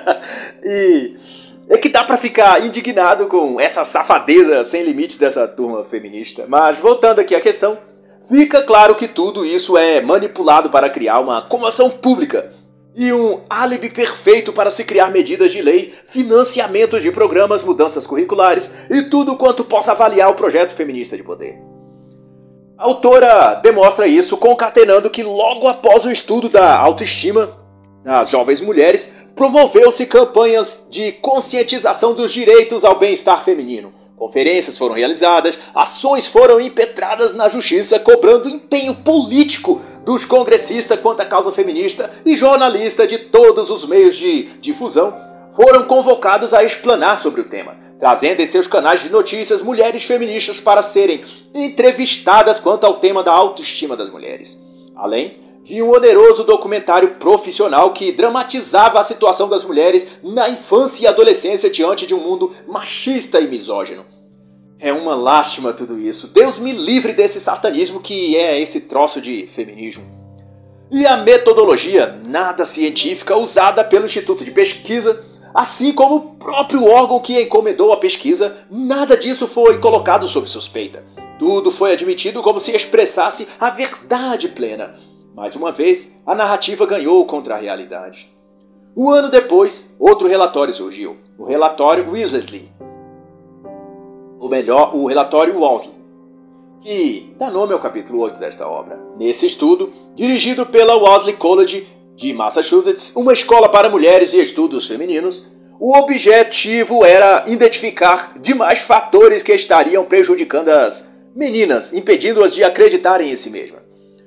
e 0.65 1.17
é 1.69 1.79
que 1.79 1.89
dá 1.89 2.03
para 2.03 2.17
ficar 2.17 2.65
indignado 2.65 3.27
com 3.27 3.61
essa 3.61 3.85
safadeza 3.85 4.65
sem 4.65 4.83
limites 4.83 5.17
dessa 5.17 5.47
turma 5.47 5.85
feminista. 5.85 6.45
Mas 6.49 6.79
voltando 6.79 7.21
aqui 7.21 7.35
à 7.35 7.41
questão, 7.41 7.79
fica 8.29 8.63
claro 8.63 8.95
que 8.95 9.07
tudo 9.07 9.45
isso 9.45 9.79
é 9.79 10.01
manipulado 10.01 10.71
para 10.71 10.91
criar 10.91 11.21
uma 11.21 11.43
comoção 11.43 11.89
pública 11.89 12.54
e 12.97 13.13
um 13.13 13.41
álibi 13.51 13.91
perfeito 13.91 14.53
para 14.53 14.71
se 14.71 14.85
criar 14.85 15.11
medidas 15.11 15.53
de 15.53 15.61
lei, 15.61 15.93
financiamentos 16.07 17.03
de 17.03 17.11
programas, 17.11 17.63
mudanças 17.63 18.07
curriculares 18.07 18.89
e 18.91 19.03
tudo 19.05 19.37
quanto 19.37 19.65
possa 19.65 19.93
avaliar 19.93 20.31
o 20.31 20.35
projeto 20.35 20.73
feminista 20.73 21.17
de 21.17 21.25
poder. 21.25 21.59
A 22.79 22.85
autora 22.85 23.55
demonstra 23.55 24.07
isso 24.07 24.37
concatenando 24.37 25.11
que 25.11 25.23
logo 25.23 25.69
após 25.69 26.05
o 26.05 26.11
estudo 26.11 26.49
da 26.49 26.77
autoestima 26.77 27.65
das 28.05 28.29
jovens 28.29 28.61
mulheres, 28.61 29.27
promoveu-se 29.35 30.07
campanhas 30.07 30.87
de 30.91 31.13
conscientização 31.13 32.13
dos 32.13 32.33
direitos 32.33 32.85
ao 32.85 32.99
bem-estar 32.99 33.43
feminino. 33.43 33.95
Conferências 34.15 34.77
foram 34.77 34.95
realizadas, 34.95 35.59
ações 35.75 36.29
foram 36.29 36.61
impetradas 36.61 37.35
na 37.35 37.49
justiça, 37.49 37.99
cobrando 37.99 38.49
empenho 38.49 38.95
político 38.97 39.81
dos 40.05 40.25
congressistas 40.25 41.01
quanto 41.01 41.21
à 41.21 41.27
causa 41.27 41.51
feminista 41.51 42.11
e 42.25 42.35
jornalistas 42.35 43.09
de 43.09 43.19
todos 43.19 43.71
os 43.71 43.87
meios 43.87 44.17
de 44.17 44.43
difusão 44.61 45.17
foram 45.53 45.85
convocados 45.85 46.53
a 46.53 46.65
explanar 46.65 47.19
sobre 47.19 47.41
o 47.41 47.45
tema, 47.45 47.77
trazendo 47.99 48.41
em 48.41 48.47
seus 48.47 48.67
canais 48.67 49.03
de 49.03 49.11
notícias 49.11 49.63
mulheres 49.63 50.05
feministas 50.05 50.61
para 50.61 50.83
serem 50.83 51.25
entrevistadas 51.55 52.61
quanto 52.61 52.85
ao 52.85 52.95
tema 52.95 53.23
da 53.23 53.33
autoestima 53.33 53.97
das 53.97 54.11
mulheres. 54.11 54.63
Além 54.97 55.43
de 55.63 55.83
um 55.83 55.91
oneroso 55.91 56.45
documentário 56.45 57.15
profissional 57.15 57.93
que 57.93 58.13
dramatizava 58.13 59.01
a 59.01 59.03
situação 59.03 59.49
das 59.49 59.65
mulheres 59.65 60.21
na 60.23 60.49
infância 60.51 61.05
e 61.05 61.07
adolescência 61.07 61.71
diante 61.71 62.07
de 62.07 62.15
um 62.15 62.21
mundo 62.21 62.53
machista 62.69 63.41
e 63.41 63.49
misógino. 63.49 64.14
É 64.79 64.93
uma 64.93 65.15
lástima 65.15 65.73
tudo 65.73 65.99
isso. 65.99 66.29
Deus 66.29 66.59
me 66.59 66.73
livre 66.73 67.13
desse 67.13 67.41
satanismo 67.41 68.01
que 68.01 68.37
é 68.37 68.61
esse 68.61 68.83
troço 68.83 69.21
de 69.21 69.47
feminismo. 69.47 70.05
E 70.91 71.07
a 71.07 71.17
metodologia 71.17 72.21
nada 72.27 72.65
científica 72.65 73.37
usada 73.37 73.83
pelo 73.83 74.05
Instituto 74.05 74.45
de 74.45 74.51
Pesquisa, 74.51 75.25
assim 75.55 75.93
como 75.93 76.17
o 76.17 76.35
próprio 76.37 76.85
órgão 76.85 77.21
que 77.21 77.41
encomendou 77.41 77.93
a 77.93 77.97
pesquisa, 77.97 78.55
nada 78.71 79.17
disso 79.17 79.47
foi 79.49 79.79
colocado 79.79 80.29
sob 80.29 80.49
suspeita. 80.49 81.05
Tudo 81.39 81.71
foi 81.73 81.93
admitido 81.93 82.43
como 82.43 82.61
se 82.61 82.75
expressasse 82.75 83.49
a 83.59 83.71
verdade 83.71 84.49
plena. 84.49 84.95
Mais 85.35 85.57
uma 85.57 85.73
vez, 85.73 86.21
a 86.25 86.35
narrativa 86.35 86.87
ganhou 86.87 87.25
contra 87.25 87.55
a 87.55 87.59
realidade. 87.59 88.33
Um 88.97 89.11
ano 89.11 89.29
depois, 89.29 89.97
outro 89.99 90.29
relatório 90.29 90.73
surgiu, 90.73 91.17
o 91.37 91.45
relatório 91.45 92.09
Weasley, 92.09 92.71
ou 94.45 94.51
melhor, 94.51 94.95
o 94.95 95.07
relatório 95.07 95.59
Walsley, 95.59 95.95
que 96.83 97.35
dá 97.39 97.51
nome 97.51 97.73
ao 97.73 97.81
capítulo 97.81 98.21
8 98.21 98.39
desta 98.39 98.69
obra. 98.69 99.01
Nesse 99.19 99.47
estudo, 99.47 99.91
dirigido 100.15 100.67
pela 100.67 100.97
Wellesley 100.97 101.33
College 101.33 101.87
de 102.15 102.31
Massachusetts, 102.35 103.17
uma 103.17 103.33
escola 103.33 103.71
para 103.71 103.89
mulheres 103.89 104.35
e 104.35 104.43
estudos 104.43 104.87
femininos, 104.87 105.47
o 105.81 105.97
objetivo 105.97 107.07
era 107.07 107.45
identificar 107.47 108.35
demais 108.39 108.81
fatores 108.81 109.43
que 109.43 109.55
estariam 109.55 110.05
prejudicando 110.05 110.69
as 110.69 111.25
meninas, 111.35 111.95
impedindo-as 111.95 112.55
de 112.55 112.63
acreditarem 112.63 113.31
em 113.31 113.37
si 113.37 113.49
mesmas. 113.49 113.81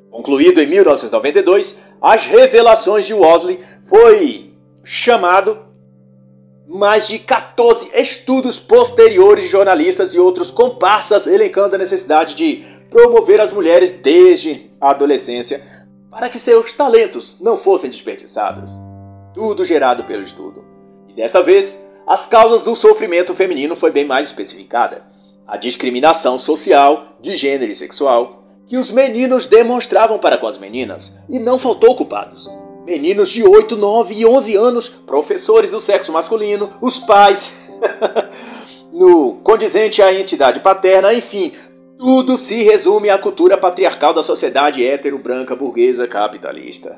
Concluído 0.09 0.59
em 0.59 0.65
1992, 0.65 1.93
as 2.01 2.25
revelações 2.25 3.05
de 3.05 3.13
Wesley 3.13 3.59
foi 3.87 4.51
chamado 4.83 5.59
mais 6.67 7.07
de 7.07 7.19
14 7.19 7.46
estudos 7.93 8.59
posteriores 8.59 9.45
de 9.45 9.49
jornalistas 9.49 10.13
e 10.13 10.19
outros 10.19 10.51
comparsas 10.51 11.25
elencando 11.25 11.75
a 11.75 11.79
necessidade 11.79 12.35
de 12.35 12.63
promover 12.89 13.41
as 13.41 13.51
mulheres 13.51 13.91
desde 13.91 14.69
a 14.79 14.91
adolescência 14.91 15.61
para 16.11 16.29
que 16.29 16.39
seus 16.39 16.71
talentos 16.71 17.39
não 17.41 17.57
fossem 17.57 17.89
desperdiçados. 17.89 18.73
Tudo 19.33 19.65
gerado 19.65 20.03
pelo 20.03 20.23
estudo. 20.23 20.63
E 21.07 21.13
desta 21.13 21.43
vez, 21.43 21.87
as 22.07 22.25
causas 22.25 22.61
do 22.63 22.75
sofrimento 22.75 23.35
feminino 23.35 23.75
foi 23.75 23.91
bem 23.91 24.05
mais 24.05 24.29
especificada. 24.29 25.05
A 25.45 25.57
discriminação 25.57 26.37
social, 26.37 27.17
de 27.21 27.35
gênero 27.35 27.71
e 27.71 27.75
sexual, 27.75 28.43
que 28.65 28.77
os 28.77 28.91
meninos 28.91 29.45
demonstravam 29.45 30.19
para 30.19 30.37
com 30.37 30.47
as 30.47 30.57
meninas, 30.57 31.25
e 31.29 31.39
não 31.39 31.57
faltou 31.57 31.95
culpados. 31.95 32.49
Meninos 32.87 33.27
de 33.27 33.43
8, 33.43 33.75
9 33.75 34.15
e 34.15 34.25
11 34.25 34.55
anos, 34.55 34.87
professores 34.87 35.71
do 35.71 35.79
sexo 35.79 36.13
masculino, 36.13 36.71
os 36.81 36.97
pais, 36.97 37.69
no 38.93 39.33
condizente 39.43 40.01
à 40.01 40.17
entidade 40.17 40.61
paterna, 40.61 41.13
enfim, 41.13 41.51
tudo 41.99 42.37
se 42.37 42.63
resume 42.63 43.09
à 43.09 43.17
cultura 43.17 43.57
patriarcal 43.57 44.13
da 44.13 44.23
sociedade 44.23 44.87
hétero, 44.87 45.19
branca, 45.19 45.53
burguesa, 45.53 46.07
capitalista. 46.07 46.97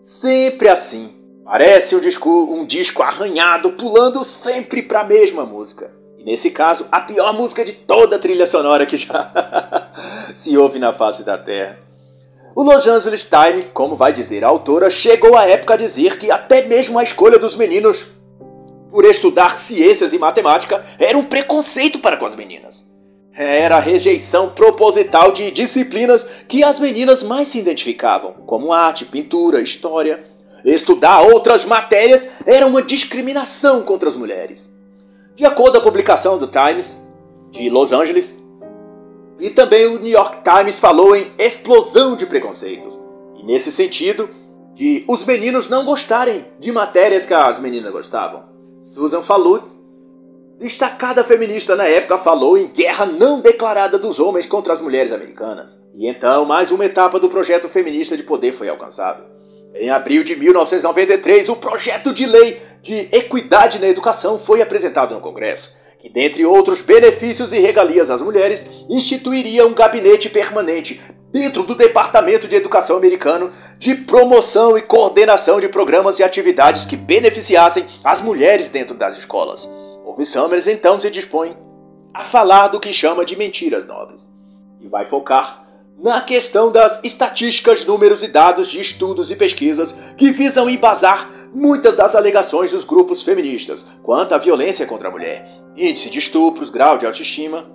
Sempre 0.00 0.70
assim. 0.70 1.14
Parece 1.44 1.94
um 1.94 2.00
disco, 2.00 2.30
um 2.30 2.64
disco 2.64 3.02
arranhado, 3.02 3.72
pulando 3.72 4.24
sempre 4.24 4.82
para 4.82 5.00
a 5.00 5.04
mesma 5.04 5.44
música. 5.44 5.92
E 6.16 6.24
nesse 6.24 6.50
caso, 6.50 6.88
a 6.90 7.02
pior 7.02 7.34
música 7.34 7.62
de 7.62 7.74
toda 7.74 8.16
a 8.16 8.18
trilha 8.18 8.46
sonora 8.46 8.86
que 8.86 8.96
já 8.96 9.92
se 10.34 10.56
ouve 10.56 10.78
na 10.78 10.94
face 10.94 11.24
da 11.24 11.36
Terra. 11.36 11.87
O 12.58 12.64
Los 12.64 12.88
Angeles 12.88 13.24
Times, 13.24 13.66
como 13.72 13.94
vai 13.94 14.12
dizer 14.12 14.44
a 14.44 14.48
autora, 14.48 14.90
chegou 14.90 15.36
à 15.36 15.46
época 15.46 15.74
a 15.74 15.76
dizer 15.76 16.18
que 16.18 16.28
até 16.28 16.66
mesmo 16.66 16.98
a 16.98 17.04
escolha 17.04 17.38
dos 17.38 17.54
meninos 17.54 18.08
por 18.90 19.04
estudar 19.04 19.56
ciências 19.56 20.12
e 20.12 20.18
matemática 20.18 20.84
era 20.98 21.16
um 21.16 21.22
preconceito 21.22 22.00
para 22.00 22.16
com 22.16 22.26
as 22.26 22.34
meninas 22.34 22.90
era 23.32 23.76
a 23.76 23.80
rejeição 23.80 24.48
proposital 24.48 25.30
de 25.30 25.52
disciplinas 25.52 26.44
que 26.48 26.64
as 26.64 26.80
meninas 26.80 27.22
mais 27.22 27.46
se 27.46 27.60
identificavam, 27.60 28.32
como 28.44 28.72
arte, 28.72 29.04
pintura, 29.04 29.60
história. 29.60 30.24
Estudar 30.64 31.20
outras 31.20 31.64
matérias 31.64 32.42
era 32.44 32.66
uma 32.66 32.82
discriminação 32.82 33.82
contra 33.82 34.08
as 34.08 34.16
mulheres. 34.16 34.76
De 35.36 35.46
acordo 35.46 35.74
com 35.74 35.78
a 35.78 35.92
publicação 35.92 36.36
do 36.36 36.48
Times 36.48 37.06
de 37.52 37.70
Los 37.70 37.92
Angeles, 37.92 38.42
e 39.38 39.50
também 39.50 39.86
o 39.86 39.98
New 39.98 40.10
York 40.10 40.38
Times 40.42 40.78
falou 40.78 41.14
em 41.14 41.32
explosão 41.38 42.16
de 42.16 42.26
preconceitos. 42.26 42.98
E 43.36 43.44
nesse 43.44 43.70
sentido, 43.70 44.28
de 44.74 45.04
os 45.08 45.24
meninos 45.24 45.68
não 45.68 45.84
gostarem 45.84 46.44
de 46.58 46.72
matérias 46.72 47.26
que 47.26 47.34
as 47.34 47.58
meninas 47.58 47.92
gostavam. 47.92 48.44
Susan 48.80 49.22
Falud 49.22 49.64
destacada 50.58 51.22
feminista 51.22 51.76
na 51.76 51.86
época 51.86 52.18
falou 52.18 52.58
em 52.58 52.66
guerra 52.66 53.06
não 53.06 53.40
declarada 53.40 53.96
dos 53.96 54.18
homens 54.18 54.46
contra 54.46 54.72
as 54.72 54.80
mulheres 54.80 55.12
americanas. 55.12 55.80
E 55.94 56.08
então, 56.08 56.44
mais 56.44 56.72
uma 56.72 56.84
etapa 56.84 57.20
do 57.20 57.28
projeto 57.28 57.68
feminista 57.68 58.16
de 58.16 58.24
poder 58.24 58.52
foi 58.52 58.68
alcançada. 58.68 59.24
Em 59.74 59.90
abril 59.90 60.24
de 60.24 60.34
1993, 60.34 61.48
o 61.48 61.56
projeto 61.56 62.12
de 62.12 62.26
lei 62.26 62.60
de 62.82 63.08
equidade 63.12 63.78
na 63.78 63.86
educação 63.86 64.36
foi 64.38 64.60
apresentado 64.60 65.14
no 65.14 65.20
Congresso, 65.20 65.76
que, 65.98 66.08
dentre 66.08 66.46
outros 66.46 66.80
benefícios 66.80 67.52
e 67.52 67.58
regalias 67.58 68.10
às 68.10 68.22
mulheres, 68.22 68.84
instituiria 68.88 69.66
um 69.66 69.74
gabinete 69.74 70.30
permanente 70.30 71.00
dentro 71.32 71.64
do 71.64 71.74
Departamento 71.74 72.46
de 72.46 72.54
Educação 72.54 72.96
americano 72.96 73.52
de 73.78 73.94
promoção 73.94 74.78
e 74.78 74.82
coordenação 74.82 75.60
de 75.60 75.68
programas 75.68 76.18
e 76.18 76.22
atividades 76.22 76.86
que 76.86 76.96
beneficiassem 76.96 77.86
as 78.02 78.22
mulheres 78.22 78.68
dentro 78.70 78.94
das 78.94 79.18
escolas. 79.18 79.68
Wolf 80.04 80.24
Summers 80.24 80.68
então 80.68 81.00
se 81.00 81.10
dispõe 81.10 81.56
a 82.14 82.24
falar 82.24 82.68
do 82.68 82.80
que 82.80 82.92
chama 82.92 83.24
de 83.24 83.36
mentiras 83.36 83.86
nobres 83.86 84.36
e 84.80 84.88
vai 84.88 85.04
focar 85.04 85.64
na 85.98 86.20
questão 86.20 86.70
das 86.70 87.02
estatísticas, 87.02 87.84
números 87.84 88.22
e 88.22 88.28
dados 88.28 88.68
de 88.68 88.80
estudos 88.80 89.32
e 89.32 89.36
pesquisas 89.36 90.14
que 90.16 90.30
visam 90.30 90.70
embasar 90.70 91.28
muitas 91.52 91.96
das 91.96 92.14
alegações 92.14 92.70
dos 92.70 92.84
grupos 92.84 93.22
feministas 93.22 93.98
quanto 94.02 94.32
à 94.32 94.38
violência 94.38 94.86
contra 94.86 95.08
a 95.08 95.10
mulher, 95.10 95.57
índice 95.78 96.10
de 96.10 96.18
estupros, 96.18 96.70
grau 96.70 96.98
de 96.98 97.06
autoestima 97.06 97.70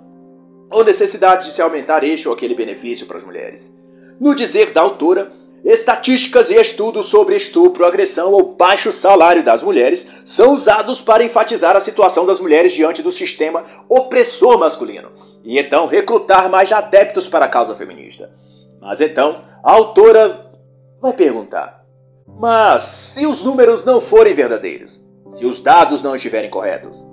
ou 0.70 0.84
necessidade 0.84 1.46
de 1.46 1.52
se 1.52 1.62
aumentar 1.62 2.04
este 2.04 2.28
ou 2.28 2.34
aquele 2.34 2.54
benefício 2.54 3.06
para 3.06 3.18
as 3.18 3.24
mulheres. 3.24 3.82
No 4.20 4.34
dizer 4.34 4.72
da 4.72 4.80
autora, 4.80 5.32
Estatísticas 5.64 6.50
e 6.50 6.60
estudos 6.60 7.06
sobre 7.06 7.34
estupro, 7.36 7.86
agressão 7.86 8.32
ou 8.32 8.54
baixo 8.54 8.92
salário 8.92 9.42
das 9.42 9.62
mulheres 9.62 10.22
são 10.26 10.52
usados 10.52 11.00
para 11.00 11.24
enfatizar 11.24 11.74
a 11.74 11.80
situação 11.80 12.26
das 12.26 12.38
mulheres 12.38 12.74
diante 12.74 13.02
do 13.02 13.10
sistema 13.10 13.64
opressor 13.88 14.58
masculino 14.58 15.10
e 15.42 15.58
então 15.58 15.86
recrutar 15.86 16.50
mais 16.50 16.70
adeptos 16.70 17.28
para 17.28 17.46
a 17.46 17.48
causa 17.48 17.74
feminista. 17.74 18.30
Mas 18.78 19.00
então, 19.00 19.40
a 19.62 19.72
autora 19.72 20.52
vai 21.00 21.14
perguntar: 21.14 21.82
mas 22.26 22.82
se 22.82 23.26
os 23.26 23.40
números 23.40 23.86
não 23.86 24.02
forem 24.02 24.34
verdadeiros, 24.34 25.02
se 25.30 25.46
os 25.46 25.60
dados 25.60 26.02
não 26.02 26.14
estiverem 26.14 26.50
corretos? 26.50 27.06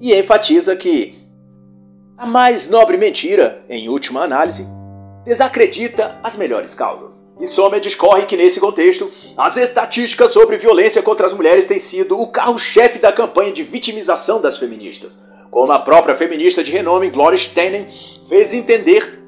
E 0.00 0.14
enfatiza 0.14 0.76
que 0.76 1.18
a 2.16 2.26
mais 2.26 2.68
nobre 2.68 2.96
mentira, 2.96 3.64
em 3.68 3.88
última 3.88 4.22
análise, 4.22 4.66
desacredita 5.24 6.18
as 6.22 6.36
melhores 6.36 6.74
causas. 6.74 7.30
E 7.38 7.46
Sommer 7.46 7.80
discorre 7.80 8.26
que, 8.26 8.36
nesse 8.36 8.58
contexto, 8.58 9.10
as 9.36 9.56
estatísticas 9.56 10.30
sobre 10.30 10.56
violência 10.56 11.02
contra 11.02 11.26
as 11.26 11.32
mulheres 11.32 11.66
têm 11.66 11.78
sido 11.78 12.20
o 12.20 12.26
carro-chefe 12.26 12.98
da 12.98 13.12
campanha 13.12 13.52
de 13.52 13.62
vitimização 13.62 14.40
das 14.40 14.58
feministas, 14.58 15.18
como 15.50 15.70
a 15.70 15.78
própria 15.78 16.14
feminista 16.14 16.62
de 16.64 16.70
renome 16.70 17.10
Gloria 17.10 17.38
Steinem 17.38 17.86
fez 18.28 18.54
entender 18.54 19.18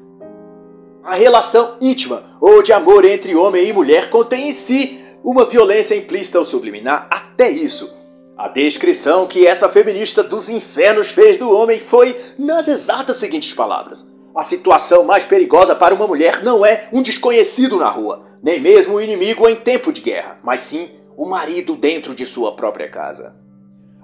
a 1.03 1.15
relação 1.15 1.77
íntima 1.79 2.23
ou 2.39 2.61
de 2.61 2.73
amor 2.73 3.05
entre 3.05 3.35
homem 3.35 3.67
e 3.67 3.73
mulher 3.73 4.09
contém 4.09 4.49
em 4.49 4.53
si 4.53 4.99
uma 5.23 5.45
violência 5.45 5.95
implícita 5.95 6.39
ou 6.39 6.45
subliminar, 6.45 7.07
até 7.09 7.49
isso. 7.49 8.00
A 8.41 8.47
descrição 8.47 9.27
que 9.27 9.45
essa 9.45 9.69
feminista 9.69 10.23
dos 10.23 10.49
infernos 10.49 11.11
fez 11.11 11.37
do 11.37 11.55
homem 11.55 11.77
foi 11.77 12.19
nas 12.39 12.67
exatas 12.67 13.17
seguintes 13.17 13.53
palavras: 13.53 14.03
a 14.35 14.41
situação 14.41 15.03
mais 15.03 15.23
perigosa 15.23 15.75
para 15.75 15.93
uma 15.93 16.07
mulher 16.07 16.41
não 16.41 16.65
é 16.65 16.87
um 16.91 17.03
desconhecido 17.03 17.77
na 17.77 17.87
rua, 17.87 18.25
nem 18.41 18.59
mesmo 18.59 18.95
o 18.95 19.01
inimigo 19.01 19.47
em 19.47 19.55
tempo 19.55 19.93
de 19.93 20.01
guerra, 20.01 20.39
mas 20.43 20.61
sim 20.61 20.89
o 21.15 21.27
marido 21.27 21.75
dentro 21.75 22.15
de 22.15 22.25
sua 22.25 22.55
própria 22.55 22.89
casa. 22.89 23.35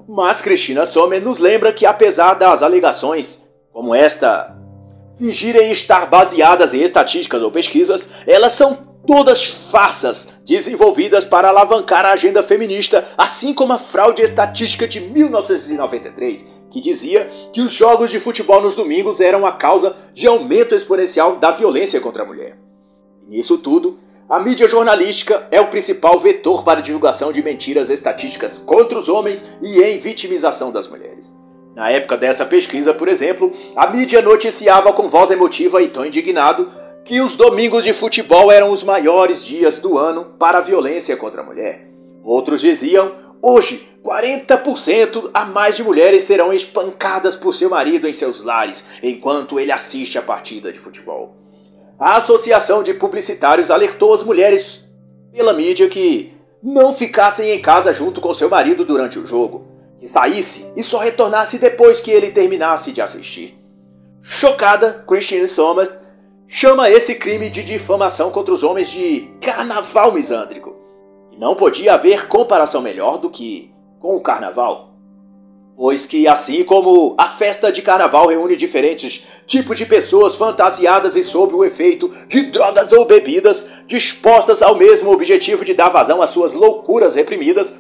Mas 0.07 0.39
Cristina 0.39 0.85
Sommer 0.85 1.19
nos 1.19 1.39
lembra 1.39 1.73
que, 1.73 1.87
apesar 1.87 2.35
das 2.35 2.61
alegações 2.61 3.51
como 3.73 3.95
esta 3.95 4.55
fingirem 5.17 5.71
estar 5.71 6.05
baseadas 6.05 6.75
em 6.75 6.83
estatísticas 6.83 7.41
ou 7.41 7.49
pesquisas, 7.49 8.21
elas 8.27 8.53
são 8.53 8.86
todas 9.07 9.71
farsas 9.71 10.41
desenvolvidas 10.45 11.23
para 11.23 11.47
alavancar 11.47 12.05
a 12.05 12.11
agenda 12.11 12.43
feminista, 12.43 13.03
assim 13.17 13.53
como 13.53 13.73
a 13.73 13.79
fraude 13.79 14.21
estatística 14.21 14.87
de 14.87 14.99
1993, 14.99 16.65
que 16.69 16.81
dizia 16.81 17.31
que 17.53 17.61
os 17.61 17.71
jogos 17.71 18.11
de 18.11 18.19
futebol 18.19 18.61
nos 18.61 18.75
domingos 18.75 19.21
eram 19.21 19.45
a 19.45 19.53
causa 19.53 19.95
de 20.13 20.27
aumento 20.27 20.75
exponencial 20.75 21.37
da 21.37 21.51
violência 21.51 22.01
contra 22.01 22.23
a 22.23 22.25
mulher. 22.25 22.57
nisso 23.27 23.57
tudo, 23.57 23.97
a 24.29 24.41
mídia 24.41 24.67
jornalística 24.67 25.47
é 25.49 25.61
o 25.61 25.69
principal 25.69 26.19
vetor 26.19 26.61
para 26.63 26.79
a 26.79 26.83
divulgação 26.83 27.31
de 27.31 27.41
mentiras 27.41 27.89
estatísticas 27.89 28.59
contra 28.59 28.99
os 28.99 29.07
homens 29.07 29.57
e 29.61 29.81
em 29.81 29.97
vitimização 29.99 30.69
das 30.69 30.85
mulheres. 30.85 31.33
Na 31.73 31.91
época 31.91 32.17
dessa 32.17 32.45
pesquisa, 32.45 32.93
por 32.93 33.07
exemplo, 33.07 33.53
a 33.75 33.89
mídia 33.89 34.21
noticiava 34.21 34.91
com 34.91 35.07
voz 35.07 35.31
emotiva 35.31 35.81
e 35.81 35.87
tom 35.87 36.03
indignado 36.03 36.69
que 37.07 37.21
os 37.21 37.37
domingos 37.37 37.85
de 37.85 37.93
futebol 37.93 38.51
eram 38.51 38.69
os 38.69 38.83
maiores 38.83 39.45
dias 39.45 39.79
do 39.79 39.97
ano 39.97 40.35
para 40.37 40.57
a 40.57 40.61
violência 40.61 41.15
contra 41.15 41.41
a 41.41 41.45
mulher. 41.45 41.87
Outros 42.21 42.59
diziam: 42.59 43.13
hoje, 43.41 43.87
40% 44.03 45.31
a 45.33 45.45
mais 45.45 45.77
de 45.77 45.83
mulheres 45.83 46.23
serão 46.23 46.51
espancadas 46.51 47.35
por 47.35 47.53
seu 47.53 47.69
marido 47.69 48.07
em 48.07 48.13
seus 48.13 48.43
lares 48.43 48.99
enquanto 49.01 49.57
ele 49.57 49.71
assiste 49.71 50.17
a 50.17 50.21
partida 50.21 50.71
de 50.71 50.79
futebol. 50.79 51.33
A 51.97 52.17
Associação 52.17 52.83
de 52.83 52.93
Publicitários 52.93 53.71
alertou 53.71 54.13
as 54.13 54.23
mulheres 54.23 54.89
pela 55.31 55.53
mídia 55.53 55.87
que 55.87 56.33
não 56.61 56.91
ficassem 56.91 57.51
em 57.51 57.61
casa 57.61 57.93
junto 57.93 58.19
com 58.19 58.33
seu 58.33 58.49
marido 58.49 58.83
durante 58.83 59.17
o 59.17 59.25
jogo, 59.25 59.65
que 59.97 60.07
saísse 60.09 60.73
e 60.75 60.83
só 60.83 60.99
retornasse 60.99 61.57
depois 61.57 62.01
que 62.01 62.11
ele 62.11 62.31
terminasse 62.31 62.91
de 62.91 63.01
assistir. 63.01 63.57
Chocada, 64.21 65.05
Christine 65.07 65.47
Somers 65.47 65.89
chama 66.47 66.89
esse 66.89 67.15
crime 67.15 67.49
de 67.49 67.63
difamação 67.63 68.31
contra 68.31 68.53
os 68.53 68.63
homens 68.63 68.89
de 68.89 69.29
carnaval 69.41 70.13
misândrico. 70.13 70.75
E 71.31 71.37
não 71.37 71.55
podia 71.55 71.93
haver 71.93 72.27
comparação 72.27 72.81
melhor 72.81 73.17
do 73.17 73.29
que 73.29 73.71
com 73.99 74.15
o 74.15 74.21
carnaval. 74.21 74.93
Pois 75.75 76.07
que, 76.07 76.27
assim 76.27 76.63
como 76.63 77.13
a 77.19 77.25
festa 77.25 77.71
de 77.71 77.83
carnaval 77.83 78.27
reúne 78.27 78.55
diferentes 78.55 79.27
tipos 79.45 79.77
de 79.77 79.85
pessoas 79.85 80.35
fantasiadas 80.35 81.15
e 81.15 81.21
sob 81.21 81.53
o 81.53 81.63
efeito 81.63 82.11
de 82.27 82.43
drogas 82.43 82.91
ou 82.91 83.05
bebidas, 83.05 83.83
dispostas 83.85 84.63
ao 84.63 84.75
mesmo 84.75 85.11
objetivo 85.11 85.63
de 85.63 85.75
dar 85.75 85.89
vazão 85.89 86.19
às 86.21 86.31
suas 86.31 86.55
loucuras 86.55 87.13
reprimidas, 87.13 87.79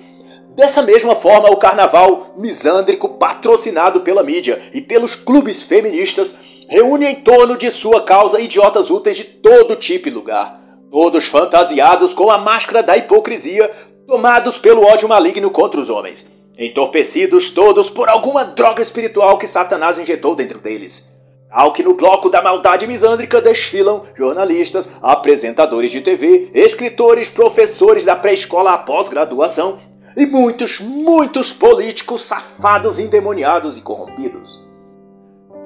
Dessa 0.57 0.81
mesma 0.81 1.13
forma, 1.13 1.51
o 1.51 1.57
carnaval 1.57 2.33
misândrico, 2.35 3.09
patrocinado 3.09 4.01
pela 4.01 4.23
mídia 4.23 4.59
e 4.73 4.81
pelos 4.81 5.13
clubes 5.13 5.61
feministas, 5.61 6.39
reúne 6.69 7.05
em 7.05 7.15
torno 7.15 7.57
de 7.57 7.71
sua 7.71 8.03
causa 8.03 8.39
idiotas 8.39 8.89
úteis 8.89 9.17
de 9.17 9.23
todo 9.23 9.75
tipo 9.75 10.07
e 10.07 10.11
lugar, 10.11 10.67
Todos 10.89 11.25
fantasiados 11.25 12.13
com 12.13 12.31
a 12.31 12.37
máscara 12.37 12.81
da 12.81 12.95
hipocrisia, 12.95 13.69
tomados 14.07 14.57
pelo 14.57 14.85
ódio 14.85 15.07
maligno 15.07 15.51
contra 15.51 15.81
os 15.81 15.89
homens, 15.89 16.31
entorpecidos 16.57 17.49
todos 17.49 17.89
por 17.89 18.07
alguma 18.07 18.45
droga 18.45 18.81
espiritual 18.81 19.37
que 19.37 19.45
Satanás 19.45 19.99
injetou 19.99 20.33
dentro 20.33 20.59
deles. 20.59 21.17
Ao 21.51 21.73
que 21.73 21.83
no 21.83 21.93
bloco 21.93 22.29
da 22.29 22.41
maldade 22.41 22.87
misândrica 22.87 23.41
desfilam 23.41 24.03
jornalistas, 24.17 24.97
apresentadores 25.01 25.91
de 25.91 26.01
TV, 26.01 26.51
escritores, 26.53 27.29
professores 27.29 28.05
da 28.05 28.15
pré-escola 28.15 28.73
à 28.73 28.77
pós-graduação 28.77 29.79
e 30.15 30.25
muitos, 30.25 30.79
muitos 30.79 31.51
políticos 31.51 32.21
safados, 32.21 32.97
endemoniados 32.97 33.77
e 33.77 33.81
corrompidos. 33.81 34.66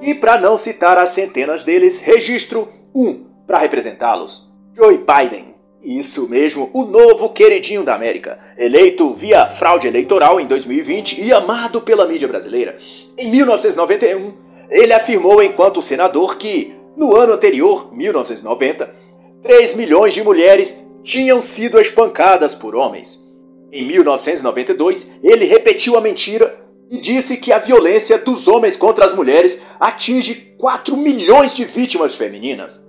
E 0.01 0.15
para 0.15 0.39
não 0.41 0.57
citar 0.57 0.97
as 0.97 1.09
centenas 1.09 1.63
deles, 1.63 2.01
registro 2.01 2.67
um 2.93 3.25
para 3.45 3.59
representá-los: 3.59 4.51
Joe 4.75 4.97
Biden. 4.97 5.51
Isso 5.83 6.29
mesmo, 6.29 6.69
o 6.73 6.83
novo 6.83 7.29
queridinho 7.29 7.83
da 7.83 7.95
América, 7.95 8.39
eleito 8.55 9.13
via 9.13 9.47
fraude 9.47 9.87
eleitoral 9.87 10.39
em 10.39 10.45
2020 10.45 11.21
e 11.23 11.33
amado 11.33 11.81
pela 11.81 12.05
mídia 12.05 12.27
brasileira. 12.27 12.77
Em 13.17 13.31
1991, 13.31 14.31
ele 14.69 14.93
afirmou 14.93 15.41
enquanto 15.41 15.81
senador 15.81 16.37
que, 16.37 16.75
no 16.95 17.15
ano 17.15 17.33
anterior, 17.33 17.91
1990, 17.95 18.93
3 19.41 19.75
milhões 19.75 20.13
de 20.13 20.23
mulheres 20.23 20.87
tinham 21.03 21.41
sido 21.41 21.79
espancadas 21.79 22.53
por 22.53 22.75
homens. 22.75 23.27
Em 23.71 23.83
1992, 23.87 25.19
ele 25.23 25.45
repetiu 25.45 25.97
a 25.97 26.01
mentira 26.01 26.60
e 26.91 26.97
disse 26.97 27.37
que 27.37 27.53
a 27.53 27.57
violência 27.57 28.17
dos 28.17 28.49
homens 28.49 28.75
contra 28.75 29.05
as 29.05 29.13
mulheres 29.13 29.67
atinge 29.79 30.53
4 30.57 30.97
milhões 30.97 31.55
de 31.55 31.63
vítimas 31.63 32.15
femininas. 32.15 32.85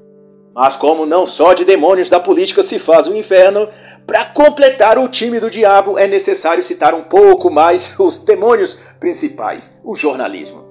Mas 0.52 0.74
como 0.74 1.06
não 1.06 1.24
só 1.24 1.54
de 1.54 1.64
demônios 1.64 2.10
da 2.10 2.18
política 2.18 2.62
se 2.62 2.80
faz 2.80 3.06
o 3.06 3.16
inferno, 3.16 3.68
para 4.04 4.24
completar 4.26 4.98
o 4.98 5.08
time 5.08 5.38
do 5.38 5.48
diabo 5.48 5.96
é 5.96 6.08
necessário 6.08 6.64
citar 6.64 6.94
um 6.94 7.02
pouco 7.02 7.48
mais 7.48 7.94
os 7.98 8.18
demônios 8.18 8.92
principais, 8.98 9.78
o 9.84 9.94
jornalismo. 9.94 10.64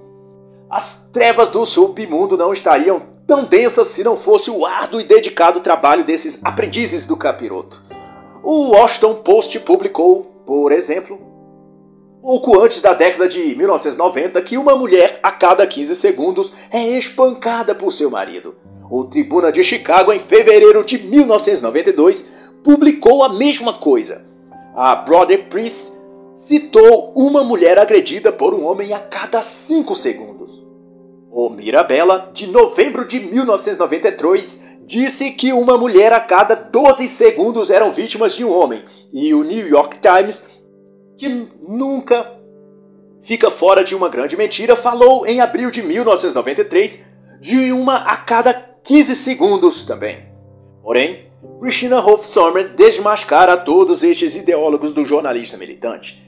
As 0.70 1.08
trevas 1.10 1.48
do 1.48 1.64
submundo 1.64 2.36
não 2.36 2.52
estariam 2.52 3.02
tão 3.26 3.44
densas 3.44 3.88
se 3.88 4.04
não 4.04 4.16
fosse 4.16 4.50
o 4.50 4.66
árduo 4.66 5.00
e 5.00 5.04
dedicado 5.04 5.60
trabalho 5.60 6.04
desses 6.04 6.44
aprendizes 6.44 7.06
do 7.06 7.16
capiroto. 7.16 7.82
O 8.42 8.72
Washington 8.72 9.14
Post 9.16 9.58
publicou, 9.60 10.42
por 10.46 10.70
exemplo, 10.70 11.31
pouco 12.22 12.60
antes 12.60 12.80
da 12.80 12.94
década 12.94 13.28
de 13.28 13.56
1990, 13.56 14.40
que 14.42 14.56
uma 14.56 14.76
mulher 14.76 15.18
a 15.24 15.32
cada 15.32 15.66
15 15.66 15.96
segundos 15.96 16.52
é 16.70 16.96
espancada 16.96 17.74
por 17.74 17.92
seu 17.92 18.08
marido. 18.08 18.54
O 18.88 19.04
Tribuna 19.04 19.50
de 19.50 19.64
Chicago, 19.64 20.12
em 20.12 20.18
fevereiro 20.20 20.84
de 20.84 20.98
1992, 20.98 22.52
publicou 22.62 23.24
a 23.24 23.28
mesma 23.28 23.74
coisa. 23.74 24.24
A 24.76 24.94
Brother 24.94 25.48
Priest 25.48 25.94
citou 26.36 27.12
uma 27.16 27.42
mulher 27.42 27.78
agredida 27.78 28.32
por 28.32 28.54
um 28.54 28.64
homem 28.64 28.92
a 28.92 29.00
cada 29.00 29.42
5 29.42 29.94
segundos. 29.96 30.62
O 31.30 31.48
Mirabella, 31.48 32.30
de 32.32 32.46
novembro 32.46 33.06
de 33.06 33.18
1993, 33.18 34.78
disse 34.84 35.30
que 35.32 35.52
uma 35.52 35.76
mulher 35.76 36.12
a 36.12 36.20
cada 36.20 36.54
12 36.54 37.08
segundos 37.08 37.70
eram 37.70 37.90
vítimas 37.90 38.36
de 38.36 38.44
um 38.44 38.52
homem. 38.52 38.84
E 39.12 39.34
o 39.34 39.42
New 39.42 39.66
York 39.66 39.98
Times, 39.98 40.51
que 41.16 41.28
nunca 41.68 42.38
fica 43.20 43.50
fora 43.50 43.84
de 43.84 43.94
uma 43.94 44.08
grande 44.08 44.36
mentira, 44.36 44.74
falou 44.74 45.26
em 45.26 45.40
abril 45.40 45.70
de 45.70 45.82
1993 45.82 47.12
de 47.40 47.72
uma 47.72 47.96
a 47.96 48.16
cada 48.16 48.52
15 48.84 49.14
segundos 49.14 49.84
também. 49.84 50.26
Porém, 50.82 51.30
Christina 51.60 52.00
Hoff 52.00 52.26
Sommer 52.26 52.74
desmascara 52.74 53.56
todos 53.56 54.02
estes 54.02 54.36
ideólogos 54.36 54.92
do 54.92 55.06
jornalista 55.06 55.56
militante. 55.56 56.20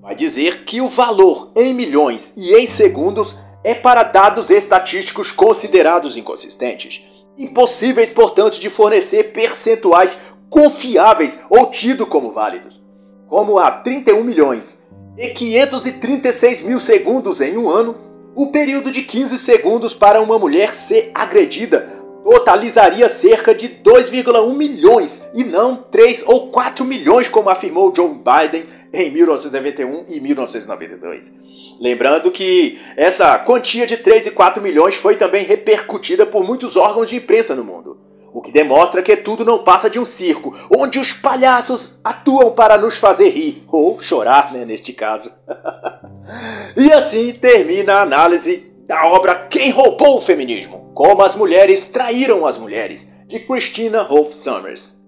Vai 0.00 0.14
dizer 0.14 0.64
que 0.64 0.80
o 0.80 0.88
valor 0.88 1.52
em 1.54 1.74
milhões 1.74 2.34
e 2.36 2.54
em 2.54 2.66
segundos 2.66 3.38
é 3.62 3.74
para 3.74 4.02
dados 4.02 4.50
estatísticos 4.50 5.30
considerados 5.30 6.16
inconsistentes, 6.16 7.04
impossíveis, 7.36 8.10
portanto, 8.10 8.58
de 8.58 8.70
fornecer 8.70 9.32
percentuais 9.32 10.16
confiáveis 10.48 11.44
ou 11.50 11.70
tido 11.70 12.06
como 12.06 12.32
válidos, 12.32 12.82
como 13.30 13.60
há 13.60 13.70
31 13.70 14.24
milhões 14.24 14.90
e 15.16 15.28
536 15.28 16.62
mil 16.64 16.80
segundos 16.80 17.40
em 17.40 17.56
um 17.56 17.70
ano, 17.70 17.96
o 18.34 18.48
período 18.48 18.90
de 18.90 19.02
15 19.02 19.38
segundos 19.38 19.94
para 19.94 20.20
uma 20.20 20.38
mulher 20.38 20.74
ser 20.74 21.12
agredida 21.14 22.00
totalizaria 22.24 23.08
cerca 23.08 23.54
de 23.54 23.68
2,1 23.68 24.54
milhões 24.54 25.30
e 25.34 25.44
não 25.44 25.76
3 25.76 26.24
ou 26.26 26.50
4 26.50 26.84
milhões, 26.84 27.28
como 27.28 27.48
afirmou 27.48 27.94
Joe 27.94 28.08
Biden 28.08 28.64
em 28.92 29.10
1991 29.10 30.06
e 30.08 30.20
1992. 30.20 31.32
Lembrando 31.80 32.30
que 32.30 32.78
essa 32.96 33.38
quantia 33.38 33.86
de 33.86 33.96
3 33.96 34.26
e 34.26 34.30
4 34.32 34.62
milhões 34.62 34.96
foi 34.96 35.16
também 35.16 35.44
repercutida 35.44 36.26
por 36.26 36.44
muitos 36.44 36.76
órgãos 36.76 37.08
de 37.08 37.16
imprensa 37.16 37.54
no 37.54 37.64
mundo. 37.64 37.96
O 38.32 38.40
que 38.40 38.52
demonstra 38.52 39.02
que 39.02 39.16
tudo 39.16 39.44
não 39.44 39.58
passa 39.58 39.90
de 39.90 39.98
um 39.98 40.04
circo, 40.04 40.54
onde 40.70 40.98
os 40.98 41.12
palhaços 41.12 42.00
atuam 42.04 42.52
para 42.52 42.78
nos 42.78 42.98
fazer 42.98 43.30
rir, 43.30 43.64
ou 43.68 44.00
chorar, 44.00 44.52
né, 44.52 44.64
neste 44.64 44.92
caso. 44.92 45.32
e 46.76 46.92
assim 46.92 47.32
termina 47.32 47.94
a 47.94 48.02
análise 48.02 48.72
da 48.86 49.06
obra 49.06 49.34
Quem 49.34 49.70
Roubou 49.70 50.18
o 50.18 50.20
Feminismo? 50.20 50.90
Como 50.94 51.22
as 51.22 51.34
Mulheres 51.34 51.88
Traíram 51.88 52.46
as 52.46 52.58
Mulheres, 52.58 53.24
de 53.26 53.40
Christina 53.40 54.02
Rolf 54.02 54.32
Summers. 54.32 54.99